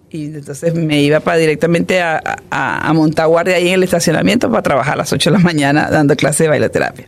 Y 0.10 0.26
entonces 0.26 0.74
me 0.74 1.04
iba 1.04 1.20
para 1.20 1.38
directamente 1.38 2.02
a, 2.02 2.20
a, 2.50 2.90
a 2.90 2.94
montar 2.94 3.28
guardia 3.28 3.58
ahí 3.58 3.68
en 3.68 3.76
el 3.76 3.84
estacionamiento 3.84 4.50
para 4.50 4.64
trabajar 4.64 4.96
a 4.96 4.98
las 4.98 5.14
8 5.14 5.30
de 5.30 5.38
la 5.38 5.44
mañana 5.44 5.88
dando 5.92 6.16
clases 6.16 6.40
de 6.40 6.48
bailoterapia. 6.48 7.08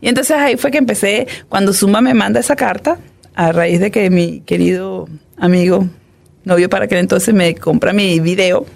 Y 0.00 0.08
entonces 0.08 0.36
ahí 0.36 0.56
fue 0.56 0.72
que 0.72 0.78
empecé, 0.78 1.28
cuando 1.48 1.72
Zumba 1.72 2.00
me 2.00 2.14
manda 2.14 2.40
esa 2.40 2.56
carta, 2.56 2.98
a 3.36 3.52
raíz 3.52 3.78
de 3.78 3.92
que 3.92 4.10
mi 4.10 4.40
querido 4.40 5.08
amigo, 5.36 5.86
novio 6.42 6.68
para 6.68 6.86
aquel 6.86 6.98
entonces, 6.98 7.32
me 7.32 7.54
compra 7.54 7.92
mi 7.92 8.18
video, 8.18 8.66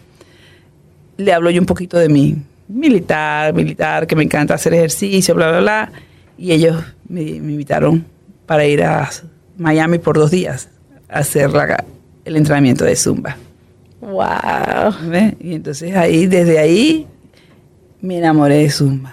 le 1.17 1.33
hablo 1.33 1.51
yo 1.51 1.61
un 1.61 1.67
poquito 1.67 1.99
de 1.99 2.09
mi 2.09 2.37
militar, 2.69 3.53
militar, 3.53 4.07
que 4.07 4.15
me 4.15 4.23
encanta 4.23 4.55
hacer 4.55 4.75
ejercicio, 4.75 5.35
bla, 5.35 5.49
bla, 5.49 5.59
bla. 5.59 5.93
Y 6.39 6.53
ellos 6.53 6.85
me, 7.09 7.23
me 7.41 7.53
invitaron 7.53 8.07
para 8.47 8.65
ir 8.65 8.85
a 8.85 9.11
Miami 9.59 9.99
por 9.99 10.17
dos 10.19 10.31
días 10.31 10.69
a 11.09 11.19
hacer 11.21 11.51
la- 11.53 11.85
el 12.25 12.37
entrenamiento 12.37 12.85
de 12.85 12.97
Zumba. 12.97 13.37
Wow. 14.01 15.09
¿Ve? 15.09 15.35
Y 15.41 15.55
entonces 15.55 15.95
ahí, 15.97 16.27
desde 16.27 16.59
ahí, 16.59 17.07
me 18.01 18.19
enamoré 18.19 18.57
de 18.59 18.71
Zumba. 18.71 19.13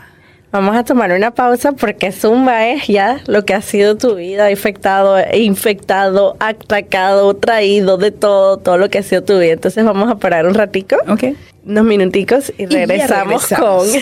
Vamos 0.52 0.76
a 0.76 0.84
tomar 0.84 1.12
una 1.14 1.32
pausa 1.32 1.72
porque 1.72 2.12
Zumba 2.12 2.68
es 2.68 2.88
ya 2.88 3.22
lo 3.28 3.46
que 3.46 3.54
ha 3.54 3.62
sido 3.62 3.96
tu 3.96 4.16
vida, 4.16 4.52
infectado, 4.52 5.16
infectado, 5.34 6.36
atacado, 6.42 7.34
traído, 7.36 7.98
de 7.98 8.12
todo, 8.12 8.58
todo 8.58 8.78
lo 8.78 8.90
que 8.90 8.98
ha 8.98 9.04
sido 9.04 9.24
tu 9.24 9.40
vida. 9.40 9.54
Entonces 9.54 9.86
vamos 9.86 10.12
a 10.12 10.16
parar 10.16 10.46
un 10.46 10.54
ratico, 10.54 10.98
¿Ok? 11.08 11.24
Unos 11.66 11.84
minuticos 11.86 12.52
y 12.58 12.66
regresamos, 12.66 13.50
regresamos. 13.50 13.88
con, 13.88 14.00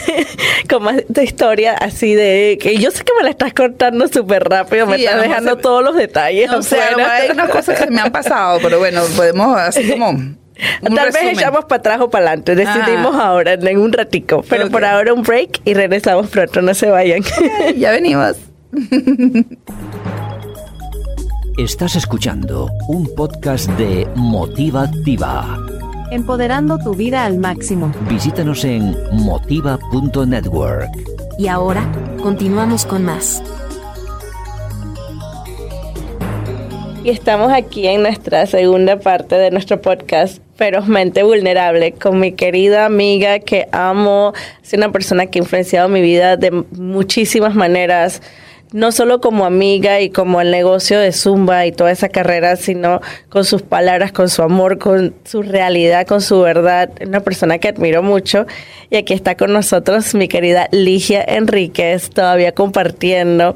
con 0.69 0.83
más 0.83 1.03
de 1.07 1.23
historia 1.23 1.73
así 1.73 2.15
de 2.15 2.57
que 2.61 2.77
yo 2.77 2.89
sé 2.91 3.03
que 3.03 3.11
me 3.17 3.23
la 3.23 3.29
estás 3.31 3.53
contando 3.53 4.07
súper 4.07 4.43
rápido, 4.45 4.87
me 4.87 4.97
Sí, 4.97 5.05
estás 5.05 5.21
dejando 5.21 5.55
se- 5.55 5.61
todos 5.61 5.83
los 5.83 5.95
detalles. 5.95 6.49
No 6.49 6.61
sé, 6.63 6.79
a 6.81 6.91
lo 6.91 6.97
mejor 6.97 7.11
afuera. 7.11 7.23
hay 7.25 7.31
unas 7.31 7.49
cosas 7.49 7.79
que 7.79 7.91
me 7.91 7.99
han 8.01 8.11
pasado, 8.11 8.59
pero 8.63 8.79
bueno, 8.79 9.01
podemos 9.15 9.57
así 9.59 9.89
como. 9.89 10.09
un 10.09 10.37
Tal 10.95 11.11
vez 11.11 11.23
echamos 11.37 11.65
para 11.65 11.79
atrás 11.79 12.01
o 12.01 12.09
para 12.09 12.27
adelante. 12.27 12.55
Decidimos 12.55 13.15
Ah. 13.15 13.27
ahora, 13.27 13.53
en 13.53 13.77
un 13.77 13.91
ratico. 13.93 14.43
Pero 14.49 14.69
por 14.69 14.83
ahora 14.85 15.13
un 15.13 15.23
break 15.23 15.61
y 15.65 15.73
regresamos 15.73 16.27
pronto. 16.29 16.61
No 16.61 16.73
se 16.73 16.89
vayan. 16.89 17.21
Ya 17.77 17.91
venimos. 17.97 18.35
Estás 21.57 21.95
escuchando 21.97 22.69
un 22.87 23.13
podcast 23.15 23.69
de 23.71 24.07
Motiva 24.15 24.83
Activa. 24.83 25.57
Empoderando 26.11 26.79
tu 26.79 26.95
vida 26.95 27.23
al 27.23 27.37
máximo. 27.37 27.91
Visítanos 28.09 28.65
en 28.65 28.95
motiva.network. 29.11 30.89
Y 31.37 31.47
ahora, 31.47 31.87
continuamos 32.23 32.83
con 32.83 33.05
más. 33.05 33.43
Y 37.03 37.11
estamos 37.11 37.51
aquí 37.53 37.87
en 37.87 38.01
nuestra 38.01 38.47
segunda 38.47 38.99
parte 38.99 39.35
de 39.35 39.51
nuestro 39.51 39.81
podcast, 39.81 40.41
Ferozmente 40.55 41.21
Vulnerable, 41.21 41.91
con 41.91 42.19
mi 42.19 42.31
querida 42.31 42.85
amiga 42.85 43.37
que 43.37 43.67
amo. 43.71 44.33
Es 44.63 44.73
una 44.73 44.91
persona 44.91 45.27
que 45.27 45.37
ha 45.37 45.43
influenciado 45.43 45.89
mi 45.89 46.01
vida 46.01 46.37
de 46.37 46.65
muchísimas 46.71 47.53
maneras, 47.53 48.23
no 48.71 48.91
solo 48.91 49.19
como 49.19 49.45
amiga 49.45 49.99
y 49.99 50.09
como 50.09 50.41
el 50.41 50.51
negocio 50.51 50.99
de 50.99 51.11
Zumba 51.11 51.65
y 51.65 51.71
toda 51.71 51.91
esa 51.91 52.09
carrera, 52.09 52.55
sino 52.55 53.01
con 53.29 53.43
sus 53.43 53.61
palabras, 53.63 54.11
con 54.11 54.29
su 54.29 54.43
amor, 54.43 54.77
con 54.77 55.15
su 55.23 55.41
realidad, 55.41 56.05
con 56.05 56.21
su 56.21 56.39
verdad. 56.41 56.91
Una 57.05 57.21
persona 57.21 57.57
que 57.57 57.69
admiro 57.69 58.03
mucho. 58.03 58.45
Y 58.89 58.97
aquí 58.97 59.13
está 59.13 59.35
con 59.35 59.53
nosotros 59.53 60.13
mi 60.13 60.27
querida 60.27 60.67
Ligia 60.71 61.23
Enríquez, 61.23 62.09
todavía 62.11 62.53
compartiendo. 62.53 63.55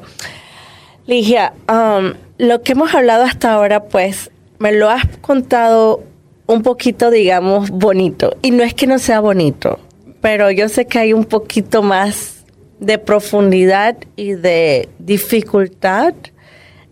Ligia, 1.06 1.52
um, 1.68 2.14
lo 2.38 2.62
que 2.62 2.72
hemos 2.72 2.94
hablado 2.94 3.24
hasta 3.24 3.52
ahora, 3.52 3.84
pues, 3.84 4.30
me 4.58 4.72
lo 4.72 4.90
has 4.90 5.06
contado 5.20 6.02
un 6.46 6.62
poquito, 6.62 7.10
digamos, 7.10 7.70
bonito. 7.70 8.36
Y 8.42 8.50
no 8.50 8.64
es 8.64 8.74
que 8.74 8.86
no 8.86 8.98
sea 8.98 9.20
bonito, 9.20 9.78
pero 10.20 10.50
yo 10.50 10.68
sé 10.68 10.86
que 10.86 10.98
hay 10.98 11.12
un 11.12 11.24
poquito 11.24 11.82
más 11.82 12.33
de 12.80 12.98
profundidad 12.98 13.96
y 14.16 14.32
de 14.32 14.88
dificultad 14.98 16.14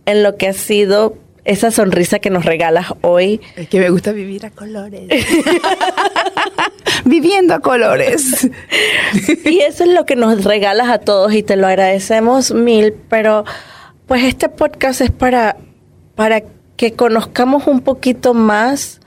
en 0.06 0.22
lo 0.22 0.36
que 0.36 0.48
ha 0.48 0.52
sido 0.52 1.16
esa 1.44 1.70
sonrisa 1.70 2.18
que 2.18 2.30
nos 2.30 2.44
regalas 2.44 2.86
hoy. 3.00 3.40
Es 3.56 3.68
que 3.68 3.80
me 3.80 3.90
gusta 3.90 4.12
vivir 4.12 4.46
a 4.46 4.50
colores. 4.50 5.08
Viviendo 7.04 7.54
a 7.54 7.60
colores. 7.60 8.48
Y 9.44 9.58
eso 9.60 9.84
es 9.84 9.90
lo 9.90 10.06
que 10.06 10.14
nos 10.14 10.44
regalas 10.44 10.88
a 10.88 10.98
todos 10.98 11.34
y 11.34 11.42
te 11.42 11.56
lo 11.56 11.66
agradecemos 11.66 12.52
mil, 12.52 12.94
pero 13.08 13.44
pues 14.06 14.22
este 14.24 14.48
podcast 14.48 15.00
es 15.00 15.10
para, 15.10 15.56
para 16.14 16.42
que 16.76 16.92
conozcamos 16.92 17.66
un 17.66 17.80
poquito 17.80 18.34
más 18.34 19.00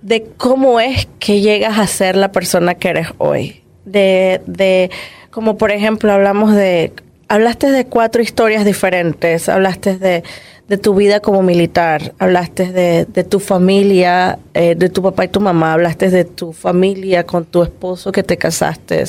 de 0.00 0.24
cómo 0.36 0.80
es 0.80 1.08
que 1.18 1.40
llegas 1.40 1.78
a 1.78 1.86
ser 1.86 2.16
la 2.16 2.30
persona 2.30 2.74
que 2.74 2.88
eres 2.88 3.08
hoy. 3.18 3.62
De, 3.84 4.40
de 4.46 4.90
como 5.32 5.56
por 5.56 5.72
ejemplo 5.72 6.12
hablamos 6.12 6.54
de, 6.54 6.92
hablaste 7.28 7.70
de 7.70 7.86
cuatro 7.86 8.22
historias 8.22 8.64
diferentes, 8.64 9.48
hablaste 9.48 9.96
de, 9.96 10.22
de 10.68 10.78
tu 10.78 10.94
vida 10.94 11.20
como 11.20 11.42
militar, 11.42 12.14
hablaste 12.18 12.70
de, 12.70 13.06
de 13.06 13.24
tu 13.24 13.40
familia, 13.40 14.38
eh, 14.54 14.74
de 14.76 14.90
tu 14.90 15.02
papá 15.02 15.24
y 15.24 15.28
tu 15.28 15.40
mamá, 15.40 15.72
hablaste 15.72 16.10
de 16.10 16.24
tu 16.24 16.52
familia 16.52 17.24
con 17.24 17.46
tu 17.46 17.62
esposo 17.62 18.12
que 18.12 18.22
te 18.22 18.36
casaste 18.36 19.04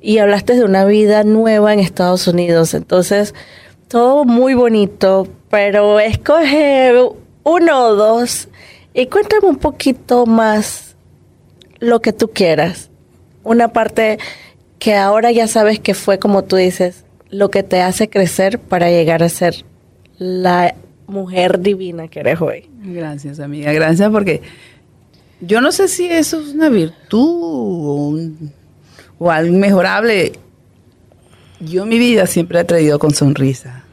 y 0.00 0.18
hablaste 0.18 0.56
de 0.56 0.64
una 0.64 0.84
vida 0.84 1.22
nueva 1.22 1.72
en 1.72 1.78
Estados 1.78 2.26
Unidos. 2.26 2.74
Entonces, 2.74 3.32
todo 3.86 4.24
muy 4.24 4.54
bonito, 4.54 5.28
pero 5.48 6.00
escoge 6.00 6.92
uno 7.44 7.86
o 7.86 7.94
dos 7.94 8.48
y 8.94 9.06
cuéntame 9.06 9.46
un 9.46 9.58
poquito 9.58 10.26
más 10.26 10.96
lo 11.78 12.02
que 12.02 12.12
tú 12.12 12.28
quieras. 12.28 12.90
Una 13.44 13.68
parte 13.68 14.18
que 14.82 14.96
ahora 14.96 15.30
ya 15.30 15.46
sabes 15.46 15.78
que 15.78 15.94
fue, 15.94 16.18
como 16.18 16.42
tú 16.42 16.56
dices, 16.56 17.04
lo 17.30 17.50
que 17.52 17.62
te 17.62 17.80
hace 17.82 18.10
crecer 18.10 18.58
para 18.58 18.90
llegar 18.90 19.22
a 19.22 19.28
ser 19.28 19.64
la 20.18 20.74
mujer 21.06 21.60
divina 21.60 22.08
que 22.08 22.18
eres 22.18 22.40
hoy. 22.40 22.68
Gracias, 22.82 23.38
amiga. 23.38 23.72
Gracias 23.72 24.10
porque 24.10 24.42
yo 25.40 25.60
no 25.60 25.70
sé 25.70 25.86
si 25.86 26.06
eso 26.06 26.40
es 26.40 26.48
una 26.54 26.68
virtud 26.68 27.42
o, 27.42 28.08
un- 28.08 28.52
o 29.20 29.30
algo 29.30 29.56
mejorable. 29.56 30.32
Yo 31.60 31.86
mi 31.86 32.00
vida 32.00 32.26
siempre 32.26 32.58
he 32.58 32.64
traído 32.64 32.98
con 32.98 33.12
sonrisa. 33.14 33.84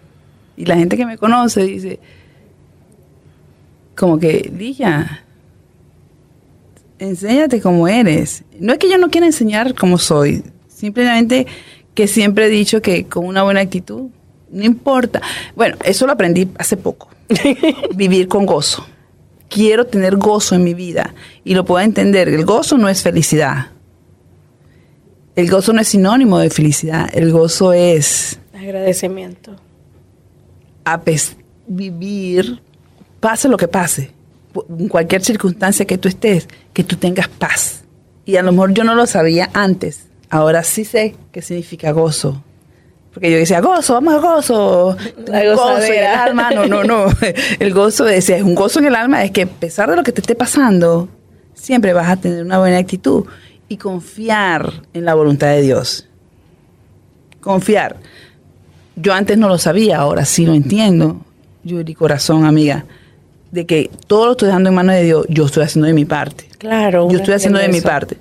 Y 0.57 0.65
la 0.65 0.75
gente 0.75 0.97
que 0.97 1.05
me 1.05 1.19
conoce 1.19 1.61
dice, 1.65 1.99
como 3.95 4.17
que, 4.17 4.51
Lilla, 4.57 5.23
enséñate 6.97 7.61
como 7.61 7.87
eres. 7.87 8.43
No 8.59 8.73
es 8.73 8.79
que 8.79 8.89
yo 8.89 8.97
no 8.97 9.09
quiera 9.11 9.27
enseñar 9.27 9.75
como 9.75 9.99
soy, 9.99 10.43
simplemente 10.79 11.45
que 11.93 12.07
siempre 12.07 12.45
he 12.45 12.49
dicho 12.49 12.81
que 12.81 13.05
con 13.05 13.25
una 13.25 13.43
buena 13.43 13.59
actitud, 13.59 14.09
no 14.51 14.63
importa. 14.63 15.21
Bueno, 15.55 15.75
eso 15.83 16.05
lo 16.05 16.13
aprendí 16.13 16.47
hace 16.57 16.77
poco. 16.77 17.09
Vivir 17.95 18.27
con 18.27 18.45
gozo. 18.45 18.87
Quiero 19.49 19.85
tener 19.87 20.15
gozo 20.15 20.55
en 20.55 20.63
mi 20.63 20.73
vida 20.73 21.13
y 21.43 21.53
lo 21.55 21.65
puedo 21.65 21.83
entender. 21.83 22.29
El 22.29 22.45
gozo 22.45 22.77
no 22.77 22.87
es 22.87 23.01
felicidad. 23.01 23.67
El 25.35 25.49
gozo 25.49 25.73
no 25.73 25.81
es 25.81 25.87
sinónimo 25.89 26.39
de 26.39 26.49
felicidad. 26.49 27.09
El 27.13 27.31
gozo 27.31 27.73
es 27.73 28.39
Agradecimiento. 28.53 29.55
apes- 30.85 31.35
vivir 31.67 32.61
pase 33.19 33.47
lo 33.47 33.57
que 33.57 33.67
pase, 33.67 34.11
en 34.79 34.87
cualquier 34.87 35.23
circunstancia 35.23 35.85
que 35.85 35.97
tú 35.97 36.07
estés, 36.07 36.47
que 36.73 36.83
tú 36.83 36.95
tengas 36.95 37.27
paz. 37.27 37.83
Y 38.25 38.35
a 38.37 38.41
lo 38.43 38.51
mejor 38.51 38.73
yo 38.73 38.83
no 38.83 38.95
lo 38.95 39.05
sabía 39.07 39.49
antes, 39.53 40.07
ahora 40.29 40.63
sí 40.63 40.85
sé 40.85 41.15
qué 41.31 41.41
significa 41.41 41.91
gozo. 41.91 42.43
Porque 43.13 43.31
yo 43.31 43.37
decía, 43.37 43.59
gozo, 43.59 43.93
vamos 43.93 44.13
a 44.13 44.17
gozo. 44.17 44.97
La 45.27 45.43
gozo 45.43 45.83
en 45.83 45.93
el 45.93 46.05
alma. 46.05 46.51
No, 46.51 46.65
no, 46.67 46.83
no. 46.83 47.05
El 47.59 47.73
gozo, 47.73 48.05
decía, 48.05 48.37
es 48.37 48.43
un 48.43 48.55
gozo 48.55 48.79
en 48.79 48.85
el 48.85 48.95
alma, 48.95 49.23
es 49.23 49.31
que 49.31 49.43
a 49.43 49.47
pesar 49.47 49.89
de 49.89 49.95
lo 49.95 50.03
que 50.03 50.11
te 50.11 50.21
esté 50.21 50.35
pasando, 50.35 51.09
siempre 51.53 51.93
vas 51.93 52.07
a 52.07 52.17
tener 52.17 52.43
una 52.43 52.59
buena 52.59 52.77
actitud 52.77 53.25
y 53.67 53.77
confiar 53.77 54.83
en 54.93 55.05
la 55.05 55.15
voluntad 55.15 55.47
de 55.47 55.61
Dios. 55.61 56.07
Confiar. 57.41 57.97
Yo 58.95 59.13
antes 59.13 59.37
no 59.37 59.47
lo 59.47 59.57
sabía, 59.57 59.97
ahora 59.97 60.25
sí 60.25 60.45
lo 60.45 60.53
entiendo. 60.53 61.21
Yuri, 61.63 61.93
corazón, 61.95 62.45
amiga, 62.45 62.85
de 63.51 63.65
que 63.65 63.89
todo 64.07 64.25
lo 64.25 64.31
estoy 64.31 64.47
dejando 64.47 64.69
en 64.69 64.75
manos 64.75 64.95
de 64.95 65.03
Dios, 65.03 65.25
yo 65.29 65.45
estoy 65.45 65.63
haciendo 65.63 65.87
de 65.87 65.93
mi 65.93 66.05
parte. 66.05 66.45
Claro. 66.57 67.09
Yo 67.09 67.17
estoy 67.17 67.33
haciendo 67.33 67.59
de 67.59 67.69
mi 67.69 67.81
parte. 67.81 68.17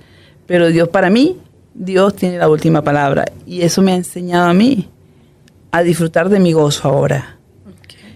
Pero 0.47 0.69
Dios 0.69 0.89
para 0.89 1.11
mí, 1.11 1.37
Dios 1.79 2.17
tiene 2.17 2.39
la 2.39 2.49
última 2.49 2.83
palabra. 2.83 3.25
Y 3.47 3.63
eso 3.63 3.83
me 3.83 3.93
ha 3.93 3.95
enseñado 3.97 4.49
a 4.49 4.53
mí 4.53 4.89
a 5.71 5.83
disfrutar 5.83 6.29
de 6.29 6.41
mi 6.41 6.53
gozo 6.53 6.89
ahora. 6.89 7.37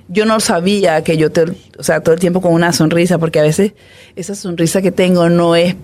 Yo 0.09 0.27
no 0.27 0.41
sabía 0.41 1.03
que 1.05 1.17
yo, 1.17 1.31
te, 1.31 1.45
o 1.79 1.83
sea, 1.83 2.03
todo 2.03 2.15
el 2.15 2.21
tiempo 2.21 2.43
con 2.43 2.53
una 2.53 2.73
sonrisa, 2.73 3.19
porque 3.19 3.39
a 3.39 3.45
veces 3.45 3.73
esa 4.17 4.35
sonrisa 4.35 4.83
que 4.83 4.91
tengo 4.91 5.29
no 5.29 5.55
es 5.55 5.77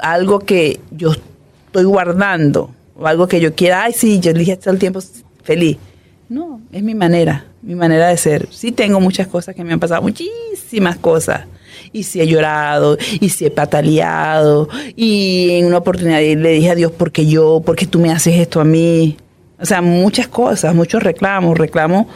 algo 0.00 0.40
que 0.40 0.80
yo 0.90 1.12
estoy 1.66 1.84
guardando, 1.84 2.74
o 2.98 3.06
algo 3.06 3.28
que 3.28 3.40
yo 3.40 3.54
quiera, 3.54 3.84
ay, 3.84 3.92
sí, 3.92 4.20
yo 4.20 4.32
dije 4.32 4.56
todo 4.56 4.74
el 4.74 4.80
tiempo 4.80 5.00
feliz. 5.44 5.78
No, 6.28 6.60
es 6.72 6.82
mi 6.82 6.94
manera, 6.94 7.46
mi 7.62 7.74
manera 7.74 8.08
de 8.08 8.16
ser. 8.16 8.48
Sí 8.50 8.72
tengo 8.72 9.00
muchas 9.00 9.28
cosas 9.28 9.54
que 9.54 9.64
me 9.64 9.72
han 9.72 9.80
pasado, 9.80 10.02
muchísimas 10.02 10.96
cosas. 10.98 11.46
Y 11.92 12.04
sí 12.04 12.20
he 12.20 12.26
llorado, 12.26 12.96
y 13.20 13.28
sí 13.28 13.44
he 13.44 13.50
pataleado, 13.50 14.68
y 14.96 15.50
en 15.50 15.66
una 15.66 15.78
oportunidad 15.78 16.20
le 16.20 16.50
dije 16.52 16.70
a 16.70 16.74
Dios, 16.74 16.90
¿por 16.90 17.12
qué 17.12 17.26
yo? 17.26 17.60
¿Por 17.60 17.76
qué 17.76 17.86
tú 17.86 17.98
me 17.98 18.10
haces 18.10 18.36
esto 18.36 18.60
a 18.60 18.64
mí? 18.64 19.18
O 19.60 19.66
sea, 19.66 19.82
muchas 19.82 20.26
cosas, 20.26 20.74
muchos 20.74 21.02
reclamos, 21.02 21.58
reclamos 21.58 22.06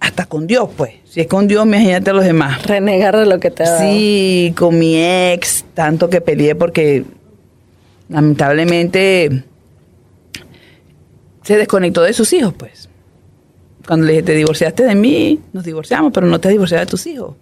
hasta 0.00 0.26
con 0.26 0.46
Dios, 0.46 0.70
pues. 0.76 0.94
Si 1.04 1.20
es 1.20 1.26
con 1.26 1.46
Dios, 1.46 1.66
imagínate 1.66 2.10
a 2.10 2.12
los 2.14 2.24
demás. 2.24 2.62
Renegar 2.64 3.16
de 3.18 3.26
lo 3.26 3.38
que 3.38 3.50
te 3.50 3.64
ha 3.64 3.70
dado. 3.70 3.82
Sí, 3.82 4.54
con 4.56 4.78
mi 4.78 4.96
ex, 4.96 5.64
tanto 5.74 6.08
que 6.08 6.20
peleé 6.20 6.54
porque 6.54 7.04
lamentablemente 8.08 9.44
se 11.42 11.56
desconectó 11.56 12.02
de 12.02 12.12
sus 12.14 12.32
hijos, 12.32 12.54
pues. 12.56 12.88
Cuando 13.86 14.06
le 14.06 14.12
dije, 14.12 14.22
te 14.22 14.34
divorciaste 14.34 14.84
de 14.84 14.94
mí, 14.94 15.40
nos 15.52 15.64
divorciamos, 15.64 16.12
pero 16.12 16.26
no 16.26 16.38
te 16.40 16.48
has 16.48 16.52
divorciado 16.52 16.84
de 16.84 16.90
tus 16.90 17.06
hijos. 17.06 17.34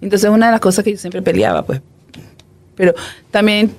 Entonces, 0.00 0.30
una 0.30 0.46
de 0.46 0.52
las 0.52 0.60
cosas 0.60 0.84
que 0.84 0.92
yo 0.92 0.98
siempre 0.98 1.22
peleaba, 1.22 1.62
pues. 1.64 1.80
Pero 2.74 2.94
también 3.30 3.70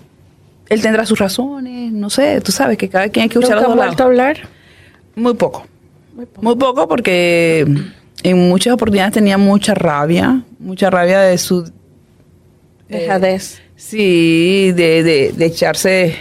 él 0.70 0.82
tendrá 0.82 1.06
sus 1.06 1.18
razones, 1.20 1.92
no 1.92 2.10
sé, 2.10 2.40
tú 2.42 2.52
sabes 2.52 2.78
que 2.78 2.88
cada 2.90 3.10
quien 3.10 3.24
hay 3.24 3.30
que 3.30 3.36
¿Nunca 3.36 3.48
escuchar 3.48 3.68
los 3.68 3.76
dos 3.76 3.86
vuelto 3.86 4.04
a 4.04 4.08
lados. 4.08 4.38
hablar? 4.38 4.50
Muy 5.16 5.34
poco. 5.34 5.66
Muy 6.42 6.56
poco 6.56 6.88
porque 6.88 7.66
en 8.24 8.50
muchas 8.50 8.74
oportunidades 8.74 9.14
tenía 9.14 9.38
mucha 9.38 9.74
rabia, 9.74 10.44
mucha 10.60 10.90
rabia 10.90 11.20
de 11.22 11.38
su... 11.38 11.64
eh, 12.90 13.00
Dejadez. 13.00 13.60
Sí, 13.76 14.72
de, 14.76 15.02
de, 15.04 15.34
de 15.36 15.46
echarse 15.46 16.16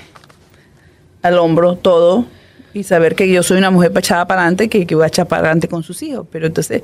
al 1.22 1.38
hombro 1.38 1.76
todo 1.76 2.24
y 2.72 2.84
saber 2.84 3.14
que 3.14 3.30
yo 3.30 3.42
soy 3.42 3.58
una 3.58 3.70
mujer 3.70 3.92
echada 3.96 4.26
para 4.26 4.40
adelante, 4.42 4.68
que, 4.70 4.86
que 4.86 4.94
voy 4.94 5.04
a 5.04 5.08
echar 5.08 5.26
para 5.28 5.40
adelante 5.42 5.68
con 5.68 5.82
sus 5.82 6.02
hijos. 6.02 6.26
Pero 6.32 6.46
entonces, 6.46 6.82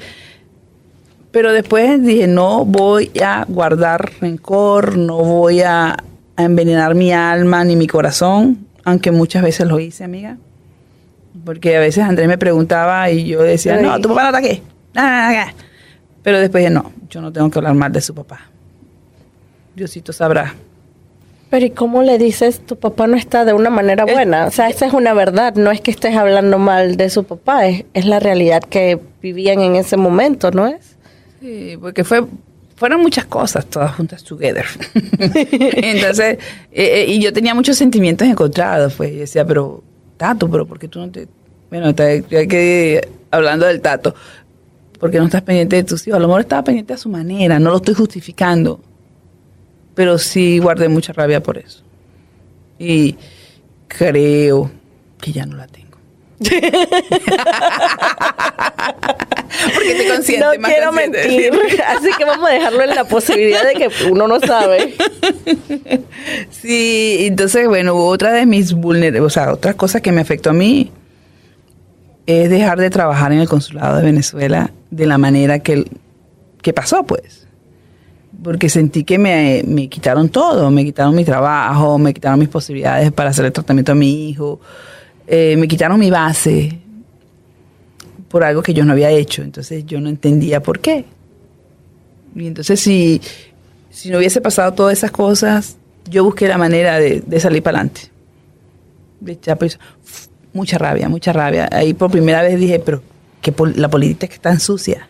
pero 1.36 1.52
después 1.52 2.02
dije, 2.02 2.26
no 2.26 2.64
voy 2.64 3.10
a 3.22 3.44
guardar 3.46 4.10
rencor, 4.22 4.96
no 4.96 5.18
voy 5.18 5.60
a, 5.60 5.94
a 6.34 6.42
envenenar 6.42 6.94
mi 6.94 7.12
alma 7.12 7.62
ni 7.62 7.76
mi 7.76 7.86
corazón, 7.86 8.66
aunque 8.84 9.10
muchas 9.10 9.42
veces 9.42 9.66
lo 9.68 9.78
hice, 9.78 10.02
amiga. 10.02 10.38
Porque 11.44 11.76
a 11.76 11.80
veces 11.80 12.04
Andrés 12.04 12.26
me 12.26 12.38
preguntaba 12.38 13.10
y 13.10 13.26
yo 13.26 13.42
decía, 13.42 13.78
no, 13.82 14.00
tu 14.00 14.08
papá 14.08 14.22
no 14.22 14.28
está 14.28 14.38
aquí. 14.38 14.62
Ah. 14.94 15.52
Pero 16.22 16.40
después 16.40 16.62
dije, 16.62 16.72
no, 16.72 16.90
yo 17.10 17.20
no 17.20 17.30
tengo 17.30 17.50
que 17.50 17.58
hablar 17.58 17.74
mal 17.74 17.92
de 17.92 18.00
su 18.00 18.14
papá. 18.14 18.40
Diosito 19.74 20.14
sabrá. 20.14 20.54
Pero 21.50 21.66
¿y 21.66 21.70
cómo 21.70 22.02
le 22.02 22.16
dices 22.16 22.60
tu 22.60 22.76
papá 22.76 23.06
no 23.08 23.18
está 23.18 23.44
de 23.44 23.52
una 23.52 23.68
manera 23.68 24.06
buena? 24.06 24.46
O 24.46 24.50
sea, 24.50 24.70
esa 24.70 24.86
es 24.86 24.94
una 24.94 25.12
verdad, 25.12 25.54
no 25.56 25.70
es 25.70 25.82
que 25.82 25.90
estés 25.90 26.16
hablando 26.16 26.56
mal 26.58 26.96
de 26.96 27.10
su 27.10 27.24
papá, 27.24 27.66
es, 27.66 27.84
es 27.92 28.06
la 28.06 28.20
realidad 28.20 28.62
que 28.62 28.98
vivían 29.20 29.60
en 29.60 29.76
ese 29.76 29.98
momento, 29.98 30.50
¿no 30.50 30.66
es? 30.66 30.95
Sí, 31.46 31.76
porque 31.80 32.02
fue, 32.02 32.24
fueron 32.74 33.02
muchas 33.02 33.26
cosas 33.26 33.66
todas 33.66 33.94
juntas 33.94 34.24
together. 34.24 34.64
Entonces, 35.18 36.38
eh, 36.72 37.04
eh, 37.04 37.06
y 37.08 37.20
yo 37.22 37.32
tenía 37.32 37.54
muchos 37.54 37.76
sentimientos 37.76 38.26
encontrados, 38.26 38.94
pues, 38.94 39.12
y 39.12 39.16
decía, 39.18 39.46
pero, 39.46 39.80
Tato, 40.16 40.50
pero 40.50 40.66
¿por 40.66 40.76
qué 40.80 40.88
tú 40.88 40.98
no 40.98 41.08
te...? 41.08 41.28
Bueno, 41.70 41.90
está- 41.90 42.02
hay 42.06 42.22
que, 42.48 43.08
hablando 43.30 43.64
del 43.66 43.80
Tato, 43.80 44.12
¿por 44.98 45.12
qué 45.12 45.18
no 45.18 45.26
estás 45.26 45.42
pendiente 45.42 45.76
de 45.76 45.84
tus 45.84 46.04
hijos? 46.08 46.16
A 46.16 46.20
lo 46.20 46.26
mejor 46.26 46.40
estaba 46.40 46.64
pendiente 46.64 46.94
a 46.94 46.96
su 46.96 47.08
manera, 47.08 47.60
no 47.60 47.70
lo 47.70 47.76
estoy 47.76 47.94
justificando, 47.94 48.80
pero 49.94 50.18
sí 50.18 50.58
guardé 50.58 50.88
mucha 50.88 51.12
rabia 51.12 51.40
por 51.40 51.58
eso. 51.58 51.84
Y 52.76 53.14
creo 53.86 54.68
que 55.20 55.30
ya 55.30 55.46
no 55.46 55.56
la 55.56 55.68
tengo. 55.68 55.85
Porque 59.74 59.90
estoy 59.92 60.06
consciente, 60.08 60.44
no 60.44 60.60
más 60.60 60.70
quiero 60.70 60.90
consciente. 60.90 61.28
mentir, 61.28 61.82
así 61.86 62.08
que 62.16 62.24
vamos 62.24 62.48
a 62.48 62.52
dejarlo 62.52 62.82
en 62.82 62.94
la 62.94 63.04
posibilidad 63.04 63.64
de 63.64 63.74
que 63.74 63.88
uno 64.10 64.28
no 64.28 64.40
sabe. 64.40 64.94
Sí, 66.50 67.18
entonces, 67.20 67.66
bueno, 67.68 67.96
otra 67.96 68.32
de 68.32 68.44
mis 68.44 68.72
vulner 68.72 69.20
o 69.20 69.30
sea, 69.30 69.52
otra 69.52 69.74
cosa 69.74 70.00
que 70.00 70.12
me 70.12 70.20
afectó 70.20 70.50
a 70.50 70.52
mí 70.52 70.90
es 72.26 72.50
dejar 72.50 72.78
de 72.78 72.90
trabajar 72.90 73.32
en 73.32 73.38
el 73.40 73.48
consulado 73.48 73.96
de 73.96 74.02
Venezuela 74.02 74.72
de 74.90 75.06
la 75.06 75.16
manera 75.16 75.60
que, 75.60 75.84
que 76.60 76.72
pasó, 76.72 77.04
pues. 77.04 77.46
Porque 78.42 78.68
sentí 78.68 79.04
que 79.04 79.18
me, 79.18 79.62
me 79.66 79.88
quitaron 79.88 80.28
todo, 80.28 80.70
me 80.70 80.84
quitaron 80.84 81.14
mi 81.14 81.24
trabajo, 81.24 81.98
me 81.98 82.12
quitaron 82.12 82.38
mis 82.38 82.48
posibilidades 82.48 83.12
para 83.12 83.30
hacer 83.30 83.46
el 83.46 83.52
tratamiento 83.52 83.92
a 83.92 83.94
mi 83.94 84.28
hijo, 84.28 84.60
eh, 85.26 85.56
me 85.58 85.66
quitaron 85.68 85.98
mi 85.98 86.10
base 86.10 86.78
por 88.28 88.42
algo 88.44 88.62
que 88.62 88.74
yo 88.74 88.84
no 88.84 88.92
había 88.92 89.10
hecho. 89.10 89.42
Entonces 89.42 89.84
yo 89.86 90.00
no 90.00 90.08
entendía 90.08 90.62
por 90.62 90.80
qué. 90.80 91.04
Y 92.34 92.46
entonces 92.46 92.80
si, 92.80 93.20
si 93.90 94.10
no 94.10 94.18
hubiese 94.18 94.40
pasado 94.40 94.72
todas 94.74 94.98
esas 94.98 95.10
cosas, 95.10 95.76
yo 96.10 96.24
busqué 96.24 96.48
la 96.48 96.58
manera 96.58 96.98
de, 96.98 97.20
de 97.26 97.40
salir 97.40 97.62
para 97.62 97.78
adelante. 97.78 98.02
De 99.20 99.32
echar 99.32 99.56
pues, 99.58 99.78
mucha 100.52 100.76
rabia, 100.78 101.08
mucha 101.08 101.32
rabia. 101.32 101.68
Ahí 101.72 101.94
por 101.94 102.10
primera 102.10 102.42
vez 102.42 102.58
dije, 102.60 102.78
pero 102.78 103.02
que 103.40 103.52
pol- 103.52 103.74
la 103.76 103.88
política 103.88 104.34
es 104.34 104.40
tan 104.40 104.60
sucia. 104.60 105.08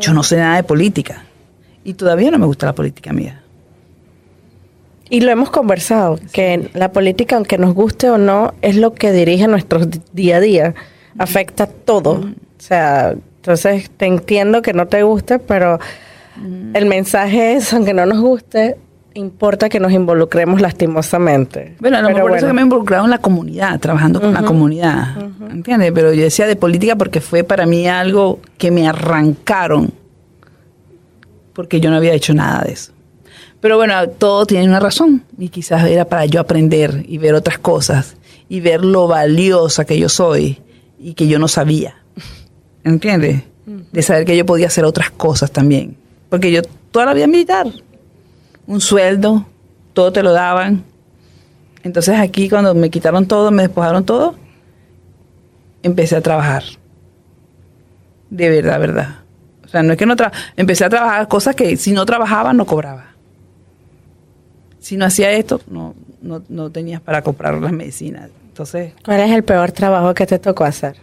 Yo 0.00 0.12
no 0.12 0.22
sé 0.22 0.36
nada 0.36 0.56
de 0.56 0.64
política. 0.64 1.24
Y 1.84 1.94
todavía 1.94 2.30
no 2.30 2.38
me 2.38 2.46
gusta 2.46 2.66
la 2.66 2.74
política 2.74 3.12
mía. 3.12 3.43
Y 5.10 5.20
lo 5.20 5.30
hemos 5.30 5.50
conversado, 5.50 6.18
que 6.32 6.70
la 6.72 6.92
política, 6.92 7.36
aunque 7.36 7.58
nos 7.58 7.74
guste 7.74 8.08
o 8.08 8.18
no, 8.18 8.54
es 8.62 8.76
lo 8.76 8.94
que 8.94 9.12
dirige 9.12 9.46
nuestro 9.46 9.80
día 10.12 10.36
a 10.36 10.40
día. 10.40 10.74
Afecta 11.18 11.66
todo. 11.66 12.12
O 12.12 12.24
sea, 12.58 13.14
entonces 13.36 13.90
te 13.96 14.06
entiendo 14.06 14.62
que 14.62 14.72
no 14.72 14.88
te 14.88 15.02
guste, 15.02 15.38
pero 15.38 15.78
el 16.72 16.86
mensaje 16.86 17.54
es, 17.54 17.72
aunque 17.74 17.92
no 17.92 18.06
nos 18.06 18.20
guste, 18.20 18.76
importa 19.12 19.68
que 19.68 19.78
nos 19.78 19.92
involucremos 19.92 20.62
lastimosamente. 20.62 21.76
Bueno, 21.78 21.98
a 21.98 22.02
lo 22.02 22.08
mejor 22.08 22.22
por 22.22 22.36
eso 22.38 22.46
que 22.46 22.52
me 22.54 22.62
he 22.62 22.64
involucrado 22.64 23.04
en 23.04 23.10
la 23.10 23.18
comunidad, 23.18 23.78
trabajando 23.80 24.20
con 24.20 24.32
la 24.32 24.42
comunidad. 24.42 25.16
¿Entiendes? 25.50 25.92
Pero 25.94 26.14
yo 26.14 26.22
decía 26.22 26.46
de 26.46 26.56
política 26.56 26.96
porque 26.96 27.20
fue 27.20 27.44
para 27.44 27.66
mí 27.66 27.86
algo 27.86 28.40
que 28.56 28.70
me 28.70 28.88
arrancaron. 28.88 29.92
Porque 31.52 31.80
yo 31.80 31.90
no 31.90 31.96
había 31.96 32.14
hecho 32.14 32.32
nada 32.32 32.62
de 32.64 32.72
eso. 32.72 32.93
Pero 33.64 33.78
bueno, 33.78 33.94
todo 34.10 34.44
tiene 34.44 34.68
una 34.68 34.78
razón. 34.78 35.24
Y 35.38 35.48
quizás 35.48 35.86
era 35.86 36.04
para 36.04 36.26
yo 36.26 36.38
aprender 36.38 37.02
y 37.08 37.16
ver 37.16 37.32
otras 37.32 37.56
cosas. 37.56 38.14
Y 38.46 38.60
ver 38.60 38.84
lo 38.84 39.08
valiosa 39.08 39.86
que 39.86 39.98
yo 39.98 40.10
soy 40.10 40.60
y 40.98 41.14
que 41.14 41.28
yo 41.28 41.38
no 41.38 41.48
sabía. 41.48 41.94
¿Entiendes? 42.84 43.44
De 43.64 44.02
saber 44.02 44.26
que 44.26 44.36
yo 44.36 44.44
podía 44.44 44.66
hacer 44.66 44.84
otras 44.84 45.10
cosas 45.10 45.50
también. 45.50 45.96
Porque 46.28 46.52
yo 46.52 46.60
toda 46.90 47.06
la 47.06 47.14
vida 47.14 47.26
militar. 47.26 47.66
Un 48.66 48.82
sueldo, 48.82 49.46
todo 49.94 50.12
te 50.12 50.22
lo 50.22 50.32
daban. 50.32 50.84
Entonces 51.82 52.18
aquí 52.18 52.50
cuando 52.50 52.74
me 52.74 52.90
quitaron 52.90 53.24
todo, 53.24 53.50
me 53.50 53.62
despojaron 53.62 54.04
todo, 54.04 54.34
empecé 55.82 56.16
a 56.16 56.20
trabajar. 56.20 56.64
De 58.28 58.50
verdad, 58.50 58.78
verdad. 58.78 59.14
O 59.64 59.68
sea, 59.68 59.82
no 59.82 59.92
es 59.92 59.98
que 59.98 60.04
no 60.04 60.16
trabajaba, 60.16 60.52
empecé 60.54 60.84
a 60.84 60.90
trabajar 60.90 61.28
cosas 61.28 61.56
que 61.56 61.78
si 61.78 61.92
no 61.92 62.04
trabajaba 62.04 62.52
no 62.52 62.66
cobraba. 62.66 63.13
Si 64.84 64.96
no 64.98 65.06
hacía 65.06 65.32
esto, 65.32 65.60
no, 65.68 65.94
no, 66.20 66.42
no 66.48 66.70
tenías 66.70 67.00
para 67.00 67.22
comprar 67.22 67.54
las 67.54 67.72
medicinas. 67.72 68.28
Entonces, 68.48 68.92
¿Cuál 69.04 69.20
es 69.20 69.30
el 69.30 69.42
peor 69.42 69.72
trabajo 69.72 70.12
que 70.14 70.26
te 70.26 70.38
tocó 70.38 70.64
hacer? 70.64 70.96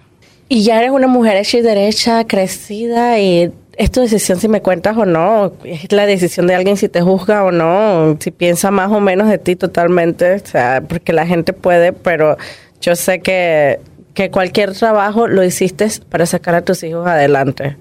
Y 0.47 0.63
ya 0.63 0.77
eres 0.79 0.91
una 0.91 1.07
mujer 1.07 1.37
hecha 1.37 1.57
y 1.57 1.61
derecha, 1.61 2.25
crecida 2.27 3.17
y 3.19 3.51
es 3.77 3.89
tu 3.89 4.01
decisión 4.01 4.39
si 4.39 4.47
me 4.47 4.61
cuentas 4.61 4.95
o 4.97 5.05
no, 5.05 5.53
es 5.63 5.91
la 5.91 6.05
decisión 6.05 6.45
de 6.45 6.53
alguien 6.55 6.77
si 6.77 6.89
te 6.89 7.01
juzga 7.01 7.43
o 7.43 7.51
no, 7.51 8.17
si 8.19 8.29
piensa 8.31 8.69
más 8.69 8.91
o 8.91 8.99
menos 8.99 9.27
de 9.29 9.37
ti 9.39 9.55
totalmente, 9.55 10.35
o 10.35 10.45
sea, 10.45 10.83
porque 10.87 11.13
la 11.13 11.25
gente 11.25 11.51
puede, 11.53 11.91
pero 11.93 12.37
yo 12.81 12.95
sé 12.95 13.21
que, 13.21 13.79
que 14.13 14.29
cualquier 14.29 14.73
trabajo 14.73 15.27
lo 15.27 15.43
hiciste 15.43 15.87
para 16.09 16.25
sacar 16.25 16.53
a 16.53 16.61
tus 16.61 16.83
hijos 16.83 17.07
adelante. 17.07 17.77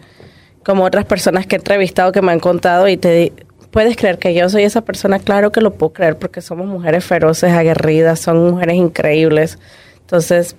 Como 0.65 0.85
otras 0.85 1.05
personas 1.05 1.47
que 1.47 1.57
he 1.57 1.59
entrevistado 1.59 2.13
que 2.13 2.23
me 2.23 2.33
han 2.33 2.41
contado 2.41 2.87
y 2.89 2.97
te 2.97 3.13
di- 3.15 3.33
puedes 3.71 3.97
creer 3.97 4.19
que 4.19 4.35
yo 4.35 4.49
soy 4.49 4.65
esa 4.65 4.83
persona, 4.83 5.19
claro 5.19 5.53
que 5.53 5.61
lo 5.61 5.75
puedo 5.75 5.93
creer 5.93 6.19
porque 6.19 6.41
somos 6.41 6.67
mujeres 6.67 7.05
feroces, 7.05 7.53
aguerridas, 7.53 8.21
son 8.21 8.51
mujeres 8.51 8.77
increíbles. 8.77 9.59
Entonces, 10.01 10.57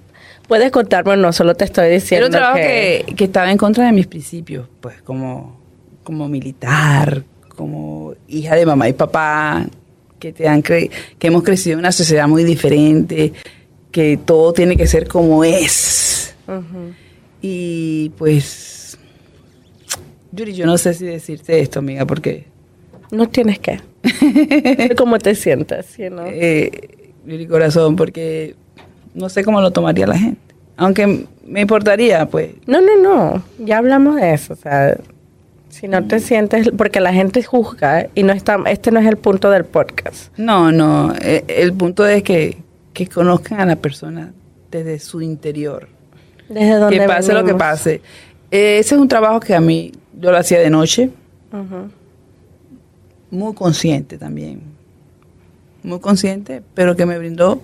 puedes 0.48 0.72
contarme 0.72 1.18
no, 1.18 1.34
solo 1.34 1.56
te 1.56 1.66
estoy 1.66 1.90
diciendo 1.90 2.28
Era 2.28 2.36
un 2.38 2.42
trabajo 2.42 2.58
que, 2.58 3.14
que 3.16 3.24
estaba 3.26 3.52
en 3.52 3.58
contra 3.58 3.86
de 3.86 3.92
mis 3.92 4.08
principios, 4.08 4.68
pues 4.80 5.02
como, 5.02 5.60
como 6.04 6.28
militar, 6.30 7.24
como 7.56 8.14
hija 8.28 8.56
de 8.56 8.66
mamá 8.66 8.88
y 8.90 8.94
papá, 8.94 9.66
que, 10.20 10.32
te 10.32 10.48
han 10.48 10.64
cre- 10.64 10.90
que 11.20 11.28
hemos 11.28 11.44
crecido 11.44 11.74
en 11.74 11.80
una 11.80 11.92
sociedad 11.92 12.28
muy 12.28 12.44
diferente, 12.44 13.34
que 13.92 14.18
todo 14.24 14.54
tiene 14.54 14.78
que 14.78 14.88
ser 14.88 15.08
como 15.08 15.44
es. 15.44 16.34
Y 17.42 18.10
pues, 18.18 18.98
Yuri, 20.32 20.54
yo 20.54 20.66
no 20.66 20.78
sé 20.78 20.94
si 20.94 21.06
decirte 21.06 21.60
esto, 21.60 21.80
amiga, 21.80 22.06
porque 22.06 22.46
No 23.12 23.28
tienes 23.30 23.60
que. 23.60 23.80
¿Cómo 24.98 25.20
te 25.20 25.36
sientes? 25.36 25.98
you 25.98 26.08
know? 26.10 26.26
eh, 26.28 26.72
Yuri 27.26 27.46
Corazón, 27.48 27.96
porque 27.96 28.56
no 29.14 29.30
sé 29.30 29.44
cómo 29.44 29.62
lo 29.62 29.72
tomaría 29.72 30.08
la 30.08 30.18
gente. 30.18 30.42
Aunque 30.78 31.26
me 31.46 31.62
importaría, 31.62 32.26
pues, 32.28 32.52
No, 32.66 32.82
no, 32.82 32.98
no. 32.98 33.44
Ya 33.60 33.78
hablamos 33.78 34.16
de 34.16 34.34
eso. 34.34 34.54
O 34.54 34.56
sea, 34.56 34.98
si 35.70 35.88
no 35.88 36.06
te 36.08 36.20
sientes, 36.20 36.72
porque 36.76 37.00
la 37.00 37.14
gente 37.14 37.44
juzga 37.44 38.08
y 38.16 38.24
no 38.24 38.34
está, 38.34 38.58
este 38.68 38.92
no 38.92 39.00
es 39.00 39.06
el 39.08 39.18
punto 39.18 39.52
del 39.52 39.66
podcast. 39.66 40.36
No, 40.38 40.72
no. 40.72 41.14
eh, 41.22 41.44
El 41.48 41.74
punto 41.74 42.08
es 42.08 42.24
que, 42.24 42.58
que 42.94 43.08
conozcan 43.08 43.60
a 43.60 43.66
la 43.66 43.76
persona 43.76 44.34
desde 44.72 44.98
su 45.00 45.22
interior. 45.22 45.88
Desde 46.50 46.76
donde 46.76 47.00
Que 47.00 47.08
pase 47.08 47.34
lo 47.34 47.44
que 47.44 47.54
pase. 47.54 48.02
Eh, 48.50 48.80
ese 48.80 48.96
es 48.96 49.02
un 49.02 49.08
trabajo 49.08 49.40
que 49.40 49.54
a 49.54 49.62
mí 49.62 49.92
yo 50.20 50.32
lo 50.32 50.38
hacía 50.38 50.60
de 50.60 50.70
noche, 50.70 51.10
Ujú. 51.54 51.90
Muy 53.32 53.54
consciente 53.54 54.18
también. 54.18 54.62
Muy 55.84 56.00
consciente, 56.00 56.62
pero 56.76 56.96
que 56.96 57.06
me 57.06 57.18
brindó 57.18 57.62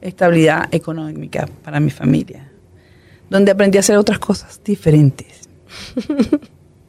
estabilidad 0.00 0.72
económica 0.72 1.48
para 1.64 1.80
mi 1.80 1.90
familia. 1.90 2.48
Donde 3.28 3.50
aprendí 3.50 3.78
a 3.78 3.80
hacer 3.80 3.96
otras 3.96 4.18
cosas 4.18 4.60
diferentes. 4.64 5.48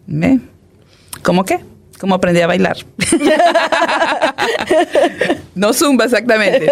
¿Ve? 0.08 0.40
¿Cómo 1.24 1.44
qué? 1.44 1.60
Como 2.00 2.16
aprendí 2.16 2.42
a 2.42 2.48
bailar. 2.48 2.78
no 5.56 5.74
zumba 5.74 6.06
exactamente. 6.06 6.72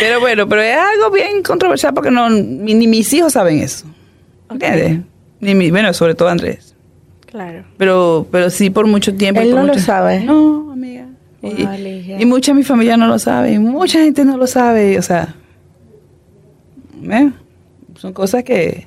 Pero 0.00 0.20
bueno, 0.20 0.48
pero 0.48 0.62
es 0.62 0.76
algo 0.76 1.10
bien 1.10 1.42
controversial 1.42 1.94
porque 1.94 2.10
no, 2.10 2.28
ni, 2.30 2.74
ni 2.74 2.86
mis 2.86 3.12
hijos 3.12 3.34
saben 3.34 3.60
eso. 3.60 3.86
¿Entiendes? 4.50 5.00
Ni 5.40 5.54
mi, 5.54 5.70
bueno, 5.70 5.92
sobre 5.92 6.14
todo 6.14 6.28
Andrés. 6.28 6.74
Claro. 7.30 7.64
Pero, 7.76 8.26
pero 8.30 8.48
sí 8.50 8.70
por 8.70 8.86
mucho 8.86 9.14
tiempo. 9.14 9.40
Él 9.40 9.54
no 9.54 9.64
lo 9.64 9.78
sabe. 9.78 10.20
No, 10.24 10.72
amiga. 10.72 11.06
Y, 11.42 12.24
mucha 12.26 12.52
de 12.52 12.56
mi 12.56 12.64
familia 12.64 12.96
no 12.96 13.06
lo 13.06 13.18
sabe, 13.18 13.52
y 13.52 13.58
mucha 13.58 14.00
gente 14.00 14.24
no 14.24 14.36
lo 14.36 14.46
sabe, 14.48 14.98
o 14.98 15.02
sea, 15.02 15.36
¿eh? 17.10 17.30
son 17.96 18.12
cosas 18.12 18.42
que 18.44 18.86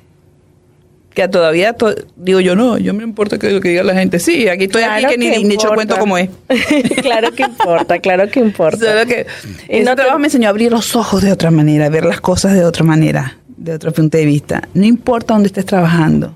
que 1.14 1.28
todavía 1.28 1.74
to- 1.74 1.94
digo 2.16 2.40
yo 2.40 2.56
no, 2.56 2.78
yo 2.78 2.94
me 2.94 3.02
importa 3.04 3.38
que 3.38 3.50
lo 3.50 3.60
que 3.60 3.68
diga 3.70 3.82
la 3.82 3.92
gente. 3.94 4.18
Sí, 4.18 4.48
aquí 4.48 4.64
estoy 4.64 4.82
Claro 4.82 5.06
aquí 5.06 5.14
que 5.14 5.18
ni, 5.18 5.30
que 5.30 5.44
ni 5.44 5.50
he 5.50 5.54
hecho 5.54 5.68
el 5.68 5.74
cuento 5.74 5.98
como 5.98 6.16
es. 6.16 6.30
claro 7.02 7.32
que 7.32 7.42
importa, 7.42 7.98
claro 7.98 8.28
que 8.30 8.40
importa. 8.40 8.78
Solo 8.78 9.06
que 9.06 9.26
Y 9.68 9.80
no 9.80 9.90
te- 9.90 9.96
trabajo 9.96 10.18
me 10.18 10.28
enseñó 10.28 10.46
a 10.46 10.50
abrir 10.50 10.72
los 10.72 10.96
ojos 10.96 11.22
de 11.22 11.30
otra 11.30 11.50
manera, 11.50 11.86
a 11.86 11.88
ver 11.90 12.06
las 12.06 12.20
cosas 12.22 12.54
de 12.54 12.64
otra 12.64 12.82
manera, 12.84 13.36
de 13.58 13.74
otro 13.74 13.92
punto 13.92 14.16
de 14.16 14.24
vista. 14.24 14.66
No 14.72 14.86
importa 14.86 15.34
dónde 15.34 15.48
estés 15.48 15.66
trabajando, 15.66 16.34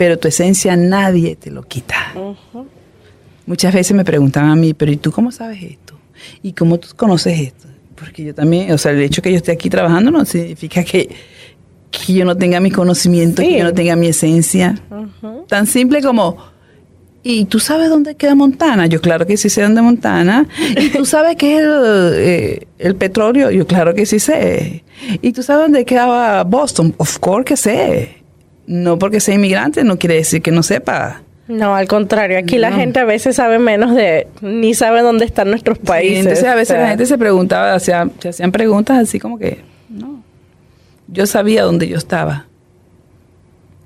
pero 0.00 0.18
tu 0.18 0.28
esencia 0.28 0.74
nadie 0.76 1.36
te 1.36 1.50
lo 1.50 1.62
quita. 1.62 1.94
Muchas 3.44 3.74
veces 3.74 3.94
me 3.94 4.02
preguntaban 4.02 4.48
a 4.50 4.56
mí, 4.56 4.72
pero 4.72 4.90
¿y 4.90 4.96
tú 4.96 5.12
cómo 5.12 5.30
sabes 5.30 5.62
esto? 5.62 5.92
¿Y 6.42 6.54
cómo 6.54 6.78
tú 6.78 6.88
conoces 6.96 7.38
esto? 7.38 7.68
Porque 7.96 8.24
yo 8.24 8.34
también, 8.34 8.72
o 8.72 8.78
sea, 8.78 8.92
el 8.92 9.02
hecho 9.02 9.20
que 9.20 9.30
yo 9.30 9.36
esté 9.36 9.52
aquí 9.52 9.68
trabajando 9.68 10.10
no 10.10 10.24
significa 10.24 10.82
que, 10.84 11.10
que 11.90 12.14
yo 12.14 12.24
no 12.24 12.34
tenga 12.34 12.60
mis 12.60 12.72
conocimientos, 12.72 13.44
Sí. 13.44 13.50
que 13.52 13.58
yo 13.58 13.64
no 13.64 13.74
tenga 13.74 13.94
mi 13.94 14.06
esencia. 14.06 14.80
Tan 15.48 15.66
simple 15.66 16.00
como, 16.00 16.38
¿y 17.22 17.44
tú 17.44 17.58
sabes 17.60 17.90
dónde 17.90 18.14
queda 18.14 18.34
Montana? 18.34 18.86
Yo 18.86 19.02
claro 19.02 19.26
que 19.26 19.36
sí 19.36 19.50
sé 19.50 19.60
dónde 19.60 19.82
Montana. 19.82 20.48
¿Y 20.78 20.88
tú 20.88 21.04
sabes 21.04 21.36
qué 21.36 21.56
es 21.56 21.60
el, 21.62 22.12
eh, 22.14 22.66
el 22.78 22.96
petróleo? 22.96 23.50
Yo 23.50 23.66
claro 23.66 23.94
que 23.94 24.06
sí 24.06 24.18
sé. 24.18 24.82
¿Y 25.20 25.32
tú 25.32 25.42
sabes 25.42 25.64
dónde 25.64 25.84
queda 25.84 26.42
Boston? 26.44 26.94
Of 26.96 27.18
course 27.18 27.44
que 27.44 27.56
sé. 27.58 28.19
No 28.66 28.98
porque 28.98 29.20
sea 29.20 29.34
inmigrante 29.34 29.82
no 29.84 29.98
quiere 29.98 30.16
decir 30.16 30.42
que 30.42 30.50
no 30.50 30.62
sepa. 30.62 31.22
No, 31.48 31.74
al 31.74 31.88
contrario, 31.88 32.38
aquí 32.38 32.58
la 32.58 32.70
gente 32.72 33.00
a 33.00 33.04
veces 33.04 33.34
sabe 33.34 33.58
menos 33.58 33.94
de, 33.96 34.28
ni 34.40 34.72
sabe 34.74 35.02
dónde 35.02 35.24
están 35.24 35.50
nuestros 35.50 35.78
Sí, 35.78 35.84
países. 35.84 36.18
entonces 36.20 36.44
a 36.44 36.54
veces 36.54 36.70
o 36.70 36.74
sea, 36.74 36.82
la 36.82 36.88
gente 36.90 37.06
se 37.06 37.18
preguntaba, 37.18 37.74
hacía- 37.74 38.08
se 38.20 38.28
hacían 38.28 38.52
preguntas 38.52 38.98
así 38.98 39.18
como 39.18 39.36
que, 39.36 39.58
no. 39.88 40.22
Yo 41.08 41.26
sabía 41.26 41.64
dónde 41.64 41.88
yo 41.88 41.96
estaba. 41.96 42.46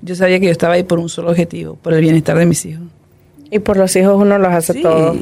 Yo 0.03 0.13
sabía 0.15 0.39
que 0.39 0.45
yo 0.45 0.51
estaba 0.51 0.75
ahí 0.75 0.83
por 0.83 0.99
un 0.99 1.09
solo 1.09 1.31
objetivo, 1.31 1.73
por 1.81 1.95
el 1.95 2.01
bienestar 2.01 2.37
de 2.37 2.45
mis 2.45 2.63
hijos. 2.67 2.83
Y 3.49 3.57
por 3.57 3.77
los 3.77 3.95
hijos 3.95 4.15
uno 4.15 4.37
los 4.37 4.53
hace 4.53 4.73
Sí, 4.73 4.81
todo. 4.83 5.17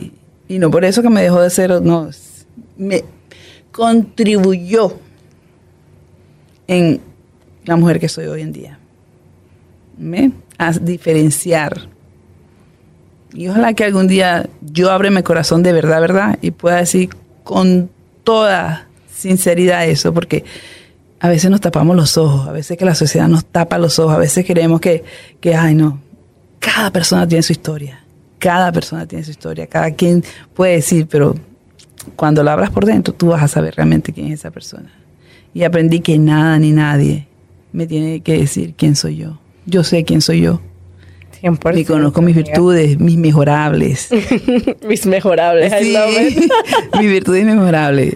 Y 0.50 0.60
no 0.60 0.70
por 0.70 0.84
eso 0.84 1.02
que 1.02 1.10
me 1.10 1.22
dejó 1.22 1.40
de 1.42 1.50
ser, 1.50 1.82
no, 1.82 2.10
me 2.76 3.06
contribuyó 3.72 4.98
en 6.68 7.00
la 7.66 7.78
mujer 7.78 8.02
que 8.02 8.10
soy 8.10 8.26
hoy 8.26 8.42
en 8.42 8.52
día. 8.52 8.80
¿Ve? 10.04 10.32
A 10.58 10.72
diferenciar. 10.74 11.88
Y 13.34 13.48
ojalá 13.48 13.74
que 13.74 13.86
algún 13.86 14.08
día 14.08 14.50
yo 14.62 14.92
abra 14.92 15.10
mi 15.10 15.24
corazón 15.24 15.64
de 15.64 15.72
verdad, 15.72 16.02
verdad, 16.02 16.38
y 16.42 16.52
pueda 16.52 16.78
decir 16.78 17.10
con 17.44 17.90
toda 18.24 18.88
sinceridad 19.12 19.88
eso, 19.88 20.14
porque 20.14 20.44
a 21.20 21.30
veces 21.30 21.50
nos 21.50 21.62
tapamos 21.62 21.96
los 21.96 22.18
ojos, 22.18 22.48
a 22.48 22.52
veces 22.52 22.78
que 22.78 22.86
la 22.86 22.96
sociedad 22.96 23.28
nos 23.28 23.46
tapa 23.46 23.78
los 23.78 23.98
ojos, 23.98 24.14
a 24.14 24.20
veces 24.20 24.46
creemos 24.46 24.82
que, 24.82 25.04
que 25.40 25.56
ay 25.56 25.74
no, 25.74 26.00
cada 26.60 26.92
persona 26.92 27.28
tiene 27.28 27.42
su 27.42 27.54
historia, 27.54 28.04
cada 28.40 28.72
persona 28.72 29.08
tiene 29.08 29.24
su 29.24 29.32
historia, 29.32 29.68
cada 29.68 29.92
quien 29.92 30.24
puede 30.54 30.74
decir, 30.74 31.08
pero 31.10 31.34
cuando 32.16 32.44
la 32.44 32.54
abras 32.54 32.70
por 32.70 32.86
dentro, 32.86 33.14
tú 33.14 33.28
vas 33.28 33.42
a 33.42 33.48
saber 33.48 33.76
realmente 33.76 34.12
quién 34.12 34.28
es 34.28 34.42
esa 34.42 34.52
persona. 34.52 34.92
Y 35.54 35.64
aprendí 35.64 36.02
que 36.02 36.18
nada 36.18 36.60
ni 36.60 36.72
nadie 36.72 37.28
me 37.72 37.88
tiene 37.88 38.22
que 38.22 38.38
decir 38.40 38.74
quién 38.76 38.96
soy 38.96 39.18
yo. 39.18 39.40
Yo 39.66 39.84
sé 39.84 40.04
quién 40.04 40.22
soy 40.22 40.42
yo. 40.42 40.62
100%. 41.42 41.78
Y 41.78 41.84
conozco 41.86 42.22
mis 42.22 42.36
virtudes, 42.36 43.00
mis 43.00 43.18
mejorables. 43.18 44.10
Mis 44.88 45.06
mejorables. 45.06 45.74
Sí, 45.82 45.96
mis 47.00 47.10
virtudes 47.10 47.44
memorables. 47.46 48.16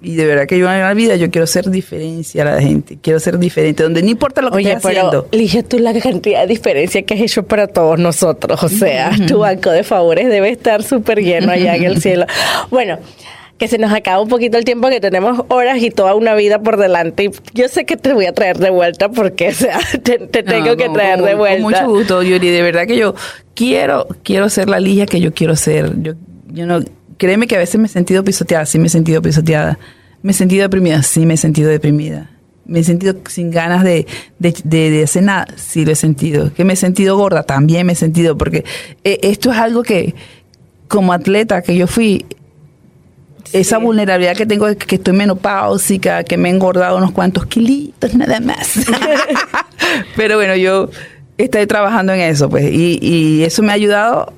Y 0.00 0.14
de 0.14 0.26
verdad 0.26 0.46
que 0.46 0.58
yo 0.58 0.72
en 0.72 0.80
la 0.80 0.94
vida 0.94 1.16
yo 1.16 1.28
quiero 1.30 1.46
ser 1.46 1.70
diferencia 1.70 2.42
a 2.42 2.54
la 2.54 2.62
gente. 2.62 2.98
Quiero 3.02 3.18
ser 3.18 3.38
diferente, 3.38 3.82
donde 3.82 4.00
no 4.02 4.08
importa 4.10 4.42
lo 4.42 4.50
que 4.50 4.58
Oye, 4.58 4.72
esté 4.72 4.88
pero 4.88 5.08
haciendo. 5.08 5.28
elige 5.32 5.62
tú 5.64 5.78
la 5.80 5.92
cantidad 5.98 6.42
de 6.42 6.46
diferencia 6.46 7.02
que 7.02 7.14
has 7.14 7.20
hecho 7.20 7.42
para 7.44 7.66
todos 7.66 7.98
nosotros. 7.98 8.62
O 8.62 8.68
sea, 8.68 9.10
tu 9.26 9.38
banco 9.38 9.70
de 9.70 9.82
favores 9.82 10.28
debe 10.28 10.50
estar 10.50 10.84
súper 10.84 11.20
lleno 11.20 11.50
allá 11.50 11.74
en 11.74 11.82
el 11.84 12.00
cielo. 12.02 12.26
Bueno, 12.70 12.98
que 13.58 13.68
se 13.68 13.76
nos 13.78 13.92
acaba 13.92 14.20
un 14.22 14.28
poquito 14.28 14.56
el 14.56 14.64
tiempo, 14.64 14.88
que 14.88 15.00
tenemos 15.00 15.44
horas 15.48 15.82
y 15.82 15.90
toda 15.90 16.14
una 16.14 16.34
vida 16.36 16.60
por 16.62 16.76
delante. 16.76 17.24
Y 17.24 17.30
yo 17.54 17.68
sé 17.68 17.84
que 17.84 17.96
te 17.96 18.12
voy 18.12 18.26
a 18.26 18.32
traer 18.32 18.58
de 18.58 18.70
vuelta 18.70 19.08
porque, 19.08 19.48
o 19.50 19.52
sea, 19.52 19.78
te, 20.02 20.18
te 20.18 20.42
tengo 20.44 20.76
que 20.76 20.88
traer 20.88 21.18
con- 21.18 21.26
de 21.28 21.34
vuelta. 21.34 21.62
Con 21.62 21.72
mucho 21.72 21.88
gusto, 21.98 22.22
Yuri. 22.22 22.50
De 22.50 22.62
verdad 22.62 22.86
que 22.86 22.96
yo 22.96 23.14
quiero, 23.54 24.06
quiero 24.22 24.48
ser 24.48 24.68
la 24.68 24.78
Ligia 24.80 25.06
que 25.06 25.20
yo 25.20 25.34
quiero 25.34 25.56
ser. 25.56 25.92
Yo, 26.00 26.12
yo 26.52 26.66
no, 26.66 26.80
créeme 27.16 27.46
que 27.48 27.56
a 27.56 27.58
veces 27.58 27.80
me 27.80 27.86
he 27.86 27.90
sentido 27.90 28.22
pisoteada, 28.24 28.64
sí 28.64 28.78
me 28.78 28.86
he 28.86 28.90
sentido 28.90 29.20
pisoteada. 29.20 29.78
Me 30.22 30.30
he 30.32 30.34
sentido 30.34 30.62
deprimida, 30.62 31.02
sí 31.02 31.26
me 31.26 31.34
he 31.34 31.36
sentido 31.36 31.68
deprimida. 31.68 32.30
Me 32.64 32.80
he 32.80 32.84
sentido 32.84 33.16
sin 33.28 33.50
ganas 33.50 33.82
de, 33.82 34.06
de, 34.38 34.54
de- 34.64 34.90
de 34.90 35.02
hacer 35.02 35.22
nada, 35.24 35.46
sí 35.56 35.84
lo 35.84 35.90
he 35.92 35.96
sentido. 35.96 36.52
Que 36.54 36.64
me 36.64 36.74
he 36.74 36.76
sentido 36.76 37.16
gorda, 37.16 37.42
también 37.42 37.86
me 37.86 37.94
he 37.94 37.96
sentido, 37.96 38.36
porque 38.38 38.64
eh, 39.04 39.18
esto 39.22 39.50
es 39.50 39.58
algo 39.58 39.82
que, 39.82 40.14
como 40.86 41.12
atleta 41.12 41.62
que 41.62 41.74
yo 41.76 41.86
fui, 41.86 42.24
esa 43.52 43.78
vulnerabilidad 43.78 44.36
que 44.36 44.46
tengo 44.46 44.66
que 44.76 44.96
estoy 44.96 45.14
menopáusica, 45.14 46.24
que 46.24 46.36
me 46.36 46.48
he 46.48 46.52
engordado 46.52 46.96
unos 46.96 47.12
cuantos 47.12 47.46
kilitos 47.46 48.14
nada 48.14 48.40
más. 48.40 48.74
Pero 50.16 50.36
bueno, 50.36 50.56
yo 50.56 50.90
estoy 51.36 51.66
trabajando 51.66 52.12
en 52.12 52.20
eso, 52.20 52.48
pues, 52.48 52.64
y, 52.70 52.98
y 53.00 53.44
eso 53.44 53.62
me 53.62 53.70
ha 53.70 53.74
ayudado 53.74 54.32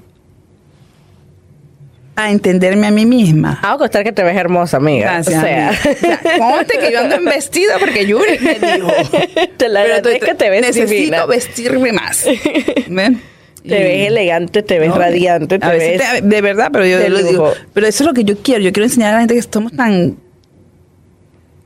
a 2.17 2.31
entenderme 2.31 2.87
a 2.87 2.91
mí 2.91 3.07
misma. 3.07 3.59
A 3.63 3.77
costar 3.79 4.05
que 4.05 4.13
te 4.13 4.23
ves 4.23 4.37
hermosa, 4.37 4.77
amiga. 4.77 5.13
Gracias, 5.15 5.39
o 5.39 5.47
sea. 5.47 5.69
amiga. 5.69 6.39
Ponte 6.39 6.79
que 6.79 6.93
yo 6.93 7.01
ando 7.01 7.17
en 7.17 7.25
vestido 7.25 7.73
porque 7.79 8.07
Yuri 8.07 8.39
me 8.41 8.55
dijo. 8.55 8.89
te 9.57 9.69
la 9.69 9.83
Pero 9.83 10.09
es 10.11 10.21
que 10.21 10.35
te 10.35 10.51
ves 10.51 10.63
necesito 10.63 10.91
divina. 10.91 11.27
vestirme 11.27 11.93
más. 11.93 12.27
¿Ven? 12.89 13.23
Te 13.63 13.69
ves 13.83 14.07
elegante, 14.09 14.63
te 14.63 14.79
ves 14.79 14.89
No, 14.89 14.97
radiante, 14.99 15.59
te 15.59 15.67
a 15.67 15.71
veces 15.71 15.99
ves 15.99 16.21
te- 16.23 16.27
de 16.27 16.41
verdad, 16.41 16.71
pero 16.73 16.87
yo 16.87 17.09
lo 17.09 17.23
digo. 17.23 17.53
Pero 17.75 17.87
eso 17.87 18.03
es 18.05 18.07
lo 18.09 18.15
que 18.15 18.25
yo 18.25 18.37
quiero. 18.39 18.63
Yo 18.63 18.73
quiero 18.73 18.87
enseñar 18.87 19.11
a 19.11 19.13
la 19.15 19.19
gente 19.21 19.35
que 19.35 19.41
estamos 19.41 19.73
tan 19.73 20.17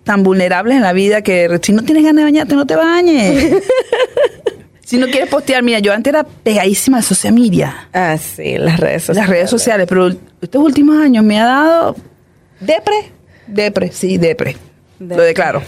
tan 0.03 0.22
vulnerables 0.22 0.76
en 0.76 0.82
la 0.82 0.92
vida 0.92 1.22
que 1.22 1.59
si 1.62 1.72
no 1.72 1.82
tienes 1.82 2.05
ganas 2.05 2.16
de 2.16 2.24
bañarte, 2.24 2.55
no 2.55 2.66
te 2.66 2.76
bañes. 2.76 3.55
si 4.84 4.99
no 4.99 5.07
quieres 5.07 5.28
postear, 5.30 5.62
mira, 5.62 5.78
yo 5.78 5.92
antes 5.92 6.12
era 6.12 6.24
pegadísima 6.24 6.99
de 6.99 7.03
social 7.05 7.32
media, 7.32 7.88
Ah, 7.92 8.16
sí, 8.18 8.59
las 8.59 8.78
redes 8.80 9.05
sociales. 9.05 9.16
las 9.28 9.28
redes 9.36 9.51
sociales, 9.51 9.86
pero 9.88 10.09
estos 10.42 10.62
últimos 10.62 10.99
años 10.99 11.24
me 11.24 11.40
ha 11.40 11.47
dado 11.47 11.97
depre, 12.61 12.97
depre, 13.47 13.92
sí, 13.92 14.18
depre. 14.18 14.57
Lo 15.01 15.22
declaro. 15.22 15.62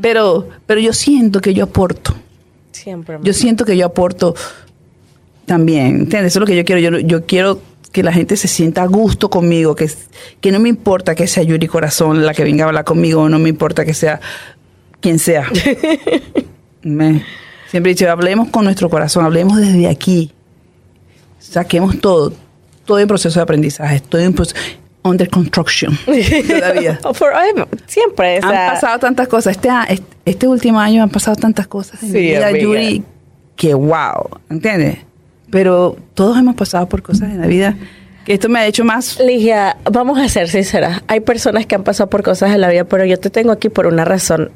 Pero 0.00 0.48
pero 0.66 0.80
yo 0.80 0.92
siento 0.92 1.40
que 1.40 1.54
yo 1.54 1.64
aporto. 1.64 2.14
Siempre. 2.72 3.18
Yo 3.22 3.32
siento 3.32 3.64
que 3.64 3.76
yo 3.76 3.86
aporto 3.86 4.34
también, 5.46 6.00
¿entiendes? 6.00 6.32
Eso 6.32 6.38
es 6.38 6.40
lo 6.40 6.46
que 6.46 6.56
yo 6.56 6.64
quiero. 6.64 6.80
Yo, 6.80 6.98
yo 7.00 7.26
quiero 7.26 7.60
que 7.92 8.02
la 8.02 8.12
gente 8.12 8.36
se 8.36 8.48
sienta 8.48 8.82
a 8.82 8.86
gusto 8.86 9.28
conmigo, 9.28 9.74
que, 9.74 9.90
que 10.40 10.50
no 10.50 10.58
me 10.60 10.68
importa 10.70 11.14
que 11.14 11.26
sea 11.26 11.42
Yuri 11.42 11.66
Corazón 11.68 12.24
la 12.24 12.32
que 12.32 12.42
venga 12.44 12.64
a 12.64 12.68
hablar 12.68 12.84
conmigo, 12.84 13.28
no 13.28 13.38
me 13.38 13.48
importa 13.50 13.84
que 13.84 13.92
sea 13.94 14.20
quien 15.00 15.18
sea. 15.18 15.46
Me- 16.82 17.22
siempre 17.70 17.92
he 17.92 17.94
dicho, 17.94 18.10
hablemos 18.10 18.48
con 18.48 18.64
nuestro 18.64 18.88
corazón, 18.90 19.24
hablemos 19.24 19.58
desde 19.58 19.88
aquí. 19.88 20.32
Saquemos 21.38 22.00
todo, 22.00 22.32
todo 22.84 22.98
en 22.98 23.08
proceso 23.08 23.38
de 23.38 23.42
aprendizaje, 23.42 24.00
todo 24.00 24.20
en 24.20 24.32
proceso, 24.32 24.56
under 25.02 25.28
construction 25.28 25.98
todavía. 26.48 26.98
Forever. 27.14 27.66
Siempre. 27.86 28.36
Han 28.42 28.72
pasado 28.72 28.98
tantas 29.00 29.28
cosas. 29.28 29.56
Este, 29.56 29.68
este, 29.88 30.06
este 30.24 30.48
último 30.48 30.80
año 30.80 31.02
han 31.02 31.10
pasado 31.10 31.36
tantas 31.36 31.66
cosas 31.66 32.02
en 32.02 32.08
Sí, 32.08 32.14
mi 32.14 32.20
vida. 32.22 32.50
Yuri, 32.52 33.02
que 33.56 33.74
wow, 33.74 34.28
¿entiendes? 34.48 34.98
Pero 35.52 35.96
todos 36.14 36.36
hemos 36.36 36.56
pasado 36.56 36.88
por 36.88 37.02
cosas 37.02 37.30
en 37.30 37.40
la 37.40 37.46
vida 37.46 37.76
que 38.24 38.34
esto 38.34 38.48
me 38.48 38.60
ha 38.60 38.66
hecho 38.66 38.84
más... 38.84 39.18
Ligia, 39.20 39.76
vamos 39.90 40.18
a 40.18 40.28
ser 40.28 40.48
sinceras. 40.48 41.02
Hay 41.08 41.20
personas 41.20 41.66
que 41.66 41.74
han 41.74 41.82
pasado 41.82 42.08
por 42.08 42.22
cosas 42.22 42.54
en 42.54 42.60
la 42.60 42.68
vida, 42.68 42.84
pero 42.84 43.04
yo 43.04 43.18
te 43.18 43.30
tengo 43.30 43.52
aquí 43.52 43.68
por 43.68 43.86
una 43.86 44.04
razón 44.04 44.50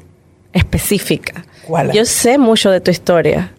específica. 0.53 1.45
¿Cuál? 1.65 1.91
Yo 1.91 2.05
sé 2.05 2.37
mucho 2.37 2.71
de 2.71 2.79
tu 2.79 2.91
historia. 2.91 3.51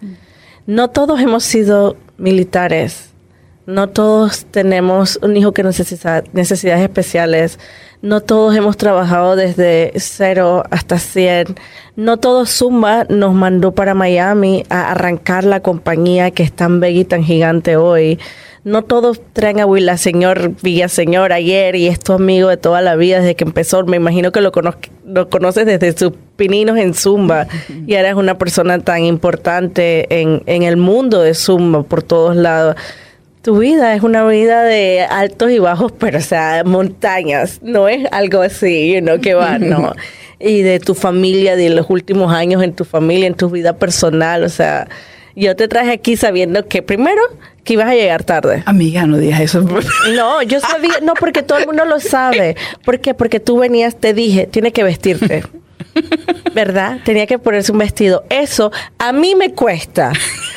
No 0.66 0.88
todos 0.88 1.20
hemos 1.20 1.44
sido 1.44 1.96
militares. 2.16 3.10
No 3.66 3.90
todos 3.90 4.46
tenemos 4.46 5.18
un 5.22 5.36
hijo 5.36 5.52
que 5.52 5.62
necesita 5.62 6.24
necesidades 6.32 6.82
especiales. 6.82 7.58
No 8.00 8.20
todos 8.20 8.54
hemos 8.54 8.76
trabajado 8.76 9.34
desde 9.34 9.92
cero 9.96 10.62
hasta 10.70 10.98
100. 10.98 11.56
No 11.96 12.16
todo 12.16 12.46
Zumba 12.46 13.04
nos 13.08 13.34
mandó 13.34 13.72
para 13.72 13.94
Miami 13.94 14.62
a 14.70 14.92
arrancar 14.92 15.42
la 15.44 15.60
compañía 15.60 16.30
que 16.30 16.44
es 16.44 16.52
tan 16.52 16.78
bella 16.78 17.00
y 17.00 17.04
tan 17.04 17.24
gigante 17.24 17.76
hoy. 17.76 18.20
No 18.62 18.82
todos 18.82 19.20
traen 19.32 19.58
a 19.60 19.66
Villaseñor, 19.66 20.52
Villaseñor 20.62 21.32
ayer 21.32 21.74
y 21.74 21.88
es 21.88 21.98
tu 21.98 22.12
amigo 22.12 22.48
de 22.48 22.56
toda 22.56 22.82
la 22.82 22.94
vida 22.94 23.18
desde 23.18 23.34
que 23.34 23.44
empezó. 23.44 23.84
Me 23.84 23.96
imagino 23.96 24.30
que 24.30 24.42
lo, 24.42 24.52
cono- 24.52 24.76
lo 25.04 25.28
conoces 25.28 25.66
desde 25.66 25.96
sus 25.96 26.12
pininos 26.36 26.78
en 26.78 26.94
Zumba 26.94 27.48
y 27.86 27.96
ahora 27.96 28.10
es 28.10 28.14
una 28.14 28.38
persona 28.38 28.78
tan 28.78 29.04
importante 29.04 30.20
en, 30.20 30.42
en 30.46 30.62
el 30.62 30.76
mundo 30.76 31.20
de 31.20 31.34
Zumba 31.34 31.82
por 31.82 32.04
todos 32.04 32.36
lados. 32.36 32.76
Tu 33.48 33.56
vida 33.56 33.94
es 33.94 34.02
una 34.02 34.26
vida 34.26 34.62
de 34.62 35.00
altos 35.00 35.50
y 35.50 35.58
bajos, 35.58 35.90
pero 35.92 36.18
o 36.18 36.20
sea, 36.20 36.64
montañas. 36.66 37.60
No 37.62 37.88
es 37.88 38.06
algo 38.12 38.42
así, 38.42 38.92
you 38.92 39.00
know, 39.00 39.18
que 39.22 39.32
va, 39.32 39.58
no. 39.58 39.94
Y 40.38 40.60
de 40.60 40.80
tu 40.80 40.94
familia, 40.94 41.56
de 41.56 41.70
los 41.70 41.88
últimos 41.88 42.30
años 42.30 42.62
en 42.62 42.74
tu 42.74 42.84
familia, 42.84 43.26
en 43.26 43.32
tu 43.32 43.48
vida 43.48 43.78
personal, 43.78 44.44
o 44.44 44.50
sea, 44.50 44.86
yo 45.34 45.56
te 45.56 45.66
traje 45.66 45.92
aquí 45.92 46.18
sabiendo 46.18 46.68
que 46.68 46.82
primero 46.82 47.22
que 47.64 47.72
ibas 47.72 47.88
a 47.88 47.94
llegar 47.94 48.22
tarde. 48.22 48.62
Amiga, 48.66 49.06
no 49.06 49.16
digas 49.16 49.40
eso. 49.40 49.64
No, 50.14 50.42
yo 50.42 50.60
sabía, 50.60 51.00
no, 51.00 51.14
porque 51.14 51.42
todo 51.42 51.56
el 51.56 51.66
mundo 51.66 51.86
lo 51.86 52.00
sabe. 52.00 52.54
¿Por 52.84 53.00
qué? 53.00 53.14
Porque 53.14 53.40
tú 53.40 53.56
venías, 53.56 53.96
te 53.96 54.12
dije, 54.12 54.46
tiene 54.46 54.72
que 54.72 54.82
vestirte. 54.82 55.42
¿Verdad? 56.54 56.98
Tenía 57.04 57.26
que 57.26 57.38
ponerse 57.38 57.72
un 57.72 57.78
vestido. 57.78 58.24
Eso 58.30 58.72
a 58.98 59.12
mí 59.12 59.34
me 59.34 59.52
cuesta. 59.52 60.12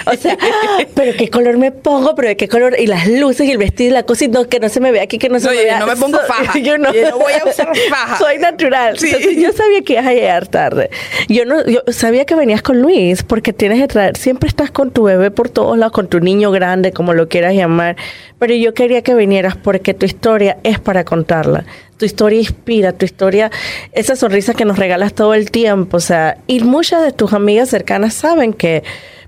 O 0.06 0.14
sea, 0.16 0.38
¡ah! 0.40 0.80
pero 0.96 1.14
qué 1.18 1.30
color 1.30 1.58
me 1.58 1.72
pongo, 1.72 2.16
pero 2.16 2.30
de 2.30 2.38
qué 2.38 2.48
color, 2.48 2.76
y 2.80 2.88
las 2.88 3.08
luces 3.08 3.48
y 3.48 3.52
el 3.52 3.58
vestido 3.58 3.92
y 3.92 3.94
la 3.94 4.04
cosa, 4.04 4.26
y 4.26 4.28
no, 4.30 4.48
que 4.48 4.60
no 4.60 4.70
se 4.70 4.80
me 4.80 4.92
vea 4.92 5.04
aquí, 5.04 5.18
que 5.20 5.30
no 5.30 5.40
se 5.40 5.46
No, 5.46 5.52
me 5.52 5.58
yo 5.58 5.64
vea. 5.64 5.80
no 5.80 5.88
me 5.88 5.96
pongo 5.96 6.18
faja. 6.28 6.58
Yo 6.62 6.78
no, 6.78 6.94
Yo 6.94 7.10
no 7.12 7.18
voy 7.20 7.34
a 7.34 7.48
usar 7.48 7.70
faja. 7.90 8.18
Soy 8.18 8.38
natural. 8.38 8.98
Sí. 8.98 9.08
Entonces, 9.08 9.38
yo 9.38 9.52
sabía 9.54 9.82
que 9.82 9.94
ibas 9.94 10.06
a 10.08 10.14
llegar 10.14 10.48
tarde. 10.48 10.90
Yo 11.28 11.46
no, 11.46 11.66
yo 11.66 11.82
sabía 11.90 12.26
que 12.26 12.36
venías 12.36 12.62
con 12.62 12.82
Luis, 12.82 13.24
porque 13.24 13.54
tienes 13.54 13.80
que 13.80 13.88
traer, 13.88 14.18
siempre 14.18 14.48
estás 14.50 14.72
con 14.72 14.92
tu 14.92 15.04
bebé 15.04 15.32
por 15.32 15.50
todos 15.50 15.78
lados, 15.78 15.94
con 15.94 16.08
tu 16.08 16.20
niño 16.20 16.52
grande, 16.52 16.92
como 16.92 17.14
lo 17.14 17.28
quieras 17.30 17.54
llamar. 17.54 17.96
Pero 18.40 18.54
yo 18.56 18.74
quería 18.74 19.02
que 19.02 19.14
vinieras 19.16 19.56
porque 19.56 19.94
tu 19.94 20.06
historia 20.06 20.58
es 20.64 20.80
para 20.80 21.04
contarla. 21.04 21.66
Tu 22.02 22.06
historia 22.06 22.40
inspira, 22.40 22.94
tu 22.94 23.06
historia, 23.06 23.52
esa 23.92 24.16
sonrisa 24.16 24.56
que 24.56 24.66
nos 24.66 24.80
regalas 24.80 25.14
todo 25.14 25.36
el 25.36 25.52
tiempo, 25.52 25.98
o 25.98 26.00
sea, 26.00 26.40
y 26.48 26.60
muchas 26.62 27.04
de 27.04 27.12
tus 27.12 27.32
amigas 27.32 27.70
cercanas 27.70 28.16
saben 28.16 28.54
que, 28.54 28.82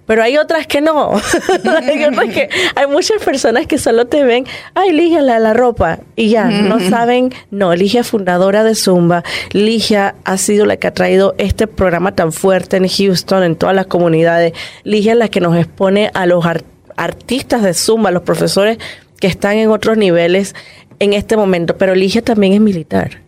pero 0.08 0.24
hay 0.24 0.38
otras 0.40 0.66
que 0.66 0.82
no. 0.82 1.12
hay, 1.88 2.04
otras 2.04 2.30
que, 2.34 2.50
hay 2.74 2.88
muchas 2.88 3.22
personas 3.24 3.68
que 3.68 3.78
solo 3.78 4.08
te 4.08 4.24
ven, 4.24 4.48
ay, 4.74 4.92
Ligia, 4.92 5.22
la, 5.22 5.38
la 5.38 5.54
ropa, 5.54 6.00
y 6.16 6.30
ya, 6.30 6.46
no 6.46 6.80
saben, 6.90 7.32
no, 7.52 7.76
Ligia 7.76 8.04
fundadora 8.04 8.64
de 8.64 8.74
Zumba, 8.74 9.24
Ligia 9.52 10.16
ha 10.24 10.38
sido 10.40 10.66
la 10.66 10.78
que 10.78 10.88
ha 10.88 10.94
traído 10.96 11.36
este 11.38 11.68
programa 11.68 12.16
tan 12.16 12.32
fuerte 12.32 12.78
en 12.78 12.88
Houston, 12.88 13.44
en 13.44 13.56
todas 13.56 13.76
las 13.76 13.86
comunidades, 13.86 14.54
Ligia 14.84 15.12
es 15.12 15.20
la 15.20 15.28
que 15.28 15.42
nos 15.42 15.56
expone 15.56 16.10
a 16.16 16.26
los 16.26 16.44
ar- 16.44 16.64
artistas 16.98 17.62
de 17.62 17.76
Zumba, 17.76 18.10
los 18.10 18.24
profesores 18.24 18.80
que 19.20 19.28
están 19.28 19.56
en 19.58 19.70
otros 19.70 19.96
niveles 19.96 20.54
en 21.00 21.14
este 21.14 21.38
momento, 21.38 21.78
pero 21.78 21.96
Ligia 21.96 22.22
también 22.22 22.54
es 22.54 22.62
militar. 22.62 23.22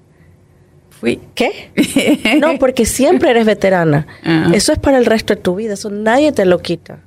Fui. 0.90 1.20
¿Qué? 1.34 1.72
No, 2.40 2.58
porque 2.58 2.86
siempre 2.86 3.32
eres 3.32 3.46
veterana. 3.46 4.08
Ah. 4.24 4.52
Eso 4.54 4.72
es 4.72 4.80
para 4.80 4.98
el 4.98 5.06
resto 5.06 5.36
de 5.36 5.42
tu 5.42 5.56
vida, 5.56 5.74
eso 5.74 5.90
nadie 5.90 6.32
te 6.32 6.46
lo 6.46 6.60
quita. 6.60 7.00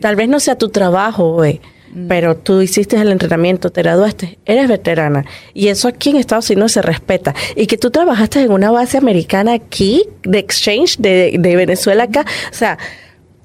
Tal 0.00 0.16
vez 0.16 0.28
no 0.28 0.40
sea 0.40 0.56
tu 0.56 0.70
trabajo 0.70 1.34
hoy, 1.34 1.60
pero 2.08 2.36
tú 2.36 2.62
hiciste 2.62 2.96
el 2.96 3.12
entrenamiento, 3.12 3.70
te 3.70 3.82
graduaste, 3.82 4.38
eres 4.44 4.68
veterana. 4.68 5.24
Y 5.54 5.68
eso 5.68 5.86
aquí 5.86 6.10
en 6.10 6.16
Estados 6.16 6.50
Unidos 6.50 6.72
se 6.72 6.82
respeta. 6.82 7.32
Y 7.54 7.66
que 7.66 7.78
tú 7.78 7.90
trabajaste 7.90 8.40
en 8.40 8.50
una 8.50 8.72
base 8.72 8.98
americana 8.98 9.52
aquí, 9.52 10.02
de 10.24 10.38
exchange, 10.38 10.98
de, 10.98 11.36
de 11.38 11.56
Venezuela 11.56 12.04
acá. 12.04 12.24
O 12.50 12.54
sea, 12.54 12.76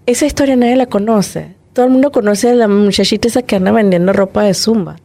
esa 0.08 0.26
historia 0.26 0.56
nadie 0.56 0.76
la 0.76 0.88
conoce. 0.88 1.56
Todo 1.74 1.86
el 1.86 1.92
mundo 1.92 2.12
conoce 2.12 2.50
a 2.50 2.56
la 2.56 2.68
muchachita 2.68 3.28
esa 3.28 3.44
que 3.44 3.58
anda 3.58 3.72
vendiendo 3.72 4.14
ropa 4.14 4.44
de 4.44 4.54
zumba. 4.54 4.96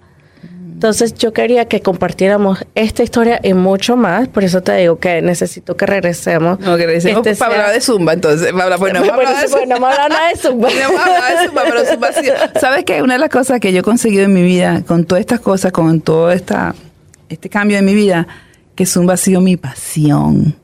Entonces 0.82 1.14
yo 1.14 1.32
quería 1.32 1.66
que 1.68 1.80
compartiéramos 1.80 2.66
esta 2.74 3.04
historia 3.04 3.38
y 3.44 3.54
mucho 3.54 3.96
más, 3.96 4.26
por 4.26 4.42
eso 4.42 4.64
te 4.64 4.76
digo 4.78 4.98
que 4.98 5.22
necesito 5.22 5.76
que 5.76 5.86
regresemos. 5.86 6.58
No, 6.58 6.76
que 6.76 6.86
regresemos 6.86 7.24
Este 7.24 7.36
para 7.38 7.52
sea- 7.52 7.60
hablar 7.60 7.74
de 7.76 7.80
Zumba, 7.80 8.12
entonces. 8.14 8.50
Para 8.50 8.64
hablar, 8.64 8.78
bueno, 8.80 8.98
Bueno, 8.98 9.12
vamos 9.12 9.24
a 9.24 9.28
hablar 9.28 9.42
de 9.42 9.46
sí, 9.48 9.54
bueno, 9.54 9.74
no 9.78 9.88
nada 10.08 10.28
de 10.28 10.36
Zumba. 10.36 10.68
No 10.70 10.80
vamos 10.88 11.00
a 11.00 11.04
hablar 11.14 11.38
de 11.38 11.46
Zumba, 11.46 11.62
pero 11.66 11.84
Zumba 11.84 12.08
ha 12.08 12.12
sido- 12.14 12.34
¿Sabes 12.60 12.84
qué? 12.84 13.00
Una 13.00 13.12
de 13.14 13.20
las 13.20 13.28
cosas 13.28 13.60
que 13.60 13.72
yo 13.72 13.78
he 13.78 13.82
conseguido 13.82 14.24
en 14.24 14.32
mi 14.34 14.42
vida, 14.42 14.82
con 14.84 15.04
todas 15.04 15.20
estas 15.20 15.38
cosas, 15.38 15.70
con 15.70 16.00
todo 16.00 16.32
esta, 16.32 16.74
este 17.28 17.48
cambio 17.48 17.78
en 17.78 17.84
mi 17.84 17.94
vida, 17.94 18.26
que 18.74 18.84
Zumba 18.84 19.14
ha 19.14 19.18
sido 19.18 19.40
mi 19.40 19.56
pasión. 19.56 20.56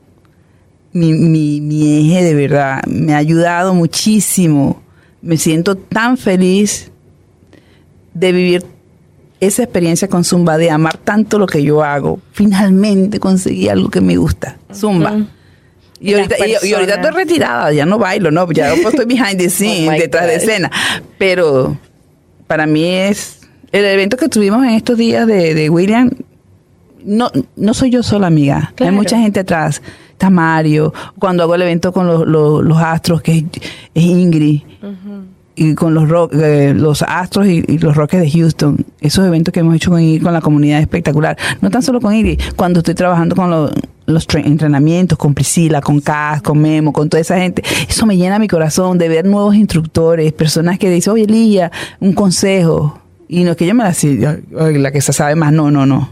Mi, 0.91 1.13
mi, 1.13 1.61
mi 1.61 2.11
eje 2.11 2.25
de 2.25 2.33
verdad. 2.33 2.81
Me 2.87 3.13
ha 3.13 3.17
ayudado 3.19 3.73
muchísimo. 3.73 4.83
Me 5.21 5.37
siento 5.37 5.77
tan 5.77 6.17
feliz 6.17 6.91
de 8.13 8.33
vivir 8.33 8.65
esa 9.39 9.63
experiencia 9.63 10.07
con 10.07 10.23
Zumba, 10.23 10.57
de 10.57 10.69
amar 10.69 10.97
tanto 10.97 11.39
lo 11.39 11.45
que 11.47 11.63
yo 11.63 11.83
hago. 11.83 12.19
Finalmente 12.33 13.19
conseguí 13.19 13.69
algo 13.69 13.89
que 13.89 14.01
me 14.01 14.17
gusta. 14.17 14.57
Zumba. 14.73 15.25
Y 16.01 16.13
ahorita, 16.13 16.35
y- 16.47 16.67
y 16.69 16.73
ahorita 16.73 16.95
estoy 16.95 17.11
retirada, 17.11 17.71
ya 17.73 17.85
no 17.85 17.97
bailo, 17.97 18.31
no, 18.31 18.49
ya 18.51 18.73
no 18.75 18.89
estoy 18.89 19.05
behind 19.05 19.37
the 19.37 19.49
scenes, 19.49 19.87
Oh 19.89 19.91
my 19.91 19.99
detrás 19.99 20.27
de 20.27 20.35
escena. 20.35 20.71
Pero 21.17 21.77
para 22.47 22.65
mí 22.65 22.85
es 22.85 23.41
el 23.71 23.85
evento 23.85 24.15
que 24.17 24.29
tuvimos 24.29 24.63
en 24.63 24.71
estos 24.71 24.97
días 24.97 25.27
de, 25.27 25.53
de 25.53 25.69
William. 25.69 26.09
No, 27.03 27.31
no 27.55 27.73
soy 27.73 27.89
yo 27.91 28.03
sola, 28.03 28.27
amiga. 28.27 28.71
Claro. 28.75 28.91
Hay 28.91 28.95
mucha 28.97 29.17
gente 29.19 29.39
atrás. 29.41 29.81
Está 30.11 30.29
Mario. 30.29 30.93
Cuando 31.17 31.43
hago 31.43 31.55
el 31.55 31.61
evento 31.61 31.93
con 31.93 32.07
los, 32.07 32.27
los, 32.27 32.61
los 32.63 32.77
astros, 32.77 33.21
que 33.21 33.37
es, 33.37 33.43
es 33.93 34.03
Ingrid. 34.03 34.61
Y 35.61 35.75
con 35.75 35.93
los 35.93 36.07
rock, 36.07 36.33
eh, 36.35 36.73
los 36.73 37.01
astros 37.01 37.45
y, 37.47 37.61
los 37.79 37.93
rockers 37.97 38.23
de 38.23 38.31
Houston. 38.31 38.85
Esos 39.01 39.25
eventos 39.27 39.51
que 39.53 39.59
hemos 39.59 39.75
hecho 39.75 39.89
con, 39.91 40.19
con 40.19 40.31
la 40.31 40.39
comunidad 40.39 40.77
es 40.77 40.83
espectacular. 40.83 41.37
No 41.59 41.69
tan 41.69 41.81
solo 41.83 41.99
con 41.99 42.13
Ingrid. 42.15 42.39
Cuando 42.55 42.79
estoy 42.79 42.95
trabajando 42.95 43.35
con 43.35 43.49
los, 43.49 43.71
los 44.05 44.25
tre- 44.25 44.45
entrenamientos, 44.45 45.17
con 45.17 45.33
Priscila, 45.33 45.81
con 45.81 45.99
Cas, 45.99 46.41
con 46.41 46.59
Memo, 46.61 46.93
con 46.93 47.09
toda 47.09 47.19
esa 47.19 47.37
gente. 47.37 47.61
Eso 47.89 48.05
me 48.05 48.15
llena 48.15 48.39
mi 48.39 48.47
corazón 48.47 48.97
de 48.97 49.09
ver 49.09 49.25
nuevos 49.25 49.53
instructores, 49.53 50.31
personas 50.31 50.79
que 50.79 50.89
dicen, 50.89 51.11
oye, 51.11 51.25
Lía, 51.27 51.71
un 51.99 52.13
consejo. 52.13 52.97
Y 53.27 53.43
no 53.43 53.51
es 53.51 53.57
que 53.57 53.67
yo 53.67 53.75
me 53.75 53.83
la, 53.83 53.93
la 54.71 54.91
que 54.91 55.01
se 55.01 55.11
sabe 55.11 55.35
más, 55.35 55.51
no, 55.51 55.69
no, 55.71 55.85
no. 55.85 56.09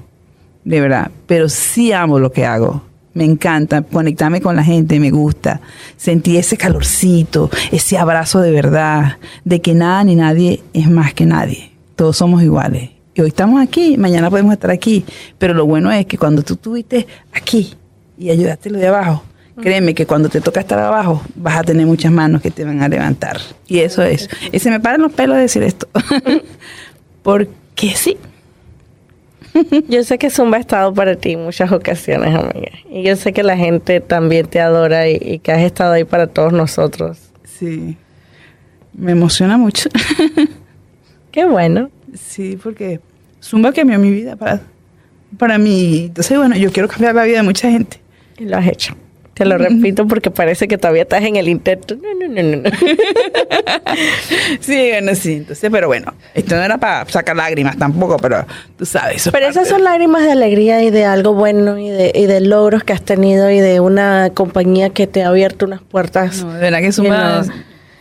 De 0.65 0.81
verdad. 0.81 1.09
Pero 1.25 1.47
sí 1.47 1.93
amo 1.93 2.19
lo 2.19 2.33
que 2.33 2.45
hago. 2.45 2.81
Me 3.17 3.23
encanta 3.23 3.81
conectarme 3.81 4.41
con 4.41 4.55
la 4.55 4.63
gente, 4.63 4.99
me 4.99 5.09
gusta. 5.09 5.59
Sentir 5.97 6.35
ese 6.35 6.55
calorcito, 6.55 7.49
ese 7.71 7.97
abrazo 7.97 8.41
de 8.41 8.51
verdad, 8.51 9.17
de 9.43 9.59
que 9.59 9.73
nada 9.73 10.03
ni 10.03 10.15
nadie 10.15 10.61
es 10.73 10.87
más 10.87 11.15
que 11.15 11.25
nadie. 11.25 11.71
Todos 11.95 12.15
somos 12.15 12.43
iguales. 12.43 12.91
Y 13.15 13.21
hoy 13.21 13.29
estamos 13.29 13.59
aquí, 13.59 13.97
mañana 13.97 14.29
podemos 14.29 14.53
estar 14.53 14.69
aquí. 14.69 15.03
Pero 15.39 15.55
lo 15.55 15.65
bueno 15.65 15.91
es 15.91 16.05
que 16.05 16.19
cuando 16.19 16.43
tú 16.43 16.53
estuviste 16.53 17.07
aquí 17.33 17.73
y 18.19 18.29
ayudaste 18.29 18.69
lo 18.69 18.77
de 18.77 18.85
abajo, 18.85 19.23
créeme 19.59 19.95
que 19.95 20.05
cuando 20.05 20.29
te 20.29 20.39
toca 20.39 20.59
estar 20.59 20.77
abajo, 20.77 21.23
vas 21.33 21.57
a 21.57 21.63
tener 21.63 21.87
muchas 21.87 22.11
manos 22.11 22.43
que 22.43 22.51
te 22.51 22.65
van 22.65 22.83
a 22.83 22.87
levantar. 22.87 23.41
Y 23.67 23.79
eso 23.79 24.03
es. 24.03 24.29
Y 24.51 24.59
se 24.59 24.69
me 24.69 24.79
paran 24.79 25.01
los 25.01 25.11
pelos 25.11 25.37
de 25.37 25.41
decir 25.41 25.63
esto. 25.63 25.87
Porque 27.23 27.95
sí. 27.95 28.15
Yo 29.87 30.03
sé 30.03 30.17
que 30.17 30.29
Zumba 30.29 30.57
ha 30.57 30.59
estado 30.59 30.93
para 30.93 31.15
ti 31.15 31.33
en 31.33 31.43
muchas 31.43 31.71
ocasiones, 31.71 32.33
amiga. 32.33 32.71
Y 32.89 33.03
yo 33.03 33.15
sé 33.15 33.33
que 33.33 33.43
la 33.43 33.57
gente 33.57 33.99
también 33.99 34.47
te 34.47 34.59
adora 34.59 35.09
y, 35.09 35.39
que 35.39 35.51
has 35.51 35.61
estado 35.61 35.93
ahí 35.93 36.03
para 36.03 36.27
todos 36.27 36.53
nosotros. 36.53 37.17
Sí. 37.43 37.97
Me 38.93 39.11
emociona 39.11 39.57
mucho. 39.57 39.89
Qué 41.31 41.45
bueno. 41.45 41.89
Sí, 42.13 42.57
porque 42.61 42.99
Zumba 43.43 43.71
cambió 43.73 43.99
mi 43.99 44.11
vida 44.11 44.35
para, 44.35 44.61
para 45.37 45.57
mí. 45.57 46.05
Entonces, 46.05 46.37
bueno, 46.37 46.55
yo 46.55 46.71
quiero 46.71 46.87
cambiar 46.87 47.15
la 47.15 47.23
vida 47.23 47.37
de 47.37 47.43
mucha 47.43 47.69
gente. 47.69 47.99
Y 48.37 48.45
lo 48.45 48.57
has 48.57 48.67
hecho. 48.67 48.95
Te 49.37 49.45
lo 49.45 49.57
repito 49.59 50.07
porque 50.07 50.31
parece 50.31 50.67
que 50.67 50.77
todavía 50.77 51.03
estás 51.03 51.23
en 51.23 51.35
el 51.35 51.47
intento. 51.47 51.95
No, 51.95 52.13
no, 52.13 52.27
no, 52.27 52.57
no. 52.57 52.69
sí, 54.59 54.89
bueno, 54.89 55.13
sí. 55.13 55.33
Entonces, 55.33 55.69
pero 55.71 55.87
bueno, 55.87 56.13
esto 56.33 56.55
no 56.55 56.63
era 56.63 56.77
para 56.77 57.07
sacar 57.07 57.35
lágrimas 57.35 57.77
tampoco, 57.77 58.17
pero 58.17 58.45
tú 58.77 58.85
sabes. 58.85 59.29
pero 59.31 59.47
esas 59.47 59.67
son 59.67 59.83
lágrimas 59.83 60.23
de 60.23 60.31
alegría 60.31 60.81
y 60.81 60.89
de 60.89 61.05
algo 61.05 61.33
bueno 61.33 61.77
y 61.77 61.89
de, 61.89 62.11
y 62.15 62.25
de 62.25 62.41
logros 62.41 62.83
que 62.83 62.93
has 62.93 63.03
tenido 63.03 63.51
y 63.51 63.59
de 63.59 63.79
una 63.79 64.31
compañía 64.33 64.89
que 64.89 65.05
te 65.05 65.23
ha 65.23 65.27
abierto 65.27 65.65
unas 65.65 65.81
puertas. 65.81 66.43
No, 66.43 66.53
de 66.53 66.59
verdad 66.59 66.79
que 66.79 66.91
Suma... 66.91 67.45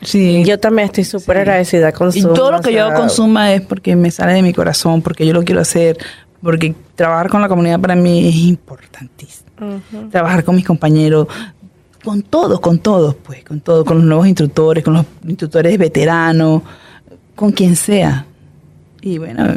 Sí. 0.02 0.44
Yo 0.44 0.60
también 0.60 0.86
estoy 0.86 1.04
súper 1.04 1.38
agradecida 1.38 1.90
con 1.90 2.12
Suma. 2.12 2.32
Y 2.32 2.34
todo 2.34 2.52
lo 2.52 2.60
que 2.60 2.72
yo 2.72 2.84
hago 2.84 3.00
con 3.00 3.10
Suma 3.10 3.52
es 3.54 3.62
porque 3.62 3.96
me 3.96 4.10
sale 4.10 4.34
de 4.34 4.42
mi 4.42 4.52
corazón, 4.52 5.02
porque 5.02 5.26
yo 5.26 5.32
lo 5.32 5.42
quiero 5.42 5.62
hacer, 5.62 5.98
porque 6.42 6.74
trabajar 6.94 7.28
con 7.28 7.42
la 7.42 7.48
comunidad 7.48 7.80
para 7.80 7.96
mí 7.96 8.28
es 8.28 8.36
importantísimo 8.36 9.45
trabajar 10.10 10.44
con 10.44 10.56
mis 10.56 10.64
compañeros, 10.64 11.28
con 12.04 12.22
todos, 12.22 12.60
con 12.60 12.78
todos, 12.78 13.14
pues, 13.16 13.44
con 13.44 13.60
todos, 13.60 13.84
con 13.84 13.98
los 13.98 14.06
nuevos 14.06 14.26
instructores, 14.26 14.84
con 14.84 14.94
los 14.94 15.06
instructores 15.26 15.76
veteranos, 15.78 16.62
con 17.34 17.52
quien 17.52 17.76
sea. 17.76 18.26
Y 19.00 19.18
bueno, 19.18 19.56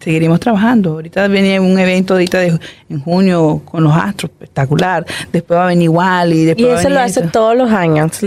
seguiremos 0.00 0.40
trabajando. 0.40 0.92
Ahorita 0.92 1.28
viene 1.28 1.60
un 1.60 1.78
evento 1.78 2.14
ahorita 2.14 2.38
de, 2.38 2.58
en 2.88 3.00
junio 3.00 3.62
con 3.64 3.84
los 3.84 3.94
Astros, 3.94 4.32
espectacular. 4.32 5.06
Después 5.32 5.58
va 5.58 5.64
a 5.64 5.68
venir 5.68 5.84
igual 5.84 6.32
y 6.32 6.44
después 6.44 6.68
Y 6.68 6.70
eso 6.70 6.88
lo 6.88 7.00
hace 7.00 7.22
todos 7.28 7.56
los 7.56 7.70
años. 7.70 8.20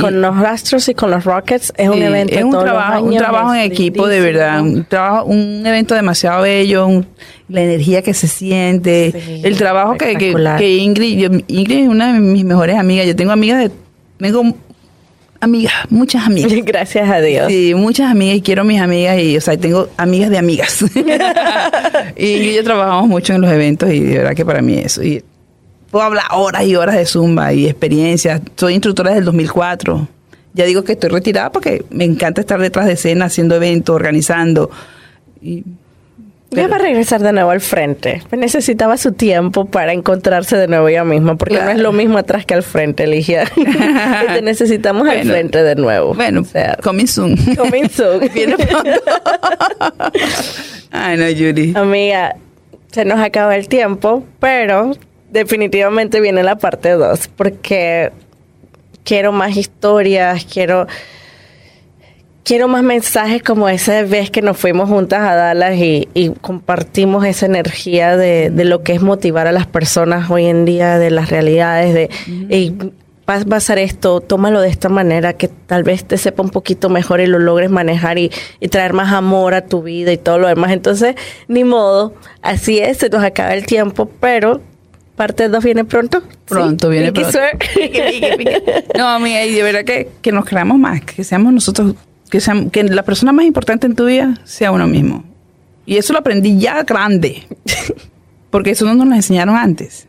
con 0.00 0.20
los 0.20 0.36
Astros 0.36 0.88
y 0.88 0.94
con 0.94 1.10
los 1.10 1.24
Rockets 1.24 1.72
es 1.76 1.88
un 1.88 2.02
evento 2.02 2.34
es 2.34 2.44
un 2.44 2.50
trabajo, 2.50 3.04
un 3.04 3.16
trabajo 3.16 3.54
en 3.54 3.60
equipo 3.60 4.06
de 4.06 4.20
verdad, 4.20 4.60
un 4.60 4.84
trabajo, 4.84 5.26
un 5.26 5.66
evento 5.66 5.94
demasiado 5.94 6.42
bello, 6.42 7.04
la 7.48 7.60
energía 7.60 8.02
que 8.02 8.14
se 8.14 8.26
siente, 8.26 9.42
el 9.42 9.56
trabajo 9.56 9.96
que, 9.96 10.16
que, 10.16 10.76
Ingrid, 10.76 11.42
Ingrid 11.46 11.84
es 11.84 11.88
una 11.88 12.12
de 12.12 12.20
mis 12.20 12.44
mejores 12.44 12.76
amigas. 12.76 13.06
Yo 13.06 13.14
tengo 13.14 13.32
amigas 13.32 13.58
de 13.60 13.70
tengo 14.18 14.56
amigas, 15.40 15.74
muchas 15.90 16.26
amigas. 16.26 16.52
Gracias 16.64 17.08
a 17.10 17.20
Dios. 17.20 17.48
Sí, 17.48 17.74
muchas 17.74 18.10
amigas 18.10 18.36
y 18.36 18.42
quiero 18.42 18.64
mis 18.64 18.80
amigas 18.80 19.18
y, 19.20 19.36
o 19.36 19.40
sea, 19.40 19.56
tengo 19.56 19.88
amigas 19.96 20.30
de 20.30 20.38
amigas. 20.38 20.82
y 22.16 22.54
yo 22.54 22.64
trabajamos 22.64 23.08
mucho 23.08 23.34
en 23.34 23.42
los 23.42 23.50
eventos 23.50 23.92
y 23.92 24.00
de 24.00 24.18
verdad 24.18 24.34
que 24.34 24.44
para 24.44 24.62
mí 24.62 24.78
eso. 24.78 25.02
Y 25.02 25.22
puedo 25.90 26.04
hablar 26.04 26.24
horas 26.32 26.64
y 26.64 26.76
horas 26.76 26.96
de 26.96 27.04
Zumba 27.04 27.52
y 27.52 27.66
experiencias. 27.66 28.40
Soy 28.56 28.74
instructora 28.74 29.10
desde 29.10 29.20
el 29.20 29.26
2004. 29.26 30.08
Ya 30.54 30.64
digo 30.64 30.84
que 30.84 30.92
estoy 30.92 31.10
retirada 31.10 31.50
porque 31.52 31.84
me 31.90 32.04
encanta 32.04 32.40
estar 32.40 32.60
detrás 32.60 32.86
de 32.86 32.92
escena, 32.92 33.26
haciendo 33.26 33.56
eventos, 33.56 33.94
organizando. 33.94 34.70
Y 35.42 35.64
ya 36.54 36.68
va 36.68 36.76
a 36.76 36.78
regresar 36.78 37.22
de 37.22 37.32
nuevo 37.32 37.50
al 37.50 37.60
frente. 37.60 38.22
Necesitaba 38.30 38.96
su 38.96 39.12
tiempo 39.12 39.66
para 39.66 39.92
encontrarse 39.92 40.56
de 40.56 40.68
nuevo 40.68 40.88
ella 40.88 41.04
misma, 41.04 41.36
porque 41.36 41.56
no 41.56 41.70
es 41.70 41.78
lo 41.78 41.92
mismo 41.92 42.18
atrás 42.18 42.46
que 42.46 42.54
al 42.54 42.62
frente, 42.62 43.06
Ligia. 43.06 43.44
te 44.34 44.42
necesitamos 44.42 45.08
al 45.08 45.24
frente 45.24 45.62
de 45.62 45.74
nuevo. 45.76 46.14
Bueno, 46.14 46.42
o 46.42 46.44
sea, 46.44 46.76
coming 46.82 47.06
soon. 47.06 47.36
Coming 47.56 47.88
soon. 47.88 48.28
Viene 48.34 48.56
pronto. 48.56 48.90
Ay, 50.90 51.16
no, 51.16 51.28
Yuri. 51.28 51.72
Amiga, 51.76 52.36
se 52.92 53.04
nos 53.04 53.18
acaba 53.18 53.56
el 53.56 53.68
tiempo, 53.68 54.24
pero 54.38 54.92
definitivamente 55.30 56.20
viene 56.20 56.44
la 56.44 56.56
parte 56.56 56.90
2, 56.90 57.28
porque 57.36 58.12
quiero 59.02 59.32
más 59.32 59.56
historias, 59.56 60.44
quiero 60.44 60.86
quiero 62.44 62.68
más 62.68 62.82
mensajes 62.82 63.42
como 63.42 63.68
esa 63.68 64.02
vez 64.02 64.30
que 64.30 64.42
nos 64.42 64.56
fuimos 64.56 64.88
juntas 64.88 65.20
a 65.20 65.34
Dallas 65.34 65.76
y, 65.76 66.06
compartimos 66.40 67.24
esa 67.24 67.46
energía 67.46 68.16
de, 68.16 68.50
lo 68.64 68.82
que 68.82 68.92
es 68.92 69.02
motivar 69.02 69.46
a 69.46 69.52
las 69.52 69.66
personas 69.66 70.30
hoy 70.30 70.46
en 70.46 70.64
día, 70.64 70.98
de 70.98 71.10
las 71.10 71.30
realidades, 71.30 71.94
de 71.94 72.10
va 73.28 73.36
a 73.36 73.44
pasar 73.44 73.78
esto, 73.78 74.20
tómalo 74.20 74.60
de 74.60 74.68
esta 74.68 74.88
manera, 74.88 75.32
que 75.32 75.48
tal 75.48 75.82
vez 75.82 76.04
te 76.04 76.18
sepa 76.18 76.42
un 76.42 76.50
poquito 76.50 76.88
mejor 76.88 77.20
y 77.20 77.26
lo 77.26 77.38
logres 77.38 77.70
manejar 77.70 78.18
y, 78.18 78.30
traer 78.70 78.92
más 78.92 79.12
amor 79.12 79.54
a 79.54 79.66
tu 79.66 79.82
vida 79.82 80.12
y 80.12 80.18
todo 80.18 80.38
lo 80.38 80.48
demás. 80.48 80.72
Entonces, 80.72 81.14
ni 81.48 81.64
modo, 81.64 82.14
así 82.42 82.78
es, 82.78 82.98
se 82.98 83.08
nos 83.08 83.22
acaba 83.22 83.54
el 83.54 83.66
tiempo, 83.66 84.10
pero 84.20 84.60
parte 85.16 85.48
2 85.48 85.64
viene 85.64 85.84
pronto. 85.84 86.22
Pronto, 86.46 86.88
viene 86.88 87.12
pronto. 87.12 87.38
no, 88.98 89.08
amiga, 89.08 89.44
y 89.44 89.54
de 89.54 89.62
verdad 89.62 89.84
que, 89.84 90.10
que 90.20 90.32
nos 90.32 90.44
creamos 90.44 90.78
más, 90.78 91.00
que 91.02 91.24
seamos 91.24 91.52
nosotros 91.52 91.94
que, 92.30 92.84
la 92.84 93.02
persona 93.02 93.32
más 93.32 93.46
importante 93.46 93.86
en 93.86 93.94
tu 93.94 94.06
vida 94.06 94.38
sea 94.44 94.72
uno 94.72 94.86
mismo. 94.86 95.24
Y 95.86 95.96
eso 95.96 96.12
lo 96.12 96.20
aprendí 96.20 96.58
ya 96.58 96.82
grande, 96.82 97.46
porque 98.50 98.70
eso 98.70 98.84
no 98.84 98.94
nos 98.94 99.06
lo 99.06 99.14
enseñaron 99.14 99.56
antes. 99.56 100.06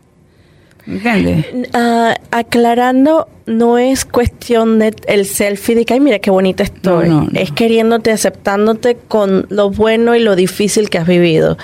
¿Entiendes? 0.88 1.46
Ah, 1.74 2.16
aclarando, 2.32 3.28
no 3.48 3.78
es 3.80 4.06
cuestión 4.06 4.78
de 4.78 4.94
el 5.08 5.26
selfie 5.26 5.76
de 5.76 5.86
que, 5.86 5.96
ay, 5.96 6.00
mira 6.00 6.20
qué 6.20 6.30
bonita 6.30 6.64
estoy. 6.64 7.10
Es 7.34 7.52
queriéndote, 7.52 8.12
aceptándote 8.12 8.96
con 9.08 9.48
lo 9.50 9.72
bueno 9.72 10.16
y 10.16 10.20
lo 10.20 10.36
difícil 10.36 10.90
que 10.90 11.00
has 11.00 11.08
vivido. 11.08 11.58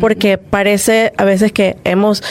Porque 0.00 0.38
parece 0.38 1.12
a 1.18 1.24
veces 1.24 1.52
que 1.52 1.76
hemos 1.84 2.22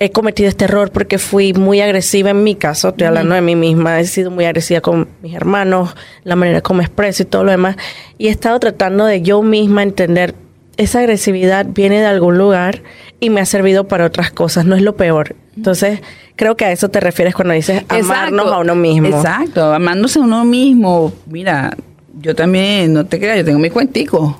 he 0.00 0.10
cometido 0.10 0.48
este 0.48 0.64
error 0.64 0.90
porque 0.90 1.18
fui 1.18 1.52
muy 1.52 1.82
agresiva 1.82 2.30
en 2.30 2.42
mi 2.42 2.56
caso, 2.56 2.88
estoy 2.88 3.06
hablando 3.06 3.34
de 3.34 3.42
mí 3.42 3.54
misma, 3.54 4.00
he 4.00 4.06
sido 4.06 4.30
muy 4.30 4.46
agresiva 4.46 4.80
con 4.80 5.08
mis 5.22 5.34
hermanos, 5.34 5.94
la 6.24 6.36
manera 6.36 6.62
como 6.62 6.80
expreso 6.80 7.22
y 7.22 7.26
todo 7.26 7.44
lo 7.44 7.50
demás, 7.50 7.76
y 8.16 8.28
he 8.28 8.30
estado 8.30 8.58
tratando 8.58 9.04
de 9.04 9.20
yo 9.20 9.42
misma 9.42 9.82
entender 9.82 10.34
esa 10.78 11.00
agresividad 11.00 11.66
viene 11.68 12.00
de 12.00 12.06
algún 12.06 12.38
lugar 12.38 12.82
y 13.20 13.28
me 13.28 13.42
ha 13.42 13.44
servido 13.44 13.86
para 13.86 14.06
otras 14.06 14.30
cosas, 14.30 14.64
no 14.64 14.74
es 14.74 14.80
lo 14.80 14.96
peor. 14.96 15.36
Entonces, 15.54 16.00
creo 16.36 16.56
que 16.56 16.64
a 16.64 16.72
eso 16.72 16.88
te 16.88 17.00
refieres 17.00 17.34
cuando 17.34 17.52
dices 17.52 17.84
amarnos 17.88 18.50
a 18.50 18.58
uno 18.58 18.74
mismo. 18.74 19.08
Exacto, 19.08 19.74
amándose 19.74 20.20
a 20.20 20.22
uno 20.22 20.46
mismo. 20.46 21.12
Mira, 21.26 21.76
yo 22.18 22.34
también, 22.34 22.92
no 22.92 23.06
te 23.06 23.18
creas, 23.18 23.38
yo 23.38 23.44
tengo 23.44 23.58
mi 23.58 23.70
cuentico. 23.70 24.36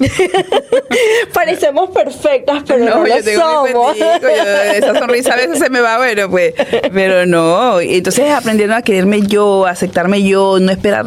Parecemos 1.33 1.91
perfectas, 1.91 2.65
pero 2.67 2.85
no, 2.85 3.07
yo 3.07 3.23
tengo 3.23 3.41
somos. 3.41 3.67
Mi 3.67 3.73
cuentico, 4.01 4.29
esa 4.75 4.99
sonrisa 4.99 5.35
a 5.35 5.37
veces 5.37 5.59
se 5.59 5.71
me 5.71 5.81
va, 5.81 5.99
bueno, 5.99 6.29
pues, 6.29 6.55
pero 6.93 7.27
no. 7.27 7.81
Entonces 7.81 8.31
aprendiendo 8.31 8.75
a 8.75 8.83
quererme 8.83 9.23
yo, 9.23 9.67
a 9.67 9.71
aceptarme 9.71 10.23
yo, 10.23 10.59
no 10.59 10.71
esperar. 10.73 11.07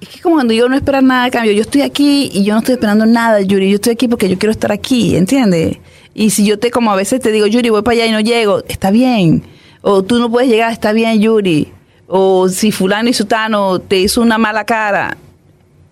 Es 0.00 0.08
que 0.08 0.20
como 0.20 0.36
cuando 0.36 0.54
yo 0.54 0.68
no 0.68 0.76
esperar 0.76 1.02
nada 1.02 1.24
de 1.24 1.30
cambio, 1.30 1.52
yo 1.52 1.62
estoy 1.62 1.82
aquí 1.82 2.30
y 2.32 2.44
yo 2.44 2.52
no 2.52 2.60
estoy 2.60 2.74
esperando 2.74 3.04
nada, 3.06 3.40
Yuri, 3.40 3.70
yo 3.70 3.76
estoy 3.76 3.94
aquí 3.94 4.06
porque 4.06 4.28
yo 4.28 4.38
quiero 4.38 4.52
estar 4.52 4.70
aquí, 4.70 5.16
¿entiendes? 5.16 5.78
Y 6.14 6.30
si 6.30 6.44
yo 6.44 6.58
te, 6.58 6.70
como 6.70 6.92
a 6.92 6.96
veces 6.96 7.20
te 7.20 7.32
digo, 7.32 7.46
Yuri, 7.46 7.70
voy 7.70 7.82
para 7.82 7.94
allá 7.94 8.06
y 8.06 8.12
no 8.12 8.20
llego, 8.20 8.62
está 8.68 8.90
bien. 8.90 9.42
O 9.80 10.02
tú 10.02 10.18
no 10.18 10.30
puedes 10.30 10.50
llegar, 10.50 10.72
está 10.72 10.92
bien, 10.92 11.20
Yuri. 11.20 11.72
O 12.06 12.48
si 12.48 12.72
fulano 12.72 13.08
y 13.08 13.14
sutano 13.14 13.80
te 13.80 13.98
hizo 13.98 14.20
una 14.20 14.38
mala 14.38 14.64
cara, 14.64 15.16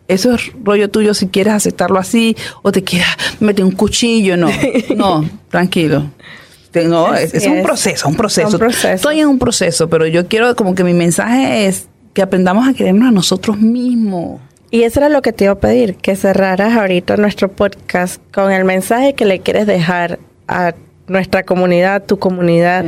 eso 0.09 0.35
es 0.35 0.53
rollo 0.63 0.91
tuyo 0.91 1.15
si 1.15 1.29
quieres 1.29 1.55
aceptarlo 1.55 1.99
así 1.99 2.37
o 2.63 2.73
te 2.73 2.83
quieres 2.83 3.09
meter 3.41 3.65
un 3.65 3.73
cuchillo, 3.73 4.37
no, 4.37 4.49
no, 4.97 5.29
tranquilo. 5.51 6.11
No, 6.85 7.15
es, 7.15 7.47
un 7.47 7.63
proceso, 7.63 8.09
un 8.09 8.17
proceso. 8.17 8.59
Estoy 8.67 9.21
en 9.21 9.29
un 9.29 9.39
proceso, 9.39 9.89
pero 9.89 10.07
yo 10.07 10.27
quiero 10.27 10.55
como 10.57 10.75
que 10.75 10.85
mi 10.85 10.93
mensaje 10.93 11.67
es 11.67 11.89
que 12.13 12.23
aprendamos 12.23 12.69
a 12.69 12.75
querernos 12.75 13.09
a 13.09 13.13
nosotros 13.13 13.59
mismos. 13.59 14.41
Y 14.71 14.83
eso 14.83 15.01
era 15.01 15.09
lo 15.09 15.23
que 15.23 15.33
te 15.33 15.45
iba 15.45 15.55
a 15.55 15.59
pedir, 15.59 15.97
que 15.97 16.17
cerraras 16.17 16.77
ahorita 16.77 17.17
nuestro 17.17 17.51
podcast 17.51 18.21
con 18.33 18.53
el 18.53 18.65
mensaje 18.65 19.15
que 19.15 19.25
le 19.25 19.41
quieres 19.41 19.67
dejar 19.67 20.19
a 20.49 20.75
nuestra 21.07 21.45
comunidad, 21.45 22.05
tu 22.05 22.19
comunidad 22.19 22.85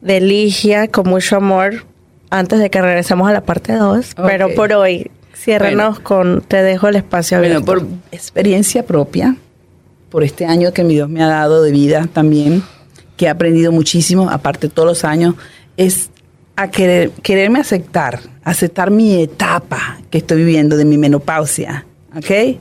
de 0.00 0.20
Ligia, 0.20 0.88
con 0.88 1.08
mucho 1.08 1.36
amor, 1.36 1.84
antes 2.30 2.58
de 2.58 2.68
que 2.68 2.82
regresemos 2.82 3.28
a 3.28 3.32
la 3.32 3.42
parte 3.42 3.74
2. 3.74 4.16
Pero 4.26 4.54
por 4.54 4.72
hoy, 4.72 5.10
Ciérranos 5.38 6.00
con, 6.00 6.42
te 6.42 6.62
dejo 6.62 6.88
el 6.88 6.96
espacio 6.96 7.38
abierto. 7.38 7.62
Bueno, 7.62 7.86
por 7.86 7.98
experiencia 8.10 8.84
propia, 8.84 9.36
por 10.10 10.24
este 10.24 10.46
año 10.46 10.72
que 10.72 10.82
mi 10.82 10.94
Dios 10.94 11.08
me 11.08 11.22
ha 11.22 11.28
dado 11.28 11.62
de 11.62 11.70
vida 11.70 12.08
también, 12.12 12.62
que 13.16 13.26
he 13.26 13.28
aprendido 13.28 13.70
muchísimo, 13.70 14.28
aparte 14.30 14.68
todos 14.68 14.88
los 14.88 15.04
años, 15.04 15.36
es 15.76 16.10
a 16.56 16.68
querer, 16.70 17.10
quererme 17.22 17.60
aceptar, 17.60 18.20
aceptar 18.42 18.90
mi 18.90 19.22
etapa 19.22 19.98
que 20.10 20.18
estoy 20.18 20.38
viviendo 20.38 20.76
de 20.76 20.84
mi 20.84 20.98
menopausia, 20.98 21.86
¿ok? 22.16 22.58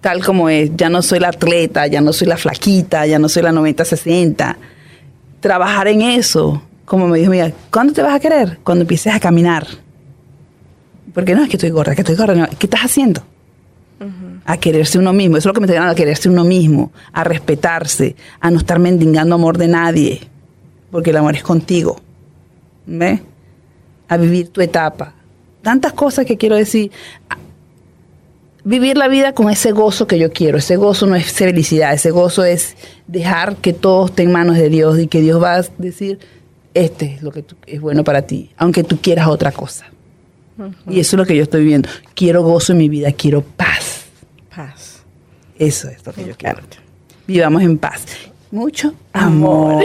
Tal 0.00 0.24
como 0.24 0.48
es, 0.48 0.70
ya 0.76 0.88
no 0.88 1.02
soy 1.02 1.18
la 1.18 1.28
atleta, 1.28 1.88
ya 1.88 2.00
no 2.00 2.12
soy 2.12 2.28
la 2.28 2.36
flaquita, 2.36 3.06
ya 3.06 3.18
no 3.18 3.28
soy 3.28 3.42
la 3.42 3.50
90-60. 3.50 4.56
Trabajar 5.40 5.88
en 5.88 6.02
eso, 6.02 6.62
como 6.84 7.08
me 7.08 7.18
dijo, 7.18 7.32
mira, 7.32 7.52
¿cuándo 7.72 7.92
te 7.92 8.02
vas 8.02 8.14
a 8.14 8.20
querer? 8.20 8.60
Cuando 8.62 8.82
empieces 8.82 9.12
a 9.12 9.18
caminar. 9.18 9.66
Porque 11.12 11.34
no 11.34 11.42
es 11.42 11.48
que 11.48 11.56
estoy 11.56 11.70
gorda, 11.70 11.94
que 11.94 12.02
estoy 12.02 12.16
gorda, 12.16 12.34
no. 12.34 12.48
¿qué 12.58 12.66
estás 12.66 12.82
haciendo? 12.82 13.22
A 14.46 14.56
quererse 14.56 14.98
uno 14.98 15.12
mismo, 15.12 15.36
eso 15.36 15.48
es 15.48 15.54
lo 15.54 15.54
que 15.54 15.60
me 15.60 15.66
está 15.66 15.88
a 15.88 15.94
quererse 15.94 16.28
uno 16.28 16.44
mismo, 16.44 16.90
a 17.12 17.22
respetarse, 17.22 18.16
a 18.40 18.50
no 18.50 18.58
estar 18.58 18.78
mendigando 18.78 19.34
amor 19.34 19.58
de 19.58 19.68
nadie, 19.68 20.20
porque 20.90 21.10
el 21.10 21.18
amor 21.18 21.36
es 21.36 21.42
contigo. 21.42 22.00
¿Ves? 22.86 23.20
A 24.08 24.16
vivir 24.16 24.48
tu 24.48 24.60
etapa. 24.62 25.12
Tantas 25.62 25.92
cosas 25.92 26.24
que 26.24 26.38
quiero 26.38 26.56
decir. 26.56 26.90
Vivir 28.64 28.96
la 28.96 29.08
vida 29.08 29.34
con 29.34 29.50
ese 29.50 29.72
gozo 29.72 30.06
que 30.06 30.18
yo 30.18 30.32
quiero. 30.32 30.58
Ese 30.58 30.76
gozo 30.76 31.06
no 31.06 31.14
es 31.14 31.30
felicidad, 31.30 31.92
ese 31.92 32.10
gozo 32.10 32.44
es 32.44 32.76
dejar 33.06 33.56
que 33.56 33.72
todo 33.72 34.06
esté 34.06 34.22
en 34.22 34.32
manos 34.32 34.56
de 34.56 34.70
Dios 34.70 34.98
y 34.98 35.06
que 35.06 35.20
Dios 35.20 35.42
va 35.42 35.56
a 35.56 35.62
decir, 35.78 36.18
este 36.74 37.14
es 37.14 37.22
lo 37.22 37.30
que 37.30 37.44
es 37.66 37.80
bueno 37.80 38.02
para 38.02 38.22
ti, 38.22 38.50
aunque 38.56 38.82
tú 38.82 38.98
quieras 39.00 39.28
otra 39.28 39.52
cosa. 39.52 39.86
Y 40.88 41.00
eso 41.00 41.16
es 41.16 41.18
lo 41.18 41.26
que 41.26 41.36
yo 41.36 41.42
estoy 41.42 41.64
viendo. 41.64 41.88
Quiero 42.14 42.42
gozo 42.42 42.72
en 42.72 42.78
mi 42.78 42.88
vida, 42.88 43.12
quiero 43.12 43.42
paz. 43.42 44.06
Paz. 44.54 45.02
Eso 45.58 45.88
es 45.88 46.04
lo 46.06 46.12
que 46.12 46.26
yo 46.26 46.36
quiero. 46.36 46.60
Vivamos 47.26 47.62
en 47.62 47.78
paz. 47.78 48.04
Mucho 48.52 48.94
amor. 49.12 49.84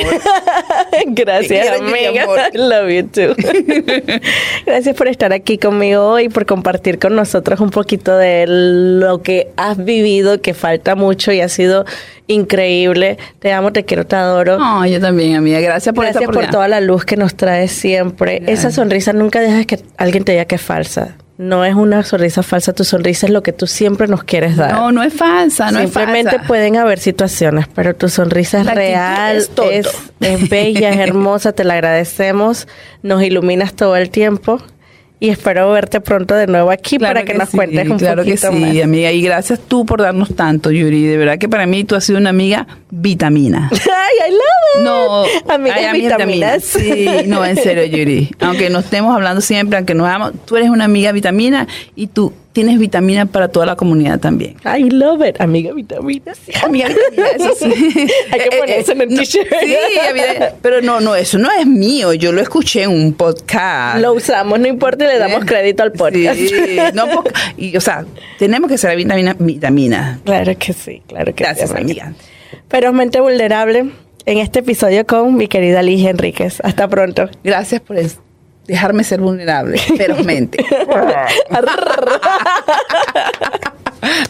Gracias, 1.08 1.80
amiga. 1.80 2.26
Love 2.54 2.90
you 2.90 3.08
too. 3.08 3.36
Gracias 4.66 4.96
por 4.96 5.08
estar 5.08 5.34
aquí 5.34 5.60
conmigo 5.60 6.02
hoy, 6.02 6.30
por 6.30 6.48
compartir 6.48 6.98
con 6.98 7.16
nosotros 7.16 7.60
un 7.60 7.70
poquito 7.70 8.18
de 8.18 8.46
lo 8.48 9.22
que 9.22 9.52
has 9.56 9.84
vivido, 9.84 10.42
que 10.42 10.56
falta 10.56 10.96
mucho 10.96 11.32
y 11.32 11.42
ha 11.42 11.50
sido 11.50 11.86
increíble. 12.26 13.20
Te 13.38 13.54
amo, 13.54 13.72
te 13.72 13.86
quiero, 13.86 14.08
te 14.08 14.16
adoro. 14.16 14.58
No, 14.58 14.84
yo 14.88 15.00
también, 15.00 15.36
amiga. 15.36 15.60
Gracias 15.60 15.94
por 15.94 16.06
Gracias 16.06 16.26
por 16.26 16.48
toda 16.48 16.68
la 16.68 16.82
luz 16.82 17.06
que 17.06 17.18
nos 17.18 17.36
traes 17.36 17.72
siempre. 17.72 18.42
Esa 18.48 18.72
sonrisa 18.72 19.14
nunca 19.14 19.42
dejas 19.42 19.68
que 19.68 19.80
alguien 19.98 20.24
te 20.24 20.32
diga 20.32 20.46
que 20.46 20.56
es 20.56 20.62
falsa. 20.62 21.18
No 21.38 21.66
es 21.66 21.76
una 21.76 22.04
sonrisa 22.04 22.44
falsa, 22.44 22.72
tu 22.72 22.86
sonrisa 22.86 23.28
es 23.28 23.34
lo 23.34 23.44
que 23.44 23.52
tú 23.52 23.68
siempre 23.68 24.08
nos 24.08 24.24
quieres 24.24 24.56
dar. 24.56 24.72
No, 24.72 24.94
no 24.94 25.04
es 25.04 25.14
falsa, 25.14 25.70
no 25.70 25.82
Simplemente 25.82 26.40
pueden 26.40 26.78
haber 26.78 27.00
situaciones, 27.00 27.68
pero 27.68 27.94
tu 27.94 28.08
sonrisa 28.08 28.62
es 28.62 28.68
real, 28.68 29.38
es, 29.38 29.52
es, 30.22 30.50
bella, 30.50 30.92
es 30.92 30.98
hermosa, 30.98 31.52
te 31.52 31.66
la 31.66 31.74
agradecemos, 31.74 32.70
nos 33.04 33.22
iluminas 33.22 33.74
todo 33.74 33.98
el 33.98 34.10
tiempo 34.12 34.62
y 35.20 35.30
espero 35.30 35.72
verte 35.72 36.02
pronto 36.02 36.36
de 36.36 36.48
nuevo 36.48 36.72
aquí 36.72 37.00
para 37.00 37.24
que, 37.24 37.34
nos 37.34 37.50
cuentes 37.50 37.90
un 37.90 37.98
claro 37.98 38.24
que 38.24 38.38
sí, 38.38 38.82
amiga. 38.82 39.12
Y 39.12 39.22
gracias 39.22 39.60
tú 39.60 39.86
por 39.86 40.02
darnos 40.02 40.36
tanto, 40.36 40.72
Yuri. 40.72 41.06
De 41.06 41.18
verdad 41.18 41.38
que 41.38 41.48
para 41.48 41.66
mí 41.66 41.84
tú 41.84 41.96
has 41.96 42.04
sido 42.04 42.20
una 42.20 42.32
amiga 42.32 42.68
vitamina. 42.92 43.70
Ay, 43.74 44.30
I 44.30 44.32
love 44.32 44.84
No, 44.84 45.24
amiga 45.54 45.94
vitamina. 45.94 46.60
Sí, 46.60 47.08
no, 47.28 47.46
en 47.46 47.56
serio, 47.56 47.86
Yuri. 47.86 48.32
Aunque 48.40 48.70
no 48.70 48.80
estemos 48.80 49.16
hablando 49.16 49.42
siempre, 49.42 49.78
aunque 49.78 49.96
nos 49.96 50.08
hagamos, 50.08 50.34
tú 50.46 50.58
eres 50.58 50.70
una 50.70 50.86
amiga 50.86 51.12
vitamina 51.12 51.68
y 51.96 52.08
tú 52.08 52.34
tienes 52.56 52.80
vitamina 52.80 53.26
para 53.26 53.50
toda 53.50 53.66
la 53.66 53.76
comunidad 53.76 54.18
también. 54.18 54.56
I 54.64 54.90
love 54.90 55.22
it, 55.28 55.42
amiga 55.42 55.74
vitamina. 55.74 56.32
Amiga 56.64 56.88
vitamina, 56.88 57.28
eso 57.36 57.54
sí. 57.60 58.08
Hay 58.32 58.40
que 58.40 58.58
poner 58.58 58.80
eso 58.80 58.94
en 58.94 59.02
el 59.02 59.10
t-shirt. 59.10 59.50
sí, 59.60 59.76
pero 60.62 60.82
no, 60.82 61.02
no, 61.02 61.18
eso 61.18 61.38
no 61.38 61.52
es 61.52 61.68
mío. 61.68 62.14
Yo 62.14 62.32
lo 62.32 62.40
escuché 62.40 62.84
en 62.84 62.92
un 62.92 63.14
podcast. 63.14 64.00
Lo 64.00 64.14
usamos, 64.14 64.58
no 64.58 64.68
importa, 64.68 65.04
y 65.04 65.08
le 65.10 65.20
damos 65.20 65.44
crédito 65.44 65.84
al 65.84 65.92
podcast. 65.92 66.40
Sí, 66.40 66.78
no, 66.94 67.26
y, 67.58 67.76
o 67.76 67.82
sea, 67.82 68.06
tenemos 68.40 68.72
que 68.72 68.78
ser 68.78 68.96
vitamina, 68.96 69.36
vitamina. 69.38 70.22
Claro 70.24 70.58
que 70.58 70.72
sí, 70.72 71.04
claro 71.08 71.36
que 71.36 71.44
Gracias, 71.44 71.70
sí. 71.70 71.76
Gracias, 71.76 72.02
amiga. 72.02 72.14
Pero 72.70 72.94
mente 72.94 73.20
vulnerable 73.20 73.90
en 74.26 74.38
este 74.38 74.60
episodio 74.60 75.06
con 75.06 75.36
mi 75.36 75.50
querida 75.50 75.84
Ligia 75.84 76.10
Enríquez. 76.10 76.62
Hasta 76.64 76.88
pronto. 76.88 77.30
Gracias 77.44 77.82
por 77.82 77.98
eso 77.98 78.25
dejarme 78.68 79.04
ser 79.04 79.22
vulnerable, 79.22 79.78
ferozmente. 79.98 80.66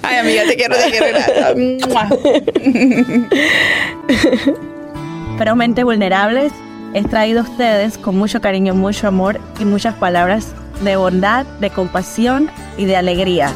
Ay, 0.02 0.18
amiga, 0.18 0.44
te 0.48 0.56
quiero, 0.56 0.76
te 0.76 0.90
quiero. 0.92 1.20
Ferozmente 5.38 5.84
Vulnerables 5.84 6.54
es 6.94 7.10
traído 7.10 7.42
a 7.42 7.44
ustedes 7.44 7.98
con 7.98 8.16
mucho 8.18 8.40
cariño, 8.40 8.74
mucho 8.74 9.08
amor 9.08 9.42
y 9.60 9.66
muchas 9.66 9.96
palabras 9.96 10.54
de 10.82 10.96
bondad, 10.96 11.46
de 11.60 11.70
compasión 11.70 12.50
y 12.78 12.86
de 12.86 12.96
alegría. 12.96 13.52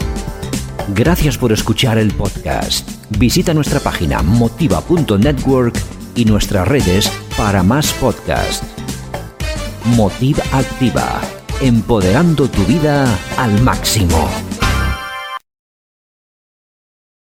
Gracias 0.90 1.38
por 1.38 1.54
escuchar 1.54 1.98
el 1.98 2.12
podcast. 2.12 2.90
Visita 3.18 3.54
nuestra 3.54 3.80
página 3.80 4.22
motiva.network 4.22 5.76
y 6.16 6.26
nuestras 6.26 6.68
redes 6.68 7.10
para 7.38 7.64
más 7.64 7.94
podcasts. 7.94 8.79
Motiv 9.86 10.40
Activa, 10.52 11.22
empoderando 11.62 12.48
tu 12.48 12.64
vida 12.66 13.08
al 13.38 13.62
máximo. 13.62 14.49